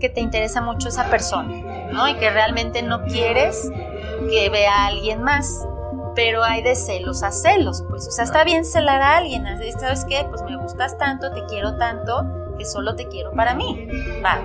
que 0.00 0.08
te 0.08 0.20
interesa 0.20 0.60
mucho 0.60 0.88
esa 0.88 1.10
persona, 1.10 1.88
¿no? 1.92 2.08
Y 2.08 2.14
que 2.14 2.30
realmente 2.30 2.82
no 2.82 3.04
quieres 3.04 3.70
que 4.28 4.50
vea 4.50 4.84
a 4.84 4.86
alguien 4.86 5.22
más. 5.22 5.66
Pero 6.14 6.44
hay 6.44 6.62
de 6.62 6.76
celos 6.76 7.22
a 7.22 7.32
celos, 7.32 7.84
pues. 7.88 8.06
O 8.06 8.10
sea, 8.10 8.24
está 8.24 8.44
bien 8.44 8.64
celar 8.64 9.02
a 9.02 9.16
alguien. 9.16 9.44
¿Sabes 9.80 10.04
qué? 10.04 10.24
Pues 10.28 10.42
me 10.42 10.56
gustas 10.56 10.96
tanto, 10.96 11.32
te 11.32 11.44
quiero 11.46 11.76
tanto, 11.76 12.54
que 12.56 12.64
solo 12.64 12.94
te 12.94 13.08
quiero 13.08 13.32
para 13.32 13.54
mí. 13.54 13.88
Va. 14.24 14.40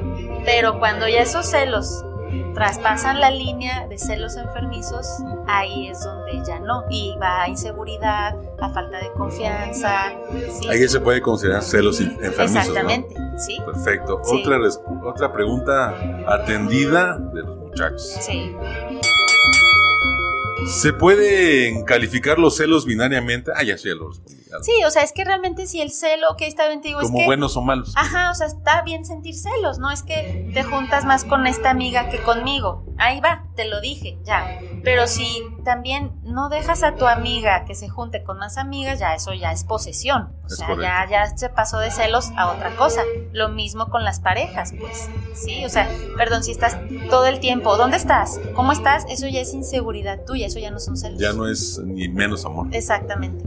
Pero 0.46 0.80
cuando 0.80 1.08
ya 1.08 1.22
esos 1.22 1.46
celos 1.46 2.04
traspasan 2.54 3.20
la 3.20 3.32
línea 3.32 3.88
de 3.88 3.98
celos 3.98 4.36
enfermizos, 4.38 5.08
ahí 5.48 5.88
es 5.88 6.04
donde 6.04 6.42
ya 6.46 6.60
no. 6.60 6.84
Y 6.90 7.16
va 7.22 7.44
a 7.44 7.50
inseguridad, 7.50 8.36
a 8.60 8.70
falta 8.70 8.98
de 8.98 9.12
confianza. 9.14 10.12
Ahí 10.70 10.88
se 10.88 11.00
puede 11.00 11.22
considerar 11.22 11.62
celos 11.62 12.00
enfermizos. 12.00 12.42
Exactamente, 12.42 13.16
sí. 13.38 13.58
Perfecto. 13.66 14.22
Otra, 14.24 14.60
otra 15.06 15.32
pregunta 15.32 15.96
atendida 16.28 17.18
de 17.18 17.42
los 17.42 17.58
muchachos. 17.58 18.18
Sí. 18.22 18.56
¿Se 20.70 20.94
pueden 20.94 21.84
calificar 21.84 22.38
los 22.38 22.58
celos 22.58 22.86
binariamente? 22.86 23.52
Ah, 23.56 23.64
ya 23.64 23.76
lo 23.96 24.12
Sí, 24.62 24.72
o 24.86 24.92
sea, 24.92 25.04
es 25.04 25.12
que 25.14 25.24
realmente 25.24 25.68
si 25.68 25.82
el 25.82 25.92
celo, 25.92 26.36
que 26.38 26.48
está 26.48 26.68
bien, 26.68 26.82
te 26.82 26.90
digo, 26.90 27.02
Como 27.02 27.18
es 27.18 27.22
que, 27.22 27.26
buenos 27.26 27.58
o 27.58 27.62
malos. 27.62 27.94
Ajá, 27.96 28.32
o 28.32 28.36
sea, 28.36 28.48
está 28.48 28.82
bien 28.84 29.06
sentir 29.06 29.36
celos, 29.36 29.80
¿no? 29.80 29.92
Es 29.92 30.04
que 30.04 30.50
te 30.54 30.64
juntas 30.64 31.06
más 31.06 31.24
con 31.24 31.48
esta 31.48 31.70
amiga 31.70 32.10
que 32.10 32.20
conmigo. 32.20 32.86
Ahí 32.98 33.20
va, 33.20 33.48
te 33.56 33.66
lo 33.66 33.82
dije, 33.82 34.18
ya. 34.24 34.60
Pero 34.84 35.08
si 35.08 35.44
también 35.70 36.12
no 36.24 36.50
dejas 36.50 36.82
a 36.82 36.96
tu 36.96 37.06
amiga 37.06 37.64
que 37.64 37.76
se 37.76 37.90
junte 37.90 38.24
con 38.24 38.40
más 38.40 38.58
amigas, 38.58 38.98
ya 38.98 39.14
eso 39.14 39.36
ya 39.36 39.52
es 39.52 39.66
posesión. 39.66 40.30
O 40.44 40.50
sea, 40.50 40.76
ya, 40.82 41.08
ya 41.08 41.38
se 41.38 41.48
pasó 41.50 41.78
de 41.78 41.92
celos 41.92 42.32
a 42.38 42.50
otra 42.50 42.76
cosa. 42.76 43.04
Lo 43.34 43.50
mismo 43.50 43.92
con 43.92 44.04
las 44.04 44.20
parejas, 44.20 44.74
pues. 44.80 45.08
Sí, 45.36 45.64
o 45.64 45.70
sea, 45.70 45.88
perdón, 46.18 46.44
si 46.44 46.50
estás 46.50 46.76
todo 47.12 47.28
el 47.28 47.40
tiempo, 47.40 47.78
¿dónde 47.78 47.98
estás? 47.98 48.40
¿Cómo 48.56 48.72
estás? 48.72 49.06
Eso 49.10 49.28
ya 49.28 49.42
es 49.42 49.54
inseguridad 49.54 50.26
tuya, 50.26 50.48
eso 50.48 50.58
ya 50.58 50.72
no 50.72 50.80
son 50.80 50.98
celos. 50.98 51.20
Ya 51.20 51.34
no 51.34 51.48
es 51.48 51.78
ni 51.86 52.10
menos 52.10 52.44
amor. 52.46 52.66
Exactamente. 52.72 53.46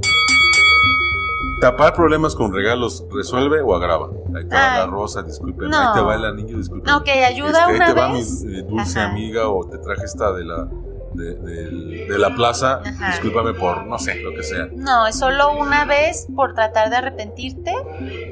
¿Tapar 1.61 1.95
problemas 1.95 2.37
con 2.37 2.53
regalos 2.53 3.05
resuelve 3.13 3.63
o 3.63 3.75
agrava? 3.75 4.11
Ahí 4.37 4.45
te 4.45 4.55
va 4.55 4.77
la 4.79 4.87
rosa, 4.87 5.25
disculpe. 5.25 5.65
Ahí 5.65 5.93
te 5.93 6.01
va 6.01 6.15
el 6.15 6.25
anillo, 6.25 6.57
disculpe. 6.57 6.89
Ok, 6.93 7.09
ayuda 7.09 7.63
este, 7.63 7.75
una 7.75 7.87
ahí 7.87 7.95
te 7.95 8.01
va 8.01 8.09
mi 8.11 8.21
eh, 8.21 8.63
dulce 8.63 9.01
amiga 9.01 9.49
o 9.49 9.65
te 9.65 9.79
traje 9.79 10.05
esta 10.05 10.33
de 10.33 10.45
la, 10.45 10.69
de, 11.15 12.19
la 12.19 12.35
plaza. 12.35 12.83
Discúlpame 13.11 13.55
por, 13.55 13.87
no 13.87 13.99
sé, 13.99 14.17
lo 14.17 14.35
que 14.35 14.43
sea. 14.43 14.69
No, 14.73 15.07
es 15.07 15.19
solo 15.19 15.53
una 15.53 15.85
vez 15.85 16.27
por 16.35 16.55
tratar 16.55 16.91
de 16.91 16.97
arrepentirte, 16.97 17.75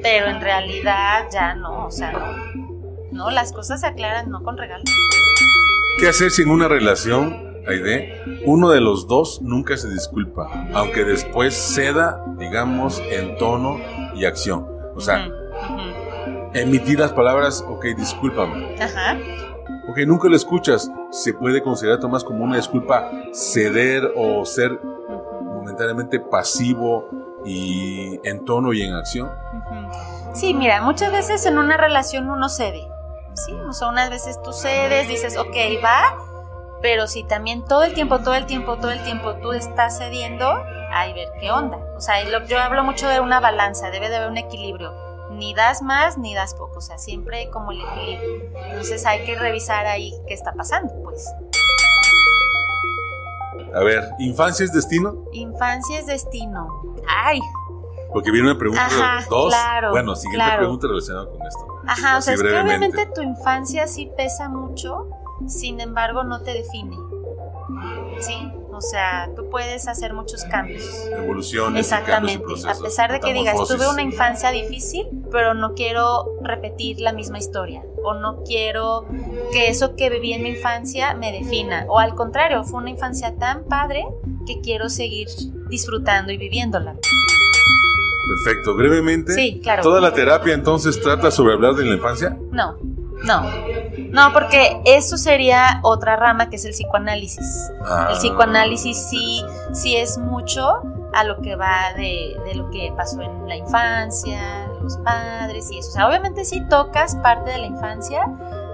pero 0.01 0.27
en 0.27 0.41
realidad 0.41 1.25
ya 1.31 1.55
no, 1.55 1.85
o 1.85 1.91
sea, 1.91 2.11
no. 2.11 2.61
No, 3.11 3.29
las 3.29 3.51
cosas 3.51 3.81
se 3.81 3.87
aclaran 3.87 4.29
no 4.29 4.41
con 4.41 4.57
regalos. 4.57 4.85
¿Qué 5.99 6.07
hacer 6.07 6.31
si 6.31 6.43
en 6.43 6.49
una 6.49 6.67
relación 6.67 7.51
Aide, 7.67 8.41
uno 8.45 8.69
de 8.69 8.81
los 8.81 9.07
dos 9.07 9.39
nunca 9.41 9.77
se 9.77 9.89
disculpa, 9.89 10.49
aunque 10.73 11.03
después 11.03 11.53
ceda, 11.53 12.25
digamos, 12.37 13.01
en 13.11 13.37
tono 13.37 13.79
y 14.15 14.25
acción. 14.25 14.65
O 14.95 14.99
sea, 14.99 15.29
emitir 16.53 16.99
las 16.99 17.13
palabras, 17.13 17.63
ok, 17.67 17.85
discúlpame. 17.97 18.75
Ajá. 18.81 19.17
Ok, 19.89 19.99
nunca 20.07 20.27
lo 20.27 20.35
escuchas. 20.35 20.89
Se 21.11 21.33
puede 21.33 21.61
considerar, 21.61 21.99
Tomás, 21.99 22.23
como 22.23 22.43
una 22.43 22.55
disculpa 22.55 23.11
ceder 23.33 24.13
o 24.15 24.45
ser 24.45 24.79
momentáneamente 24.81 26.19
pasivo 26.19 27.09
y 27.45 28.19
en 28.23 28.45
tono 28.45 28.73
y 28.73 28.81
en 28.81 28.93
acción. 28.93 29.29
Sí, 30.33 30.53
mira, 30.53 30.81
muchas 30.81 31.11
veces 31.11 31.45
en 31.45 31.57
una 31.57 31.77
relación 31.77 32.29
uno 32.29 32.47
cede. 32.49 32.87
Sí, 33.33 33.53
o 33.53 33.73
sea, 33.73 33.89
unas 33.89 34.09
veces 34.09 34.41
tú 34.41 34.53
cedes, 34.53 35.07
dices, 35.07 35.37
ok, 35.37 35.55
va, 35.83 36.17
pero 36.81 37.07
si 37.07 37.23
también 37.23 37.63
todo 37.65 37.83
el 37.83 37.93
tiempo, 37.93 38.19
todo 38.19 38.33
el 38.33 38.45
tiempo, 38.45 38.77
todo 38.77 38.91
el 38.91 39.03
tiempo 39.03 39.35
tú 39.35 39.51
estás 39.51 39.97
cediendo, 39.97 40.63
hay 40.91 41.13
ver 41.13 41.29
qué 41.39 41.51
onda. 41.51 41.77
O 41.95 42.01
sea, 42.01 42.23
yo 42.45 42.59
hablo 42.59 42.83
mucho 42.83 43.07
de 43.07 43.19
una 43.19 43.39
balanza, 43.39 43.89
debe 43.91 44.09
de 44.09 44.15
haber 44.15 44.29
un 44.29 44.37
equilibrio. 44.37 45.10
Ni 45.31 45.53
das 45.53 45.81
más 45.81 46.17
ni 46.17 46.35
das 46.35 46.53
poco, 46.53 46.77
o 46.77 46.81
sea, 46.81 46.97
siempre 46.97 47.49
como 47.49 47.71
el 47.71 47.81
equilibrio. 47.81 48.51
Entonces 48.69 49.05
hay 49.05 49.23
que 49.25 49.37
revisar 49.37 49.85
ahí 49.85 50.13
qué 50.27 50.33
está 50.33 50.53
pasando, 50.53 50.93
pues. 51.03 51.27
A 53.73 53.79
ver, 53.79 54.09
¿infancia 54.19 54.65
es 54.65 54.73
destino? 54.73 55.25
Infancia 55.31 55.99
es 55.99 56.05
destino. 56.05 56.83
Ay. 57.07 57.39
Porque 58.11 58.29
viene 58.31 58.49
una 58.49 58.59
pregunta 58.59 59.25
dos. 59.29 59.53
bueno, 59.91 60.15
siguiente 60.15 60.57
pregunta 60.57 60.87
relacionada 60.87 61.25
con 61.29 61.47
esto. 61.47 61.67
Ajá, 61.87 62.17
o 62.17 62.21
sea, 62.21 62.33
es 62.33 62.41
que 62.41 62.59
obviamente 62.59 63.05
tu 63.07 63.21
infancia 63.21 63.87
sí 63.87 64.11
pesa 64.15 64.49
mucho 64.49 65.07
sin 65.47 65.79
embargo 65.79 66.23
no 66.23 66.41
te 66.41 66.53
define. 66.53 66.97
¿Sí? 68.19 68.51
O 68.81 68.83
sea, 68.83 69.29
tú 69.35 69.47
puedes 69.47 69.87
hacer 69.87 70.11
muchos 70.11 70.43
cambios. 70.45 70.83
Evoluciones. 71.15 71.81
Exactamente. 71.85 72.43
a 72.67 72.73
pesar 72.79 73.11
de 73.11 73.19
que 73.19 73.31
digas, 73.31 73.55
tuve 73.55 73.87
una 73.87 74.01
infancia 74.01 74.49
difícil, 74.49 75.05
pero 75.31 75.53
no 75.53 75.75
quiero 75.75 76.25
repetir 76.41 76.99
la 76.99 77.13
misma 77.13 77.37
historia. 77.37 77.83
O 78.03 78.15
no 78.15 78.41
quiero 78.43 79.05
que 79.53 79.67
eso 79.67 79.95
que 79.95 80.09
viví 80.09 80.33
en 80.33 80.41
mi 80.41 80.49
infancia 80.49 81.13
me 81.13 81.31
defina. 81.31 81.85
O 81.89 81.99
al 81.99 82.15
contrario, 82.15 82.63
fue 82.63 82.79
una 82.81 82.89
infancia 82.89 83.35
tan 83.37 83.65
padre 83.65 84.03
que 84.47 84.61
quiero 84.61 84.89
seguir 84.89 85.27
disfrutando 85.69 86.31
y 86.31 86.37
viviéndola. 86.37 86.95
Perfecto. 88.27 88.75
Brevemente. 88.75 89.33
Sí, 89.33 89.59
claro. 89.61 89.83
¿Toda 89.83 90.01
la 90.01 90.11
terapia 90.11 90.55
entonces 90.55 90.99
trata 90.99 91.29
sobre 91.29 91.53
hablar 91.53 91.75
de 91.75 91.85
la 91.85 91.93
infancia? 91.93 92.35
No. 92.51 92.77
No, 93.23 93.43
no, 94.11 94.33
porque 94.33 94.81
eso 94.85 95.17
sería 95.17 95.79
otra 95.83 96.15
rama 96.15 96.49
que 96.49 96.57
es 96.57 96.65
el 96.65 96.71
psicoanálisis. 96.71 97.71
El 97.79 97.87
ah. 97.87 98.09
psicoanálisis 98.13 98.97
sí, 99.09 99.43
sí 99.73 99.95
es 99.95 100.17
mucho 100.17 100.81
a 101.13 101.23
lo 101.23 101.41
que 101.41 101.55
va 101.55 101.93
de, 101.95 102.37
de, 102.45 102.55
lo 102.55 102.69
que 102.71 102.93
pasó 102.95 103.21
en 103.21 103.47
la 103.47 103.55
infancia, 103.55 104.67
los 104.81 104.97
padres 104.97 105.71
y 105.71 105.79
eso. 105.79 105.89
O 105.89 105.91
sea, 105.93 106.07
obviamente 106.07 106.45
sí 106.45 106.61
tocas 106.69 107.15
parte 107.17 107.51
de 107.51 107.57
la 107.59 107.67
infancia, 107.67 108.21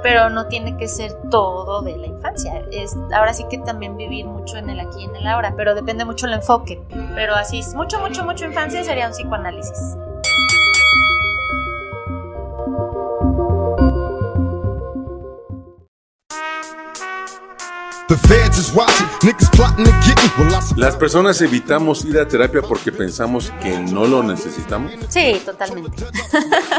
pero 0.04 0.30
no 0.30 0.48
tiene 0.48 0.78
que 0.78 0.88
ser 0.88 1.14
todo 1.30 1.82
de 1.82 1.98
la 1.98 2.08
infancia. 2.08 2.64
Es 2.72 2.96
ahora 3.14 3.34
sí 3.34 3.46
que 3.50 3.58
también 3.60 3.98
vivir 3.98 4.26
mucho 4.26 4.58
en 4.58 4.70
el 4.70 4.80
aquí 4.80 5.02
y 5.02 5.06
en 5.06 5.16
el 5.16 5.28
ahora, 5.28 5.54
pero 5.56 5.76
depende 5.76 6.06
mucho 6.06 6.28
el 6.28 6.34
enfoque. 6.34 6.82
Pero 7.16 7.36
así 7.36 7.60
es 7.60 7.74
mucho, 7.74 8.00
mucho, 8.00 8.24
mucho 8.24 8.46
infancia 8.46 8.84
sería 8.84 9.08
un 9.08 9.14
psicoanálisis. 9.14 9.98
Las 20.76 20.96
personas 20.96 21.42
evitamos 21.42 22.06
ir 22.06 22.18
a 22.20 22.28
terapia 22.28 22.62
porque 22.62 22.92
pensamos 22.92 23.52
que 23.62 23.78
no 23.80 24.06
lo 24.06 24.24
necesitamos. 24.24 24.94
Sí, 25.10 25.42
totalmente. 25.44 26.06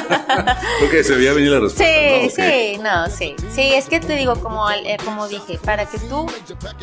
porque 0.81 1.05
se 1.05 1.17
veía 1.17 1.33
venir 1.33 1.51
la 1.51 1.61
respuesta. 1.61 1.85
Sí, 1.85 2.31
sí, 2.31 2.81
no, 2.83 3.11
sí. 3.11 3.37
Sí, 3.55 3.73
es 3.75 3.89
que 3.89 4.01
te 4.01 4.15
digo, 4.17 4.37
como, 4.37 4.71
eh, 4.71 4.97
como 5.05 5.29
dije, 5.29 5.59
para 5.63 5.87
que 5.87 5.99
tú 5.99 6.27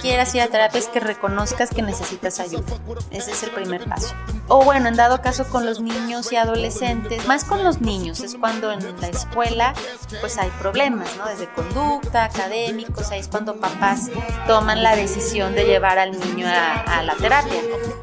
quieras 0.01 0.35
ir 0.35 0.41
a 0.41 0.47
terapia 0.47 0.79
es 0.79 0.87
que 0.87 0.99
reconozcas 0.99 1.69
que 1.69 1.81
necesitas 1.81 2.39
ayuda. 2.39 2.63
Ese 3.11 3.31
es 3.31 3.43
el 3.43 3.51
primer 3.51 3.85
paso. 3.85 4.13
O 4.47 4.63
bueno, 4.63 4.89
en 4.89 4.95
dado 4.95 5.21
caso 5.21 5.45
con 5.45 5.65
los 5.65 5.79
niños 5.81 6.31
y 6.31 6.35
adolescentes, 6.35 7.25
más 7.25 7.45
con 7.45 7.63
los 7.63 7.81
niños, 7.81 8.19
es 8.19 8.35
cuando 8.35 8.71
en 8.71 9.01
la 9.01 9.07
escuela 9.07 9.73
pues 10.21 10.37
hay 10.37 10.51
problemas, 10.59 11.09
¿no? 11.17 11.25
Desde 11.27 11.51
conducta, 11.53 12.25
académicos, 12.25 13.09
ahí 13.09 13.21
es 13.21 13.27
cuando 13.27 13.55
papás 13.55 14.09
toman 14.47 14.83
la 14.83 14.95
decisión 14.95 15.55
de 15.55 15.65
llevar 15.65 15.99
al 15.99 16.11
niño 16.11 16.47
a, 16.47 17.03
la 17.03 17.15
terapia. 17.15 17.61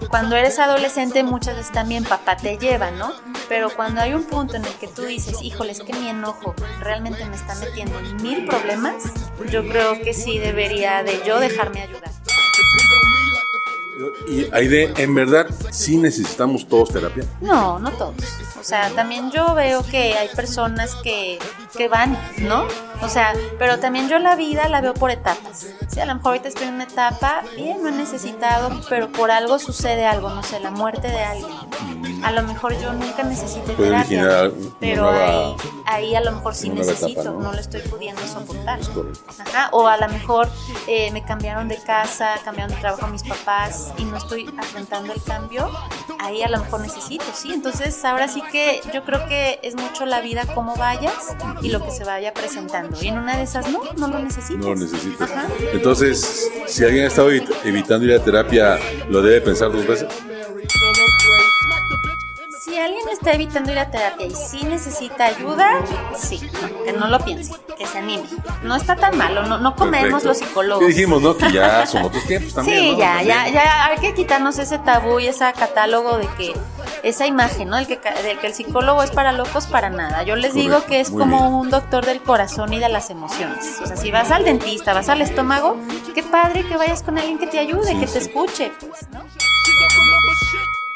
Cuando 0.09 0.37
eres 0.37 0.59
adolescente 0.59 1.22
muchas 1.22 1.57
veces 1.57 1.72
también 1.72 2.05
papá 2.05 2.37
te 2.37 2.59
lleva, 2.59 2.91
¿no? 2.91 3.12
Pero 3.49 3.70
cuando 3.70 4.01
hay 4.01 4.14
un 4.14 4.24
punto 4.24 4.57
en 4.57 4.64
el 4.64 4.72
que 4.74 4.89
tú 4.89 5.03
dices, 5.03 5.43
híjole, 5.43 5.72
es 5.72 5.80
que 5.80 5.93
mi 5.93 6.09
enojo 6.09 6.55
realmente 6.80 7.24
me 7.24 7.37
está 7.37 7.55
metiendo 7.57 7.99
en 7.99 8.16
mil 8.22 8.47
problemas, 8.47 9.05
yo 9.51 9.66
creo 9.66 10.01
que 10.03 10.12
sí 10.12 10.39
debería 10.39 11.03
de 11.03 11.22
yo 11.26 11.41
dejarme 11.41 11.83
ayudar. 11.83 12.12
Y 14.26 14.49
Aide, 14.53 14.93
¿en 14.97 15.14
verdad 15.14 15.47
sí 15.70 15.97
necesitamos 15.97 16.66
todos 16.66 16.93
terapia? 16.93 17.24
No, 17.41 17.78
no 17.78 17.91
todos. 17.93 18.14
O 18.59 18.64
sea, 18.64 18.91
también 18.91 19.30
yo 19.30 19.55
veo 19.55 19.83
que 19.85 20.14
hay 20.14 20.28
personas 20.28 20.95
que, 21.03 21.39
que 21.76 21.89
van, 21.89 22.18
¿no? 22.39 22.66
O 23.01 23.09
sea, 23.09 23.32
pero 23.59 23.78
también 23.78 24.09
yo 24.09 24.18
la 24.18 24.36
vida 24.36 24.68
la 24.68 24.80
veo 24.80 24.95
por 24.95 25.11
etapas. 25.11 25.66
Sí, 25.88 26.01
a 26.01 26.07
lo 26.07 26.14
mejor 26.14 26.32
ahorita 26.32 26.49
estoy 26.49 26.68
en 26.68 26.74
una 26.74 26.84
etapa, 26.84 27.43
bien, 27.57 27.82
no 27.82 27.88
he 27.88 27.93
necesitado, 27.93 28.70
pero 28.88 29.11
por 29.11 29.30
algo 29.30 29.59
sucede 29.59 30.07
algo, 30.07 30.30
no 30.30 30.43
sé, 30.43 30.61
la 30.61 30.70
muerte 30.70 31.09
de 31.09 31.22
alguien. 31.22 31.51
A 32.22 32.30
lo 32.30 32.43
mejor 32.45 32.78
yo 32.80 32.93
nunca 32.93 33.24
necesité 33.24 33.74
terapia, 33.74 34.51
pero 34.78 35.11
ahí, 35.11 35.57
ahí, 35.86 36.14
a 36.14 36.20
lo 36.20 36.32
mejor 36.32 36.55
sí 36.55 36.70
necesito, 36.70 37.32
¿no? 37.32 37.53
lo 37.53 37.59
estoy 37.59 37.80
pudiendo 37.82 38.22
soportar. 38.26 38.78
Ajá, 39.38 39.68
o 39.72 39.88
a 39.88 39.97
lo 39.97 40.09
mejor 40.09 40.49
eh, 40.86 41.11
me 41.11 41.24
cambiaron 41.24 41.68
de 41.68 41.76
casa, 41.78 42.34
cambiaron 42.45 42.74
de 42.74 42.80
trabajo 42.80 43.07
a 43.07 43.09
mis 43.09 43.24
papás 43.24 43.93
y 43.99 44.05
no 44.05 44.16
estoy 44.16 44.53
afrontando 44.59 45.12
el 45.12 45.22
cambio, 45.22 45.70
ahí 46.20 46.43
a 46.43 46.49
lo 46.49 46.59
mejor 46.59 46.80
necesito, 46.80 47.24
sí. 47.34 47.53
Entonces 47.53 48.05
ahora 48.05 48.28
sí 48.28 48.43
que 48.53 48.80
yo 48.95 49.05
creo 49.05 49.26
que 49.26 49.59
es 49.62 49.74
mucho 49.74 50.07
la 50.07 50.20
vida 50.20 50.47
cómo 50.55 50.76
vayas 50.76 51.36
y 51.61 51.70
lo 51.70 51.84
que 51.84 51.90
se 51.90 52.05
vaya 52.05 52.32
presentando. 52.32 52.91
Y 53.01 53.09
en 53.09 53.18
una 53.18 53.36
de 53.36 53.45
esas 53.45 53.70
no, 53.70 53.80
no 53.97 54.09
lo 54.09 54.18
necesitas. 54.18 54.57
No 54.57 54.70
lo 54.70 54.76
necesitas. 54.76 55.30
Entonces, 55.72 56.51
si 56.66 56.84
alguien 56.84 57.05
ha 57.05 57.09
estado 57.09 57.30
evitando 57.30 58.05
ir 58.05 58.12
a 58.14 58.22
terapia, 58.22 58.78
¿lo 59.09 59.22
debe 59.22 59.40
pensar 59.40 59.72
dos 59.72 59.86
veces? 59.86 60.09
Si 62.65 62.79
alguien 62.79 63.09
está 63.09 63.33
evitando 63.33 63.73
ir 63.73 63.79
a 63.81 63.91
terapia 63.91 64.25
y 64.25 64.31
sí 64.31 64.63
necesita 64.63 65.25
ayuda, 65.25 65.81
sí, 66.17 66.41
que 66.85 66.93
no 66.93 67.09
lo 67.09 67.19
piense, 67.19 67.55
que 67.77 67.85
se 67.87 67.99
anime. 67.99 68.23
No 68.63 68.77
está 68.77 68.95
tan 68.95 69.19
malo, 69.19 69.43
no, 69.43 69.59
no 69.59 69.75
comemos 69.75 70.23
los 70.23 70.39
psicólogos. 70.39 70.87
dijimos, 70.87 71.21
¿no? 71.21 71.37
Que 71.37 71.51
ya 71.51 71.85
son 71.87 72.03
otros 72.03 72.25
tiempos 72.25 72.55
también. 72.55 72.79
Sí, 72.79 72.97
ya, 72.97 73.21
ya, 73.25 73.49
ya 73.49 73.87
hay 73.87 73.99
que 73.99 74.15
quitarnos 74.15 74.61
ese 74.61 74.79
tabú 74.79 75.19
y 75.19 75.27
ese 75.27 75.53
catálogo 75.59 76.19
de 76.19 76.29
que 76.37 76.53
esa 77.03 77.27
imagen, 77.27 77.69
¿no? 77.69 77.77
Del 77.79 77.89
que, 77.89 77.99
del 77.99 78.39
que 78.39 78.47
el 78.47 78.55
psicólogo 78.55 79.03
es 79.03 79.11
para 79.11 79.33
locos, 79.33 79.67
para 79.67 79.91
nada. 79.91 80.23
Yo 80.23 80.37
les 80.37 80.55
digo 80.55 80.85
que 80.87 81.01
es 81.01 81.11
como 81.11 81.59
un 81.59 81.69
doctor 81.69 82.07
del 82.07 82.23
corazón 82.23 82.73
y 82.73 82.79
de 82.79 82.89
las 82.89 83.11
emociones. 83.11 83.81
O 83.83 83.87
sea, 83.87 83.97
si 83.97 84.13
vas 84.13 84.31
al 84.31 84.45
dentista, 84.45 84.95
vas 84.95 85.09
al 85.09 85.21
estómago, 85.21 85.77
qué 86.15 86.23
padre 86.23 86.65
que 86.65 86.77
vayas 86.77 87.03
con 87.03 87.19
alguien 87.19 87.39
que 87.39 87.49
te 87.49 87.59
ayude, 87.59 87.99
que 87.99 88.07
te 88.07 88.19
escuche, 88.19 88.71
pues, 88.79 89.09
¿no? 89.11 89.25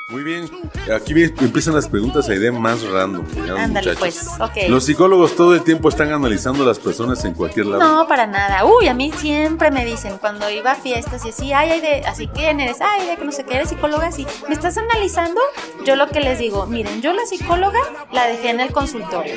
Muy 0.08 0.22
bien, 0.22 0.48
aquí 0.94 1.12
empiezan 1.40 1.74
las 1.74 1.88
preguntas 1.88 2.28
a 2.28 2.34
idea 2.34 2.52
más 2.52 2.80
random. 2.84 3.24
Ándale, 3.58 3.96
pues, 3.96 4.28
ok. 4.38 4.68
Los 4.68 4.84
psicólogos 4.84 5.34
todo 5.34 5.52
el 5.52 5.64
tiempo 5.64 5.88
están 5.88 6.12
analizando 6.12 6.62
a 6.62 6.66
las 6.66 6.78
personas 6.78 7.24
en 7.24 7.34
cualquier 7.34 7.66
lado. 7.66 7.82
No, 7.82 8.06
para 8.06 8.24
nada. 8.28 8.64
Uy, 8.64 8.86
a 8.86 8.94
mí 8.94 9.10
siempre 9.16 9.72
me 9.72 9.84
dicen 9.84 10.18
cuando 10.18 10.48
iba 10.48 10.70
a 10.70 10.74
fiestas 10.76 11.24
y 11.24 11.30
así, 11.30 11.52
ay, 11.52 11.70
ay, 11.70 11.80
de, 11.80 12.06
así, 12.06 12.28
¿quién 12.28 12.60
eres? 12.60 12.76
Ay, 12.80 13.04
de 13.04 13.16
que 13.16 13.24
no 13.24 13.32
sé 13.32 13.42
qué, 13.42 13.56
eres 13.56 13.70
psicóloga, 13.70 14.06
así. 14.06 14.24
¿Me 14.46 14.54
estás 14.54 14.78
analizando? 14.78 15.40
Yo 15.84 15.96
lo 15.96 16.06
que 16.06 16.20
les 16.20 16.38
digo, 16.38 16.66
miren, 16.66 17.02
yo 17.02 17.12
la 17.12 17.26
psicóloga 17.26 17.80
la 18.12 18.28
dejé 18.28 18.50
en 18.50 18.60
el 18.60 18.70
consultorio. 18.70 19.34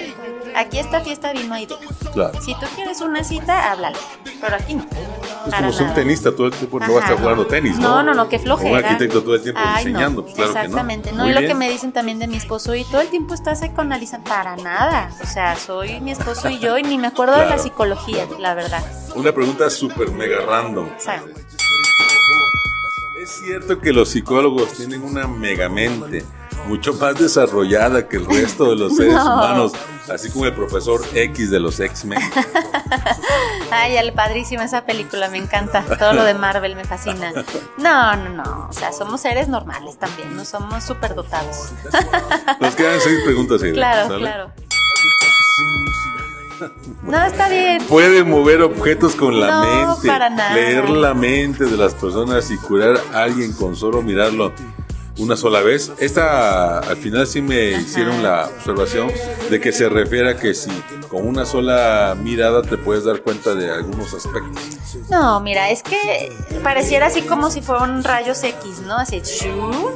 Aquí 0.56 0.80
esta 0.80 1.02
fiesta 1.02 1.34
vino 1.34 1.54
a 1.54 1.62
idea. 1.62 1.78
Claro. 2.14 2.42
Si 2.42 2.54
tú 2.56 2.66
quieres 2.76 3.02
una 3.02 3.24
cita, 3.24 3.72
háblale. 3.72 3.98
Pero 4.42 4.56
aquí 4.56 4.76
no. 4.76 4.86
Es 5.48 5.56
como 5.56 5.72
si 5.72 5.84
un 5.84 5.94
tenista 5.94 6.32
todo 6.32 6.48
el 6.48 6.54
tiempo 6.54 6.80
no 6.80 6.94
va 6.94 7.00
a 7.00 7.04
estar 7.04 7.18
jugando 7.18 7.48
tenis, 7.48 7.78
¿no? 7.78 7.90
No, 7.90 8.04
no, 8.04 8.14
no, 8.14 8.30
qué 8.30 8.40
flojera. 8.40 8.72
un 8.72 8.86
arquitecto 8.86 9.24
todo 9.24 9.36
el 9.36 9.42
tiempo 9.42 9.62
diseñando, 9.78 10.24
pues 10.24 10.36
claro 10.36 10.52
Exactamente, 10.52 11.12
¿no? 11.12 11.28
Y 11.28 11.34
lo 11.34 11.40
que 11.40 11.56
me 11.56 11.70
dicen 11.70 11.92
también 11.92 12.20
de 12.20 12.28
mi 12.28 12.38
esposo, 12.38 12.76
y 12.76 12.84
todo 12.86 13.02
el 13.02 13.08
tiempo 13.08 13.34
estás 13.34 13.62
psicoanalizando. 13.62 14.30
Para 14.30 14.56
nada. 14.58 15.12
O 15.24 15.26
sea, 15.26 15.56
soy 15.56 16.00
mi 16.02 16.12
esposo 16.12 16.50
y 16.50 16.60
yo, 16.60 16.78
y 16.78 16.84
ni 16.84 16.98
me 16.98 17.08
acuerdo 17.08 17.38
de 17.38 17.46
la 17.46 17.58
psicología, 17.58 18.28
la 18.40 18.54
verdad. 18.54 18.84
Una 19.16 19.32
pregunta 19.32 19.70
súper 19.70 20.12
mega 20.12 20.42
random. 20.46 20.88
¿Es 23.20 23.32
cierto 23.32 23.80
que 23.80 23.92
los 23.92 24.10
psicólogos 24.10 24.74
tienen 24.74 25.04
una 25.04 25.28
megamente 25.28 26.26
mucho 26.70 26.94
más 26.94 27.16
desarrollada 27.16 28.08
que 28.08 28.18
el 28.18 28.26
resto 28.26 28.70
de 28.70 28.76
los 28.76 28.96
seres 28.98 29.16
humanos, 29.16 29.74
así 30.08 30.30
como 30.30 30.46
el 30.46 30.54
profesor 30.54 31.02
X 31.14 31.50
de 31.50 31.60
los 31.60 31.80
X-Men. 31.80 32.20
Ay, 33.72 33.98
el 33.98 34.14
padrísimo 34.14 34.62
esa 34.62 34.86
película, 34.86 35.30
me 35.30 35.38
encanta. 35.38 35.84
Todo 35.98 36.14
lo 36.14 36.24
de 36.24 36.36
Marvel 36.36 36.76
me 36.76 36.86
fascina. 36.86 37.34
No, 37.78 38.16
no, 38.16 38.30
no. 38.30 38.68
O 38.70 38.74
sea, 38.74 38.94
somos 38.94 39.22
seres 39.22 39.48
normales 39.48 39.98
también, 39.98 40.36
no 40.36 40.46
somos 40.46 40.84
superdotados. 40.84 41.72
Nos 42.60 42.76
quedan 42.76 43.00
seis 43.00 43.20
preguntas, 43.26 43.62
ahí. 43.64 43.74
Claro, 43.74 44.16
claro. 44.18 44.52
No, 47.04 47.26
está 47.26 47.50
bien. 47.50 47.82
Puede 47.86 48.24
mover 48.24 48.62
objetos 48.62 49.16
con 49.16 49.40
la 49.40 49.62
mente, 49.62 50.10
leer 50.54 50.90
la 50.90 51.14
mente 51.14 51.66
de 51.66 51.78
las 51.78 51.94
personas 51.94 52.52
y 52.52 52.58
curar 52.58 53.00
a 53.14 53.24
alguien 53.24 53.54
con 53.54 53.76
solo 53.76 54.02
mirarlo 54.02 54.52
una 55.20 55.36
sola 55.36 55.62
vez. 55.62 55.92
Esta 56.00 56.80
al 56.80 56.98
final 56.98 57.28
sí 57.28 57.42
me 57.42 57.72
hicieron 57.72 58.24
la 58.24 58.48
observación 58.48 59.12
de 59.50 59.60
que 59.60 59.72
se 59.72 59.90
refiere 59.90 60.32
a 60.32 60.38
que 60.38 60.54
si 60.54 60.72
con 61.10 61.28
una 61.28 61.46
sola 61.46 62.16
mirada 62.22 62.62
te 62.62 62.78
puedes 62.78 63.04
dar 63.04 63.22
cuenta 63.22 63.56
de 63.56 63.72
algunos 63.72 64.14
aspectos. 64.14 64.80
No, 65.10 65.40
mira, 65.40 65.70
es 65.70 65.84
que 65.84 66.32
pareciera 66.64 67.08
así 67.08 67.22
como 67.24 67.50
si 67.52 67.62
fueran 67.62 68.04
rayos 68.04 68.44
X, 68.44 68.80
¿no? 68.86 68.96
Así, 68.96 69.22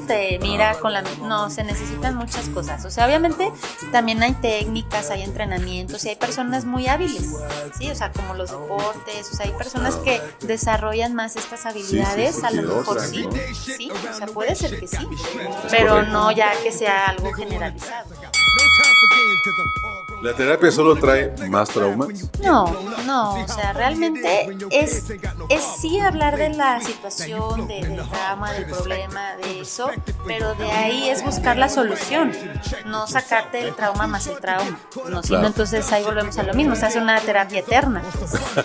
te 0.08 0.40
mira 0.40 0.76
con 0.80 0.94
la... 0.94 1.04
No, 1.22 1.50
se 1.50 1.64
necesitan 1.64 2.16
muchas 2.16 2.50
cosas. 2.50 2.84
O 2.86 2.92
sea, 2.92 3.06
obviamente 3.06 3.52
también 3.92 4.22
hay 4.24 4.34
técnicas, 4.34 5.10
hay 5.12 5.22
entrenamientos 5.22 6.04
y 6.06 6.10
hay 6.10 6.16
personas 6.16 6.66
muy 6.66 6.88
hábiles, 6.88 7.36
¿sí? 7.78 7.90
O 7.90 7.96
sea, 7.96 8.12
como 8.12 8.34
los 8.34 8.52
deportes, 8.52 9.32
o 9.32 9.36
sea, 9.36 9.46
hay 9.46 9.52
personas 9.52 9.96
que 9.98 10.22
desarrollan 10.42 11.14
más 11.14 11.36
estas 11.36 11.66
habilidades, 11.66 12.44
a 12.44 12.52
lo 12.52 12.64
mejor 12.64 13.00
sí, 13.02 13.28
sí, 13.54 13.92
o 13.92 14.14
sea, 14.18 14.28
puede 14.28 14.56
ser 14.56 14.80
que 14.80 14.88
sí 14.88 15.08
pero 15.70 16.04
no 16.04 16.32
ya 16.32 16.52
que 16.62 16.72
sea 16.72 17.08
algo 17.08 17.32
generalizado. 17.34 18.06
¿La 20.24 20.32
terapia 20.32 20.72
solo 20.72 20.96
trae 20.96 21.34
más 21.50 21.68
traumas? 21.68 22.08
No, 22.42 22.74
no, 23.06 23.44
o 23.44 23.48
sea, 23.50 23.74
realmente 23.74 24.58
es, 24.72 25.12
es 25.50 25.62
sí 25.82 26.00
hablar 26.00 26.38
de 26.38 26.48
la 26.48 26.80
situación, 26.80 27.68
del 27.68 27.98
drama, 27.98 28.54
del 28.54 28.66
problema, 28.68 29.36
de 29.36 29.60
eso, 29.60 29.90
pero 30.26 30.56
de 30.56 30.72
ahí 30.72 31.10
es 31.10 31.26
buscar 31.26 31.58
la 31.58 31.68
solución, 31.68 32.32
no 32.86 33.06
sacarte 33.06 33.68
el 33.68 33.76
trauma 33.76 34.08
más 34.08 34.26
el 34.28 34.40
trauma, 34.40 34.80
no, 35.10 35.22
sino 35.24 35.46
entonces 35.46 35.92
ahí 35.92 36.06
volvemos 36.06 36.38
a 36.38 36.44
lo 36.44 36.54
mismo, 36.54 36.78
se 36.78 36.86
hace 36.86 37.00
una 37.00 37.20
terapia 37.20 37.60
eterna. 37.60 38.02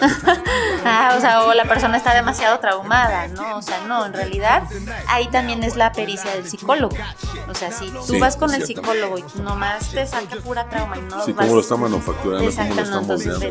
ah, 0.85 1.15
o 1.19 1.21
sea, 1.21 1.43
o 1.43 1.55
la 1.55 1.65
persona 1.65 1.97
está 1.97 2.15
demasiado 2.15 2.61
traumada, 2.61 3.27
¿no? 3.27 3.57
O 3.57 3.63
sea, 3.63 3.81
no, 3.89 4.07
en 4.07 4.13
realidad 4.13 4.63
ahí 5.09 5.27
también 5.27 5.65
es 5.65 5.75
la 5.75 5.91
pericia 5.91 6.31
del 6.37 6.49
psicólogo. 6.49 6.97
O 7.49 7.55
sea, 7.55 7.73
si 7.73 7.91
tú 8.07 8.21
vas 8.21 8.37
con 8.37 8.55
el 8.55 8.65
psicólogo 8.65 9.19
y 9.19 9.25
nomás 9.41 9.89
te 9.89 10.07
saca 10.07 10.37
pura 10.37 10.69
trauma 10.69 10.99
y 10.99 11.03
no 11.03 11.48
cómo 11.49 11.57
lo 11.57 11.61
está 11.63 11.77
manufacturando, 11.77 12.51
cómo 12.51 12.75
lo 12.75 12.83
está 12.83 13.01
moldeando. 13.01 13.47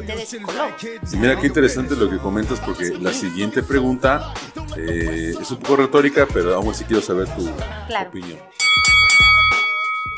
Y 1.11 1.17
mira 1.17 1.39
qué 1.39 1.47
interesante 1.47 1.95
lo 1.95 2.09
que 2.09 2.17
comentas, 2.17 2.59
porque 2.59 2.95
la 2.99 3.11
siguiente 3.11 3.63
pregunta 3.63 4.33
eh, 4.75 5.33
es 5.39 5.51
un 5.51 5.57
poco 5.57 5.77
retórica, 5.77 6.27
pero 6.31 6.55
aún 6.55 6.71
así 6.71 6.83
quiero 6.83 7.01
saber 7.01 7.27
tu 7.35 7.49
opinión. 8.07 8.39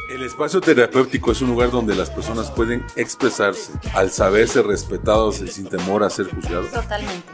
El 0.09 0.23
espacio 0.23 0.59
terapéutico 0.59 1.31
es 1.31 1.41
un 1.41 1.49
lugar 1.49 1.69
donde 1.69 1.95
las 1.95 2.09
personas 2.09 2.49
pueden 2.49 2.83
expresarse 2.95 3.71
al 3.93 4.11
saberse 4.11 4.63
respetados 4.63 5.39
y 5.39 5.47
sin 5.47 5.69
temor 5.69 6.03
a 6.03 6.09
ser 6.09 6.25
juzgados. 6.33 6.71
Totalmente, 6.71 7.31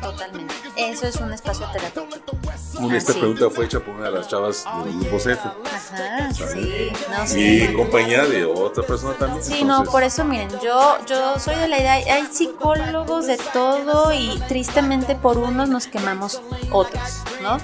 totalmente. 0.00 0.54
Eso 0.76 1.06
es 1.08 1.16
un 1.16 1.32
espacio 1.32 1.66
terapéutico. 1.72 2.38
Una, 2.82 2.98
esta 2.98 3.12
pregunta 3.12 3.48
fue 3.50 3.66
hecha 3.66 3.80
por 3.80 3.94
una 3.94 4.06
de 4.06 4.12
las 4.12 4.28
chavas 4.28 4.64
del 4.84 4.98
grupo 4.98 5.16
CF. 5.18 5.46
Ajá, 5.46 6.32
sí, 6.32 6.92
no. 7.10 7.38
Y 7.38 7.74
compañía 7.74 8.24
de 8.24 8.44
otra 8.44 8.82
persona 8.84 9.14
también. 9.14 9.42
Sí, 9.42 9.64
no, 9.64 9.84
por 9.84 10.02
eso 10.02 10.24
miren, 10.24 10.48
yo, 10.62 10.98
yo 11.06 11.38
soy 11.38 11.54
de 11.56 11.68
la 11.68 11.78
idea, 11.78 11.92
hay 11.92 12.26
psicólogos 12.30 13.26
de 13.26 13.38
todo 13.52 14.12
y 14.12 14.40
tristemente 14.48 15.14
por 15.14 15.38
unos 15.38 15.68
nos 15.68 15.86
quemamos 15.86 16.42
otros, 16.70 17.22
¿no? 17.42 17.58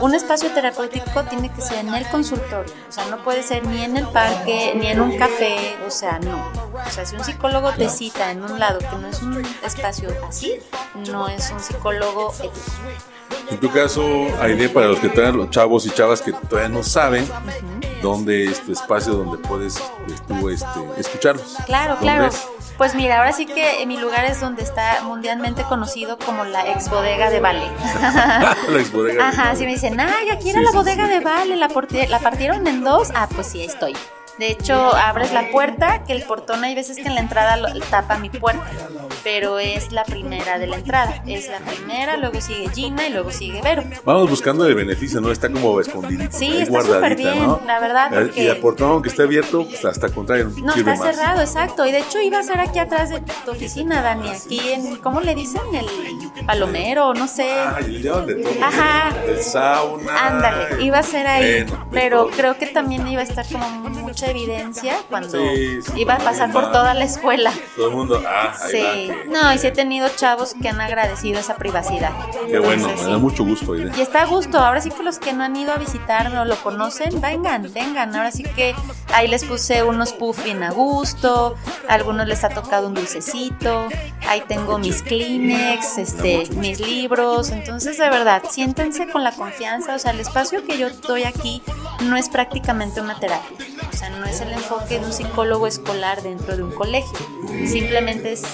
Un 0.00 0.14
espacio 0.14 0.50
terapéutico 0.50 1.24
tiene 1.24 1.52
que 1.52 1.60
ser 1.60 1.78
en 1.78 1.94
el 1.94 2.06
consultorio, 2.08 2.72
o 2.88 2.92
sea, 2.92 3.06
no 3.06 3.22
puede 3.24 3.42
ser 3.42 3.66
ni 3.66 3.82
en 3.82 3.96
el 3.96 4.06
parque, 4.08 4.74
ni 4.76 4.86
en 4.86 5.00
un 5.00 5.16
café, 5.16 5.76
o 5.86 5.90
sea, 5.90 6.18
no. 6.20 6.52
O 6.86 6.90
sea, 6.90 7.04
si 7.04 7.16
un 7.16 7.24
psicólogo 7.24 7.72
te 7.72 7.88
cita 7.88 8.30
en 8.30 8.42
un 8.42 8.58
lado 8.58 8.78
que 8.78 8.96
no 8.96 9.08
es 9.08 9.22
un 9.22 9.44
espacio 9.64 10.10
así, 10.28 10.58
no 11.10 11.28
es 11.28 11.50
un 11.50 11.60
psicólogo 11.60 12.32
ético. 12.34 12.60
En 13.50 13.58
tu 13.58 13.70
caso, 13.70 14.02
Aide, 14.40 14.68
para 14.68 14.88
los 14.88 15.00
que 15.00 15.08
traen 15.08 15.36
los 15.36 15.50
chavos 15.50 15.86
y 15.86 15.90
chavas 15.90 16.20
que 16.20 16.32
todavía 16.32 16.68
no 16.68 16.82
saben 16.82 17.26
dónde 18.02 18.44
es 18.44 18.60
tu 18.60 18.72
espacio 18.72 19.14
donde 19.14 19.38
puedes 19.38 19.82
pues, 20.06 20.22
tú 20.26 20.48
este, 20.48 21.00
escucharlos. 21.00 21.56
Claro, 21.66 21.96
claro. 21.98 22.28
Pues 22.76 22.94
mira, 22.94 23.18
ahora 23.18 23.32
sí 23.32 23.46
que 23.46 23.84
mi 23.86 23.96
lugar 23.96 24.24
es 24.24 24.40
donde 24.40 24.62
está 24.62 25.02
mundialmente 25.02 25.64
conocido 25.64 26.16
como 26.18 26.44
la 26.44 26.70
ex 26.70 26.88
bodega 26.88 27.28
de 27.28 27.40
Vale. 27.40 27.66
la 28.02 28.78
ex 28.78 28.92
bodega. 28.92 29.28
Ajá, 29.28 29.56
si 29.56 29.64
me 29.64 29.72
dicen, 29.72 29.98
ay, 29.98 30.30
aquí 30.30 30.50
era 30.50 30.60
la 30.60 30.70
bodega 30.70 31.08
de 31.08 31.20
Vale, 31.20 31.56
la, 31.56 31.68
la 32.08 32.18
partieron 32.20 32.66
en 32.66 32.84
dos. 32.84 33.08
Ah, 33.14 33.28
pues 33.34 33.48
sí, 33.48 33.60
ahí 33.60 33.66
estoy. 33.66 33.94
De 34.38 34.52
hecho, 34.52 34.94
abres 34.94 35.32
la 35.32 35.50
puerta, 35.50 36.04
que 36.04 36.12
el 36.12 36.22
portón 36.22 36.62
hay 36.62 36.76
veces 36.76 36.96
que 36.96 37.08
en 37.08 37.16
la 37.16 37.20
entrada 37.20 37.56
lo, 37.56 37.68
tapa 37.80 38.18
mi 38.18 38.30
puerta, 38.30 38.64
pero 39.22 39.58
es 39.58 39.92
la 39.92 40.04
primera 40.04 40.58
de 40.58 40.66
la 40.66 40.76
entrada. 40.76 41.22
Es 41.26 41.48
la 41.48 41.58
primera, 41.58 42.16
luego 42.16 42.40
sigue 42.40 42.68
Gina 42.74 43.08
y 43.08 43.12
luego 43.12 43.30
sigue 43.30 43.60
Vero. 43.62 43.84
Vamos 44.04 44.30
buscando 44.30 44.66
el 44.66 44.74
beneficio, 44.74 45.20
¿no? 45.20 45.30
Está 45.30 45.50
como 45.50 45.80
escondidito. 45.80 46.36
Sí, 46.36 46.58
está 46.58 46.82
súper 46.82 47.16
bien, 47.16 47.56
la 47.66 47.80
verdad. 47.80 48.30
Y 48.34 48.46
el 48.46 48.56
portón, 48.58 48.90
aunque 48.90 49.08
esté 49.08 49.22
abierto, 49.22 49.66
pues 49.66 49.84
hasta 49.84 50.08
contrario. 50.08 50.50
No, 50.62 50.74
está 50.74 50.96
cerrado, 50.96 51.40
exacto. 51.40 51.86
Y 51.86 51.92
de 51.92 52.00
hecho 52.00 52.20
iba 52.20 52.38
a 52.38 52.42
ser 52.42 52.60
aquí 52.60 52.78
atrás 52.78 53.10
de 53.10 53.20
tu 53.44 53.50
oficina, 53.50 54.02
Dani, 54.02 54.28
aquí 54.30 54.60
en, 54.72 54.96
¿cómo 54.96 55.20
le 55.20 55.34
dicen? 55.34 55.62
El 55.72 55.86
palomero, 56.44 57.14
no 57.14 57.28
sé. 57.28 57.50
Ah, 57.50 57.78
el 57.80 58.02
de 58.02 58.08
todo. 58.08 58.26
Ajá. 58.62 59.14
El 59.26 59.42
sauna. 59.42 60.26
Ándale, 60.26 60.82
iba 60.82 60.98
a 60.98 61.02
ser 61.02 61.26
ahí, 61.26 61.66
pero 61.90 62.28
creo 62.28 62.56
que 62.56 62.66
también 62.66 63.06
iba 63.08 63.20
a 63.20 63.24
estar 63.24 63.46
como 63.46 63.68
mucha 63.68 64.30
evidencia 64.30 64.96
cuando 65.08 65.38
iba 65.96 66.14
a 66.14 66.18
pasar 66.18 66.52
por 66.52 66.70
toda 66.72 66.94
la 66.94 67.04
escuela. 67.04 67.52
Todo 67.76 67.88
el 67.88 67.96
mundo, 67.96 68.22
ah, 68.26 68.54
sí. 68.70 69.07
No, 69.28 69.52
y 69.52 69.58
sí 69.58 69.66
he 69.66 69.70
tenido 69.70 70.08
chavos 70.08 70.54
que 70.60 70.68
han 70.68 70.80
agradecido 70.80 71.38
esa 71.38 71.56
privacidad. 71.56 72.12
Qué 72.46 72.58
bueno, 72.58 72.88
me 72.88 73.10
da 73.10 73.18
mucho 73.18 73.44
gusto. 73.44 73.76
Y 73.76 74.00
está 74.00 74.22
a 74.22 74.26
gusto. 74.26 74.58
Ahora 74.58 74.80
sí 74.80 74.90
que 74.90 75.02
los 75.02 75.18
que 75.18 75.32
no 75.32 75.44
han 75.44 75.56
ido 75.56 75.72
a 75.72 75.76
visitarme 75.76 76.38
o 76.38 76.44
lo 76.44 76.56
conocen, 76.56 77.20
vengan, 77.20 77.72
vengan. 77.72 78.14
Ahora 78.14 78.30
sí 78.30 78.42
que 78.42 78.74
ahí 79.12 79.28
les 79.28 79.44
puse 79.44 79.82
unos 79.82 80.12
puffin 80.12 80.62
a 80.62 80.70
gusto, 80.70 81.56
a 81.88 81.94
algunos 81.94 82.26
les 82.26 82.44
ha 82.44 82.48
tocado 82.48 82.88
un 82.88 82.94
dulcecito, 82.94 83.88
ahí 84.26 84.42
tengo 84.46 84.78
mis 84.78 85.02
Kleenex, 85.02 85.98
este, 85.98 86.48
mis 86.56 86.80
libros. 86.80 87.50
Entonces, 87.50 87.98
de 87.98 88.08
verdad, 88.10 88.42
siéntense 88.48 89.08
con 89.08 89.24
la 89.24 89.32
confianza. 89.32 89.94
O 89.94 89.98
sea, 89.98 90.12
el 90.12 90.20
espacio 90.20 90.64
que 90.64 90.78
yo 90.78 90.90
doy 90.90 91.24
aquí 91.24 91.62
no 92.04 92.16
es 92.16 92.28
prácticamente 92.28 93.00
una 93.00 93.18
terapia. 93.18 93.56
O 93.92 93.96
sea, 93.96 94.10
no 94.10 94.24
es 94.26 94.40
el 94.40 94.52
enfoque 94.52 95.00
de 95.00 95.06
un 95.06 95.12
psicólogo 95.12 95.66
escolar 95.66 96.22
dentro 96.22 96.56
de 96.56 96.62
un 96.62 96.72
colegio. 96.72 97.18
Simplemente 97.66 98.32
es 98.32 98.44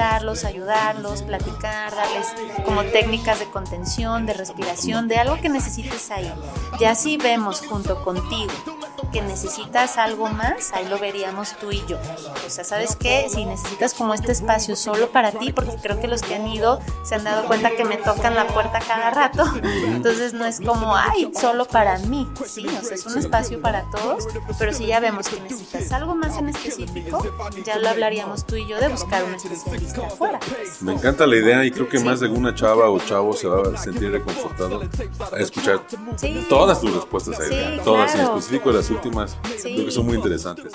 escucharlos, 0.00 0.44
ayudarlos, 0.44 1.22
platicar, 1.22 1.94
darles 1.94 2.26
como 2.64 2.82
técnicas 2.84 3.38
de 3.38 3.50
contención, 3.50 4.24
de 4.24 4.32
respiración, 4.32 5.08
de 5.08 5.18
algo 5.18 5.38
que 5.40 5.50
necesites 5.50 6.10
ahí. 6.10 6.32
Ya 6.78 6.94
si 6.94 7.18
vemos 7.18 7.60
junto 7.60 8.02
contigo 8.02 8.52
que 9.12 9.22
necesitas 9.22 9.98
algo 9.98 10.28
más, 10.28 10.72
ahí 10.72 10.86
lo 10.88 10.98
veríamos 10.98 11.56
tú 11.58 11.70
y 11.72 11.84
yo. 11.86 11.98
O 12.46 12.50
sea, 12.50 12.64
¿sabes 12.64 12.96
qué? 12.96 13.26
Si 13.28 13.44
necesitas 13.44 13.94
como 13.94 14.14
este 14.14 14.32
espacio 14.32 14.76
solo 14.76 15.10
para 15.10 15.32
ti, 15.32 15.52
porque 15.52 15.76
creo 15.82 16.00
que 16.00 16.06
los 16.06 16.22
que 16.22 16.36
han 16.36 16.46
ido 16.46 16.80
se 17.02 17.16
han 17.16 17.24
dado 17.24 17.46
cuenta 17.46 17.70
que 17.70 17.84
me 17.84 17.96
tocan 17.96 18.34
la 18.34 18.46
puerta 18.46 18.78
cada 18.86 19.10
rato, 19.10 19.44
entonces 19.62 20.32
no 20.32 20.44
es 20.44 20.60
como, 20.60 20.96
ay, 20.96 21.30
solo 21.38 21.64
para 21.64 21.98
mí, 21.98 22.28
sí, 22.46 22.66
o 22.66 22.84
sea, 22.84 22.94
es 22.94 23.06
un 23.06 23.18
espacio 23.18 23.60
para 23.60 23.82
todos, 23.90 24.26
pero 24.58 24.72
si 24.72 24.86
ya 24.86 25.00
vemos 25.00 25.28
que 25.28 25.40
necesitas 25.40 25.90
algo 25.92 26.14
más 26.14 26.38
en 26.38 26.48
específico, 26.50 27.26
ya 27.64 27.78
lo 27.78 27.88
hablaríamos 27.88 28.46
tú 28.46 28.56
y 28.56 28.66
yo 28.66 28.78
de 28.78 28.88
buscar 28.88 29.24
un 29.24 29.34
especialista 29.34 29.89
afuera. 29.98 30.38
Me 30.80 30.92
encanta 30.92 31.26
la 31.26 31.36
idea 31.36 31.64
y 31.64 31.70
creo 31.70 31.88
que 31.88 31.98
más 32.00 32.20
de 32.20 32.26
alguna 32.26 32.54
chava 32.54 32.88
o 32.90 32.98
chavo 32.98 33.32
se 33.32 33.46
va 33.48 33.74
a 33.74 33.76
sentir 33.76 34.10
reconfortado 34.10 34.82
a 35.32 35.38
escuchar 35.38 35.80
todas 36.48 36.80
tus 36.80 36.94
respuestas 36.94 37.38
a 37.40 37.82
todas 37.82 38.14
en 38.14 38.22
específico 38.22 38.72
las 38.72 38.90
últimas, 38.90 39.36
creo 39.62 39.84
que 39.84 39.90
son 39.90 40.06
muy 40.06 40.16
interesantes. 40.16 40.72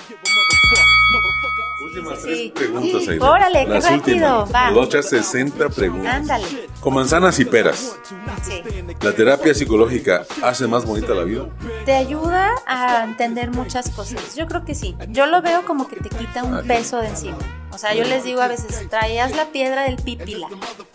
Últimas 1.82 2.22
tres 2.22 2.52
preguntas, 2.52 3.08
ahí. 3.08 3.20
Órale, 3.20 3.66
qué 3.66 3.80
rápido. 3.80 4.48
Va. 4.54 5.02
60 5.02 5.70
preguntas. 5.70 6.16
Ándale. 6.16 6.65
Con 6.86 6.94
manzanas 6.94 7.40
y 7.40 7.46
peras. 7.46 7.96
Sí. 8.44 8.62
¿La 9.02 9.12
terapia 9.12 9.56
psicológica 9.56 10.24
hace 10.44 10.68
más 10.68 10.86
bonita 10.86 11.16
la 11.16 11.24
vida? 11.24 11.48
Te 11.84 11.94
ayuda 11.94 12.52
a 12.68 13.04
entender 13.06 13.50
muchas 13.50 13.90
cosas. 13.90 14.36
Yo 14.36 14.46
creo 14.46 14.64
que 14.66 14.76
sí. 14.76 14.96
Yo 15.10 15.26
lo 15.26 15.42
veo 15.42 15.66
como 15.66 15.88
que 15.88 15.96
te 15.96 16.10
quita 16.10 16.44
un 16.44 16.62
peso 16.68 16.98
de 17.00 17.08
encima. 17.08 17.38
O 17.72 17.80
sea, 17.80 17.96
yo 17.96 18.04
les 18.04 18.24
digo 18.24 18.40
a 18.40 18.48
veces, 18.48 18.88
traías 18.88 19.36
la 19.36 19.48
piedra 19.48 19.82
del 19.86 19.96
pipila, 19.96 20.48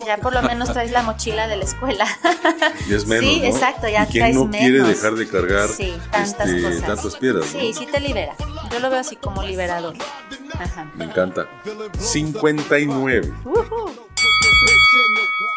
ya 0.03 0.15
por 0.17 0.33
lo 0.33 0.41
menos 0.43 0.71
traes 0.71 0.91
la 0.91 1.03
mochila 1.03 1.47
de 1.49 1.57
la 1.57 1.65
escuela. 1.65 2.07
Y 2.89 2.93
es 2.93 3.05
menos, 3.05 3.29
Sí, 3.29 3.39
¿no? 3.41 3.45
exacto, 3.47 3.87
ya 3.89 4.03
¿Y 4.03 4.07
quién 4.07 4.21
traes 4.23 4.35
no 4.37 4.45
menos. 4.45 4.57
quiere 4.61 4.81
dejar 4.87 5.13
de 5.15 5.27
cargar 5.27 5.67
Sí, 5.67 5.93
tantas 6.09 6.49
este, 6.49 6.61
cosas. 6.63 6.81
tantas 6.87 7.15
piedras? 7.17 7.53
¿no? 7.53 7.59
Sí, 7.59 7.73
sí 7.77 7.85
te 7.85 7.99
libera. 7.99 8.33
Yo 8.71 8.79
lo 8.79 8.89
veo 8.89 8.99
así 8.99 9.17
como 9.17 9.43
liberador. 9.43 9.93
Ajá. 10.57 10.89
Me 10.95 11.03
encanta. 11.05 11.47
59. 11.99 13.33
Ujú. 13.45 13.91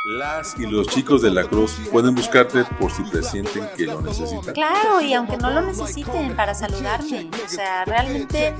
Las 0.07 0.55
y 0.59 0.67
los 0.67 0.89
chicos 0.89 1.23
de 1.23 1.31
la 1.31 1.45
cruz 1.45 1.79
pueden 1.91 2.15
buscarte 2.15 2.63
por 2.79 2.93
si 2.93 3.03
presienten 3.05 3.67
que 3.75 3.87
lo 3.87 4.03
necesitan. 4.03 4.53
Claro, 4.53 5.01
y 5.01 5.15
aunque 5.15 5.39
no 5.39 5.51
lo 5.51 5.63
necesiten 5.63 6.37
para 6.37 6.55
saludarme, 6.55 7.31
o 7.43 7.49
sea, 7.49 7.87
realmente 7.87 8.55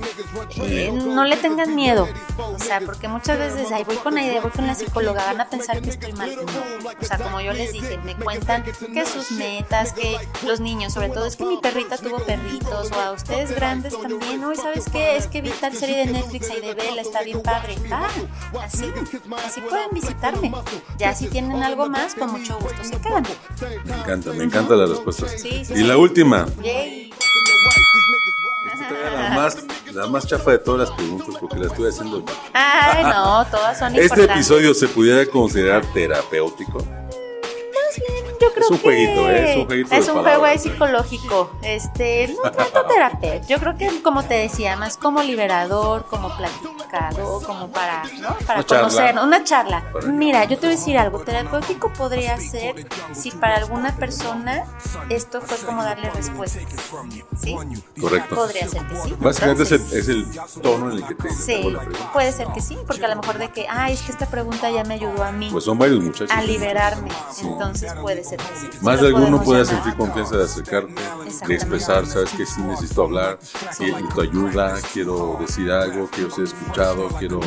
eh, 0.55 0.91
no 0.91 1.23
le 1.23 1.37
tengan 1.37 1.75
miedo, 1.75 2.07
o 2.39 2.57
sea, 2.57 2.81
porque 2.81 3.07
muchas 3.07 3.37
veces, 3.37 3.71
ay, 3.71 3.83
voy 3.83 3.97
con 3.97 4.17
Aide, 4.17 4.39
voy 4.39 4.49
con 4.49 4.65
la 4.65 4.73
psicóloga, 4.73 5.23
van 5.23 5.39
a 5.39 5.47
pensar 5.47 5.83
que 5.83 5.91
estoy 5.91 6.13
mal. 6.13 6.31
O 6.99 7.05
sea, 7.05 7.19
como 7.19 7.39
yo 7.39 7.53
les 7.53 7.73
dije, 7.73 7.99
me 7.99 8.15
cuentan 8.15 8.63
que 8.63 9.05
sus 9.05 9.29
metas, 9.33 9.93
que 9.93 10.17
los 10.47 10.59
niños, 10.59 10.93
sobre 10.93 11.09
todo, 11.09 11.27
es 11.27 11.35
que 11.35 11.45
mi 11.45 11.57
perrita 11.57 11.99
tuvo 11.99 12.17
perritos, 12.25 12.91
o 12.91 12.99
a 12.99 13.11
ustedes 13.11 13.53
grandes 13.53 13.93
también, 14.01 14.41
¿no? 14.41 14.51
¿Y 14.51 14.55
sabes 14.55 14.85
qué? 14.91 15.15
Es 15.15 15.27
que 15.27 15.41
vi 15.41 15.51
tal 15.51 15.75
serie 15.75 16.07
de 16.07 16.11
Netflix 16.11 16.49
ahí 16.49 16.61
de 16.61 16.73
Bella, 16.73 17.03
está 17.03 17.21
bien 17.21 17.43
padre. 17.43 17.75
Ah, 17.91 18.09
así, 18.63 18.91
así 19.45 19.61
pueden 19.61 19.91
visitarme. 19.91 20.51
Ya 20.97 21.13
si 21.13 21.34
tienen 21.35 21.61
algo 21.63 21.89
más, 21.89 22.15
con 22.15 22.31
mucho 22.31 22.57
gusto 22.59 22.81
se 22.81 22.97
quedan. 23.01 23.25
Me 23.83 24.43
encanta, 24.45 24.75
me 24.75 24.85
respuestas. 24.85 25.31
Sí, 25.31 25.65
sí, 25.65 25.73
y 25.75 25.83
la 25.83 25.97
última. 25.97 26.45
Yay. 26.63 27.11
Esta 28.73 28.89
era 28.89 29.11
la 29.11 29.29
más, 29.35 29.57
la 29.93 30.07
más 30.07 30.25
chafa 30.27 30.51
de 30.51 30.59
todas 30.59 30.87
las 30.87 30.97
preguntas 30.97 31.35
porque 31.37 31.57
la 31.59 31.65
estoy 31.65 31.89
haciendo 31.89 32.19
yo. 32.19 32.25
Ay, 32.53 33.03
no, 33.03 33.45
todas 33.51 33.77
son 33.77 33.89
¿Este 33.89 34.03
importantes. 34.05 34.35
episodio 34.37 34.73
se 34.73 34.87
pudiera 34.87 35.25
considerar 35.25 35.85
terapéutico? 35.93 36.81
Es 38.65 38.71
un 38.71 38.77
que 38.77 38.83
jueguito, 38.83 39.29
¿eh? 39.29 39.51
Es 39.51 39.57
un 39.57 39.65
jueguito 39.65 39.89
de 39.89 39.97
Es 39.97 40.07
un 40.09 40.21
juego 40.21 40.43
ahí 40.45 40.59
psicológico. 40.59 41.51
Este, 41.61 42.27
no 42.43 42.51
tanto 42.51 42.85
terapia. 42.85 43.41
Yo 43.47 43.59
creo 43.59 43.77
que, 43.77 44.01
como 44.01 44.23
te 44.23 44.33
decía, 44.35 44.75
más 44.75 44.97
como 44.97 45.21
liberador, 45.23 46.05
como 46.07 46.29
platicado, 46.35 47.41
como 47.41 47.69
para, 47.69 48.03
¿no? 48.19 48.35
Para 48.45 48.59
Una 48.59 48.65
charla. 48.65 48.87
conocer, 48.87 49.15
una 49.19 49.43
charla. 49.43 49.83
Mira, 50.07 50.43
yo 50.45 50.57
te 50.57 50.67
voy 50.67 50.75
a 50.75 50.77
decir 50.77 50.97
algo. 50.97 51.19
Terapéutico 51.19 51.91
podría 51.93 52.39
ser 52.39 52.87
si 53.13 53.31
para 53.31 53.57
alguna 53.57 53.95
persona 53.95 54.65
esto 55.09 55.41
fue 55.41 55.57
como 55.59 55.83
darle 55.83 56.09
respuesta. 56.11 56.59
¿Sí? 57.41 57.55
Correcto. 57.99 58.35
Podría 58.35 58.67
ser 58.67 58.85
que 58.87 58.95
sí. 58.95 59.15
Básicamente 59.19 59.63
es 59.63 59.71
el, 59.71 59.81
es 59.93 60.07
el 60.09 60.27
tono 60.61 60.91
en 60.91 60.97
el 60.97 61.07
que 61.07 61.15
te 61.15 61.29
Sí, 61.33 61.63
la 61.71 61.81
puede 62.13 62.31
ser 62.31 62.47
que 62.53 62.61
sí, 62.61 62.77
porque 62.87 63.05
a 63.05 63.09
lo 63.09 63.15
mejor 63.17 63.37
de 63.37 63.49
que, 63.49 63.67
ay, 63.69 63.93
es 63.93 64.01
que 64.01 64.11
esta 64.11 64.25
pregunta 64.27 64.69
ya 64.71 64.83
me 64.83 64.95
ayudó 64.95 65.23
a 65.23 65.31
mí 65.31 65.49
Pues 65.51 65.63
son 65.63 65.77
varios 65.77 66.01
muchachos. 66.03 66.31
a 66.31 66.41
liberarme. 66.41 67.09
Sí. 67.33 67.45
Entonces 67.47 67.93
puede 68.01 68.23
ser 68.23 68.39
que. 68.39 68.54
Más 68.81 69.01
de 69.01 69.07
alguno 69.07 69.41
puede 69.43 69.65
sentir 69.65 69.95
confianza 69.95 70.37
de 70.37 70.43
acercarte, 70.43 70.93
de 71.47 71.53
expresar, 71.53 72.05
sabes 72.05 72.29
que 72.31 72.45
sí 72.45 72.61
necesito 72.61 73.03
hablar, 73.03 73.39
necesito 73.79 74.21
ayuda, 74.21 74.75
quiero 74.93 75.37
decir 75.39 75.71
algo, 75.71 76.07
quiero 76.11 76.31
ser 76.31 76.45
escuchado, 76.45 77.07
quiero 77.19 77.39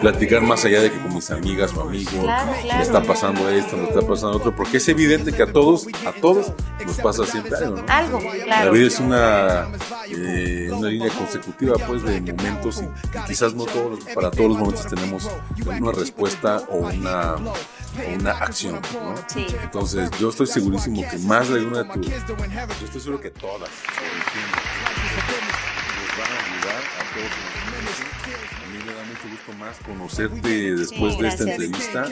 platicar 0.00 0.42
más 0.42 0.64
allá 0.64 0.80
de 0.82 0.90
que 0.92 1.00
con 1.00 1.14
mis 1.14 1.30
amigas 1.30 1.72
o 1.74 1.82
amigos, 1.82 2.12
Claro, 2.12 2.52
claro. 2.62 2.76
me 2.78 2.82
está 2.82 3.02
pasando 3.02 3.48
esto, 3.48 3.76
me 3.76 3.84
está 3.84 4.00
pasando 4.02 4.36
otro, 4.36 4.54
porque 4.54 4.76
es 4.78 4.88
evidente 4.88 5.32
que 5.32 5.42
a 5.42 5.52
todos, 5.52 5.86
a 6.06 6.12
todos 6.12 6.52
nos 6.84 6.96
pasa 6.98 7.24
siempre 7.26 7.56
algo, 7.56 7.76
¿no? 7.76 7.84
Algo, 7.88 8.20
La 8.46 8.68
vida 8.70 8.86
es 8.86 8.98
una, 9.00 9.68
eh, 10.08 10.70
una 10.72 10.88
línea 10.88 11.10
consecutiva 11.10 11.74
pues 11.86 12.02
de 12.02 12.20
momentos 12.20 12.82
y, 12.82 12.84
y 12.84 13.24
quizás 13.26 13.54
no 13.54 13.64
todos, 13.64 14.00
para 14.14 14.30
todos 14.30 14.50
los 14.50 14.58
momentos 14.58 14.86
tenemos 14.86 15.28
una 15.80 15.92
respuesta 15.92 16.62
o 16.68 16.78
una 16.78 17.36
una 18.18 18.30
acción. 18.32 18.80
Entonces, 19.62 20.10
yo 20.18 20.30
estoy 20.30 20.46
segurísimo 20.46 21.02
que 21.08 21.18
más 21.18 21.48
de 21.48 21.64
una 21.64 21.82
de 21.82 21.92
tus. 21.92 22.06
Yo 22.06 22.16
estoy 22.84 23.00
seguro 23.00 23.20
que 23.20 23.30
todas 23.30 23.70
les 26.00 26.18
van 26.18 26.30
a 26.30 26.38
ayudar 26.44 26.82
a 26.98 27.14
todos 27.14 27.61
mucho 29.22 29.36
gusto 29.36 29.52
más 29.58 29.76
conocerte 29.86 30.74
después 30.74 31.18
de 31.18 31.28
esta 31.28 31.44
entrevista. 31.44 32.06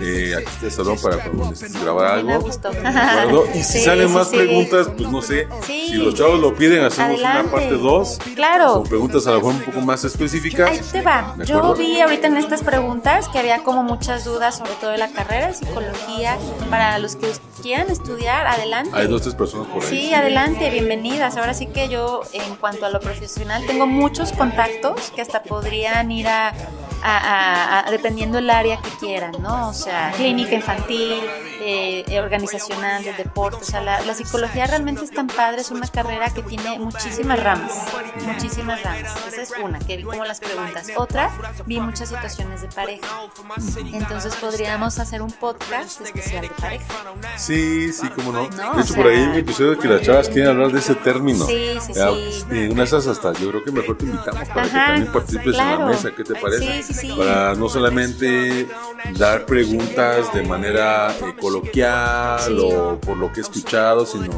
Eh, 0.00 0.34
aquí 0.36 0.50
te 0.60 0.70
salón 0.70 0.98
para 1.02 1.22
cuando 1.22 1.50
necesites 1.50 1.82
grabar 1.82 2.06
algo. 2.06 3.48
Y 3.54 3.62
si 3.62 3.80
salen 3.80 4.12
más 4.12 4.28
preguntas, 4.28 4.88
pues 4.96 5.10
no 5.10 5.22
sé, 5.22 5.48
si 5.66 5.94
los 5.94 6.14
chavos 6.14 6.40
lo 6.40 6.54
piden, 6.54 6.84
hacemos 6.84 7.20
una 7.20 7.44
parte 7.44 7.76
2. 7.76 8.18
Claro. 8.34 8.74
Con 8.74 8.84
preguntas 8.84 9.26
a 9.26 9.32
lo 9.32 9.36
mejor 9.38 9.54
un 9.54 9.62
poco 9.62 9.80
más 9.80 10.04
específicas. 10.04 10.70
Ahí 10.70 10.80
te 10.92 11.02
va. 11.02 11.36
Yo 11.44 11.74
vi 11.74 12.00
ahorita 12.00 12.26
en 12.26 12.36
estas 12.36 12.62
preguntas 12.62 13.28
que 13.28 13.38
había 13.38 13.62
como 13.62 13.82
muchas 13.82 14.24
dudas, 14.24 14.58
sobre 14.58 14.72
todo 14.80 14.90
de 14.90 14.98
la 14.98 15.08
carrera 15.08 15.48
de 15.48 15.54
psicología, 15.54 16.36
para 16.70 16.98
los 16.98 17.16
que 17.16 17.32
quieran 17.66 17.90
estudiar, 17.90 18.46
adelante. 18.46 18.90
Hay 18.94 19.08
dos, 19.08 19.22
tres 19.22 19.34
personas 19.34 19.66
por 19.66 19.82
ahí. 19.82 19.88
Sí, 19.88 20.14
adelante, 20.14 20.70
bienvenidas. 20.70 21.36
Ahora 21.36 21.52
sí 21.52 21.66
que 21.66 21.88
yo, 21.88 22.20
en 22.32 22.54
cuanto 22.54 22.86
a 22.86 22.90
lo 22.90 23.00
profesional, 23.00 23.66
tengo 23.66 23.88
muchos 23.88 24.30
contactos 24.30 25.10
que 25.10 25.20
hasta 25.20 25.42
podrían 25.42 26.12
ir 26.12 26.28
a 26.28 26.54
a, 27.02 27.86
dependiendo 27.90 28.38
el 28.38 28.50
área 28.50 28.80
que 28.80 28.90
quieran, 28.98 29.32
¿no? 29.40 29.68
O 29.68 29.74
sea, 29.74 30.12
clínica 30.16 30.54
infantil, 30.54 31.20
eh, 31.60 32.20
organizacional, 32.20 33.02
de 33.02 33.12
deporte. 33.14 33.58
O 33.62 33.64
sea, 33.64 33.80
la, 33.80 34.14
psicología 34.14 34.66
realmente 34.66 35.04
es 35.04 35.10
tan 35.10 35.26
padre, 35.26 35.60
es 35.60 35.70
una 35.70 35.86
carrera 35.86 36.30
que 36.30 36.42
tiene 36.42 36.78
muchísimas 36.78 37.42
ramas, 37.42 37.72
muchísimas 38.24 38.82
ramas. 38.82 39.14
Esa 39.28 39.42
es 39.42 39.52
una, 39.62 39.78
que 39.78 39.96
vi 39.96 40.04
como 40.04 40.24
las 40.24 40.40
preguntas. 40.40 40.88
Otra, 40.96 41.30
vi 41.66 41.80
muchas 41.80 42.08
situaciones 42.08 42.62
de 42.62 42.68
pareja. 42.68 43.06
Entonces 43.92 44.34
podríamos 44.36 44.98
hacer 44.98 45.22
un 45.22 45.32
podcast 45.32 46.00
especial 46.00 46.42
de 46.42 46.50
pareja. 46.50 46.84
Sí, 47.36 47.92
sí, 47.92 48.08
cómo 48.10 48.32
no. 48.32 48.48
de 48.48 48.82
hecho, 48.82 48.94
por 48.94 49.08
ahí 49.08 49.22
un 49.22 49.34
episodio 49.34 49.78
que 49.78 49.88
las 49.88 50.02
chavas 50.02 50.28
quieren 50.28 50.50
hablar 50.50 50.72
de 50.72 50.78
ese 50.78 50.94
término. 50.94 51.46
Sí, 51.46 51.78
sí, 51.80 51.92
sí. 51.94 52.44
Y 52.50 52.68
una 52.68 52.82
de 52.82 52.84
esas 52.84 53.06
hasta, 53.06 53.32
yo 53.34 53.50
creo 53.50 53.64
que 53.64 53.72
mejor 53.72 53.98
te 53.98 54.04
invitamos 54.04 54.48
para 54.48 54.62
que 54.62 54.70
también 54.70 55.12
participes 55.12 55.46
en 55.46 55.56
la 55.56 55.78
mesa. 55.78 56.10
¿Qué 56.16 56.24
te 56.24 56.34
parece? 56.34 56.82
Sí, 56.82 56.94
sí, 56.94 56.94
sí. 56.96 57.12
Para 57.16 57.54
no 57.54 57.68
solamente 57.68 58.66
dar 59.18 59.46
preguntas 59.46 60.32
de 60.32 60.42
manera 60.42 61.12
eh, 61.12 61.34
coloquial 61.40 62.58
o 62.58 62.98
por 63.00 63.16
lo 63.16 63.32
que 63.32 63.40
he 63.40 63.42
escuchado, 63.42 64.04
sino 64.06 64.30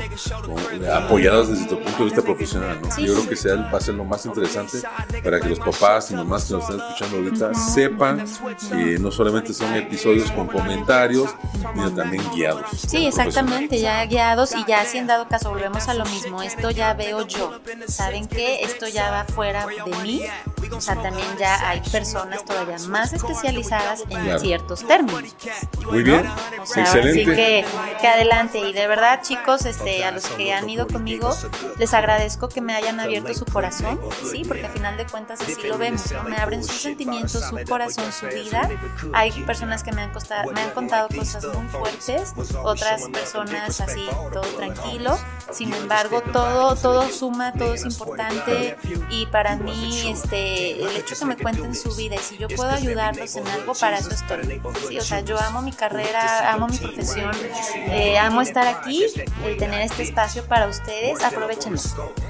apoyadas 0.92 1.48
desde 1.48 1.66
tu 1.66 1.78
punto 1.80 1.98
de 1.98 2.04
vista 2.04 2.22
profesional. 2.22 2.78
¿no? 2.82 2.88
Yo 2.98 3.14
creo 3.14 3.28
que 3.28 3.36
sea, 3.36 3.56
va 3.56 3.78
a 3.78 3.80
ser 3.80 3.94
lo 3.94 4.04
más 4.04 4.24
interesante 4.26 4.78
para 5.22 5.40
que 5.40 5.48
los 5.48 5.59
papás 5.59 6.11
y 6.11 6.14
mamás 6.14 6.44
que 6.44 6.54
nos 6.54 6.62
están 6.64 6.80
escuchando 6.80 7.16
ahorita 7.16 7.54
sepan 7.54 8.24
que 8.70 8.98
no 8.98 9.11
solamente 9.11 9.54
son 9.54 9.74
episodios 9.74 10.30
con 10.32 10.46
comentarios, 10.46 11.34
sino 11.74 11.90
también 11.92 12.22
guiados. 12.34 12.66
Sí, 12.76 13.06
exactamente, 13.06 13.80
ya 13.80 14.04
guiados 14.06 14.54
y 14.54 14.64
ya 14.66 14.84
si 14.84 14.98
en 14.98 15.06
dado 15.06 15.28
caso 15.28 15.50
volvemos 15.50 15.88
a 15.88 15.94
lo 15.94 16.04
mismo, 16.06 16.42
esto 16.42 16.70
ya 16.70 16.94
veo 16.94 17.26
yo. 17.26 17.52
¿Saben 17.86 18.26
qué? 18.26 18.62
Esto 18.62 18.88
ya 18.88 19.11
va 19.11 19.24
fuera 19.24 19.66
de 19.66 19.96
mí. 20.02 20.22
O 20.72 20.80
sea, 20.80 21.00
también 21.00 21.26
ya 21.38 21.68
hay 21.68 21.80
personas 21.80 22.38
todavía 22.45 22.78
más 22.89 23.12
especializadas 23.12 24.05
en 24.09 24.39
ciertos 24.41 24.86
términos. 24.86 25.34
Muy 25.86 26.03
bien, 26.03 26.24
excelente. 26.74 27.11
Así 27.11 27.24
que, 27.24 27.64
que, 28.01 28.09
adelante. 28.09 28.59
Y 28.59 28.72
de 28.72 28.86
verdad, 28.86 29.20
chicos, 29.22 29.64
este, 29.64 30.05
a 30.05 30.11
los 30.11 30.26
que 30.26 30.53
han 30.53 30.68
ido 30.68 30.86
conmigo, 30.86 31.34
les 31.78 31.95
agradezco 31.95 32.49
que 32.49 32.61
me 32.61 32.74
hayan 32.74 33.01
abierto 33.01 33.32
su 33.34 33.45
corazón, 33.45 34.01
sí, 34.30 34.43
porque 34.47 34.66
al 34.66 34.72
final 34.72 34.97
de 34.97 35.07
cuentas 35.07 35.41
así 35.41 35.66
lo 35.66 35.78
vemos, 35.78 36.12
me 36.28 36.36
abren 36.36 36.64
sus 36.64 36.80
sentimientos, 36.80 37.43
su 37.43 37.57
corazón, 37.68 38.12
su 38.12 38.26
vida. 38.26 38.68
Hay 39.12 39.30
personas 39.43 39.82
que 39.82 39.93
me 39.93 40.03
han, 40.03 40.12
costado, 40.12 40.51
me 40.53 40.61
han 40.61 40.70
contado 40.70 41.09
cosas 41.09 41.45
muy 41.45 41.66
fuertes, 41.68 42.32
otras 42.62 43.09
personas 43.09 43.80
así, 43.80 44.07
todo 44.32 44.45
tranquilo. 44.57 45.18
Sin 45.51 45.72
embargo, 45.72 46.20
todo, 46.20 46.76
todo 46.76 47.09
suma, 47.09 47.53
todo 47.53 47.74
es 47.74 47.84
importante 47.84 48.76
y 49.11 49.26
para 49.26 49.57
mí, 49.57 50.09
este, 50.09 50.82
el 50.82 50.97
hecho 50.97 51.16
que 51.18 51.24
me 51.24 51.36
cuenten 51.36 51.74
su 51.74 51.95
vida 51.95 52.16
y 52.16 52.18
si 52.29 52.37
yo 52.37 52.49
puedo 52.49 52.70
ayudarlos 52.70 53.37
en 53.37 53.47
algo, 53.49 53.72
para 53.74 53.99
eso 53.99 54.11
estoy. 54.11 54.61
Sí, 54.89 54.99
o 54.99 55.03
sea, 55.03 55.20
yo 55.20 55.39
amo 55.41 55.62
mi 55.62 55.72
carrera, 55.72 56.53
amo 56.53 56.68
mi 56.68 56.76
profesión, 56.76 57.31
eh, 57.91 58.18
amo 58.18 58.43
estar 58.43 58.66
aquí, 58.66 59.07
y 59.07 59.57
tener 59.57 59.83
este 59.83 60.03
espacio 60.03 60.45
para 60.45 60.66
ustedes. 60.66 61.22
Aprovechenlo, 61.22 61.81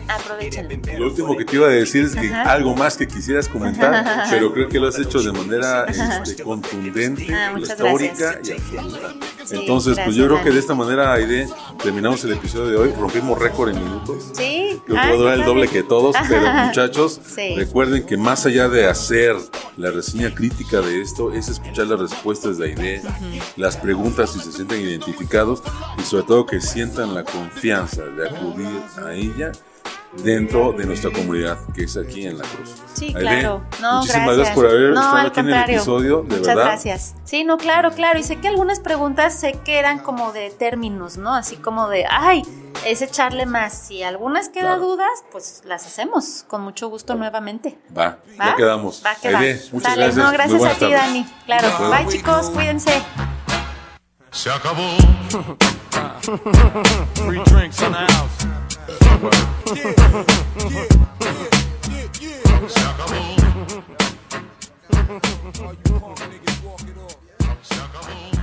aprovechenlo. 0.08 0.98
Lo 0.98 1.06
último 1.06 1.36
que 1.36 1.44
te 1.44 1.56
iba 1.56 1.66
a 1.66 1.70
decir 1.70 2.04
es 2.04 2.14
que 2.14 2.32
algo 2.32 2.74
más 2.74 2.96
que 2.96 3.08
quisieras 3.08 3.48
comentar, 3.48 4.26
pero 4.30 4.52
creo 4.52 4.68
que 4.68 4.78
lo 4.78 4.88
has 4.88 4.98
hecho 4.98 5.20
de 5.20 5.32
manera 5.32 5.84
este, 5.84 6.42
contundente, 6.42 7.26
ah, 7.34 7.54
histórica 7.58 8.38
y 8.44 8.52
absoluta. 8.52 9.14
Entonces, 9.50 9.98
pues 10.04 10.14
yo 10.14 10.26
creo 10.26 10.44
que 10.44 10.50
de 10.50 10.58
esta 10.58 10.74
manera, 10.74 11.12
Aide, 11.12 11.48
terminamos 11.82 12.22
el 12.24 12.32
episodio 12.32 12.70
de 12.70 12.76
hoy. 12.76 12.92
Rompimos 12.98 13.38
récord 13.38 13.70
en 13.70 13.82
minutos. 13.82 14.30
Sí. 14.32 14.80
Yo 14.86 14.94
puedo 14.94 15.24
dar 15.24 15.38
el 15.38 15.44
doble 15.44 15.68
que 15.68 15.82
todos, 15.82 16.14
pero 16.28 16.52
muchachos, 16.52 17.20
recuerden 17.56 18.04
que 18.06 18.16
más 18.16 18.46
allá 18.46 18.68
de 18.68 18.86
hacer 18.86 19.36
la 19.76 19.87
reseña 19.90 20.34
crítica 20.34 20.80
de 20.80 21.00
esto, 21.00 21.32
es 21.32 21.48
escuchar 21.48 21.86
las 21.86 22.00
respuestas 22.00 22.58
de 22.58 22.66
Aide, 22.66 23.02
las 23.56 23.76
preguntas 23.76 24.32
si 24.32 24.40
se 24.40 24.52
sienten 24.52 24.80
identificados 24.80 25.62
y 25.98 26.02
sobre 26.02 26.24
todo 26.24 26.46
que 26.46 26.60
sientan 26.60 27.14
la 27.14 27.24
confianza 27.24 28.04
de 28.04 28.28
acudir 28.28 28.80
a 29.04 29.12
ella 29.14 29.52
dentro 30.12 30.72
de 30.72 30.86
nuestra 30.86 31.10
comunidad, 31.10 31.58
que 31.74 31.84
es 31.84 31.96
aquí 31.96 32.26
en 32.26 32.38
La 32.38 32.44
Cruz. 32.44 32.74
Sí, 32.94 33.12
claro. 33.12 33.62
muchísimas 33.80 34.36
gracias. 34.36 34.54
por 34.54 34.66
haber 34.66 34.90
estado 34.90 35.16
aquí 35.16 35.40
en 35.40 35.48
el 35.48 35.62
episodio, 35.62 36.22
de 36.22 36.38
Muchas 36.38 36.56
gracias. 36.56 37.14
Sí, 37.24 37.44
no, 37.44 37.58
claro, 37.58 37.92
claro. 37.92 38.18
Y 38.18 38.22
sé 38.22 38.36
que 38.36 38.48
algunas 38.48 38.80
preguntas 38.80 39.38
sé 39.38 39.52
que 39.64 39.78
eran 39.78 39.98
como 39.98 40.32
de 40.32 40.50
términos, 40.50 41.16
¿no? 41.16 41.34
Así 41.34 41.56
como 41.56 41.88
de, 41.88 42.06
ay, 42.10 42.42
es 42.86 43.02
echarle 43.02 43.46
más. 43.46 43.72
Si 43.74 44.02
algunas 44.02 44.48
quedan 44.48 44.80
dudas, 44.80 45.24
pues 45.30 45.62
las 45.64 45.86
hacemos 45.86 46.44
con 46.48 46.62
mucho 46.62 46.88
gusto 46.88 47.14
nuevamente. 47.14 47.78
Va, 47.96 48.18
ya 48.36 48.56
quedamos. 48.56 49.02
Va, 49.04 49.14
que 49.14 49.32
va. 49.32 49.40
muchas 49.72 49.96
gracias. 49.96 50.16
No, 50.16 50.32
gracias 50.32 50.64
a 50.64 50.74
ti, 50.74 50.90
Dani. 50.90 51.26
Claro. 51.46 51.68
Bye, 51.90 52.06
chicos, 52.08 52.50
cuídense. 52.50 53.02
Se 54.30 54.50
acabó. 54.50 54.96
Free 57.14 57.42
drinks 57.44 57.80
in 57.82 57.92
the 57.92 58.06
house. 58.12 58.57
Se 59.18 59.24
acabó. 59.24 59.30
Se 67.62 67.74
acabó. 67.74 68.37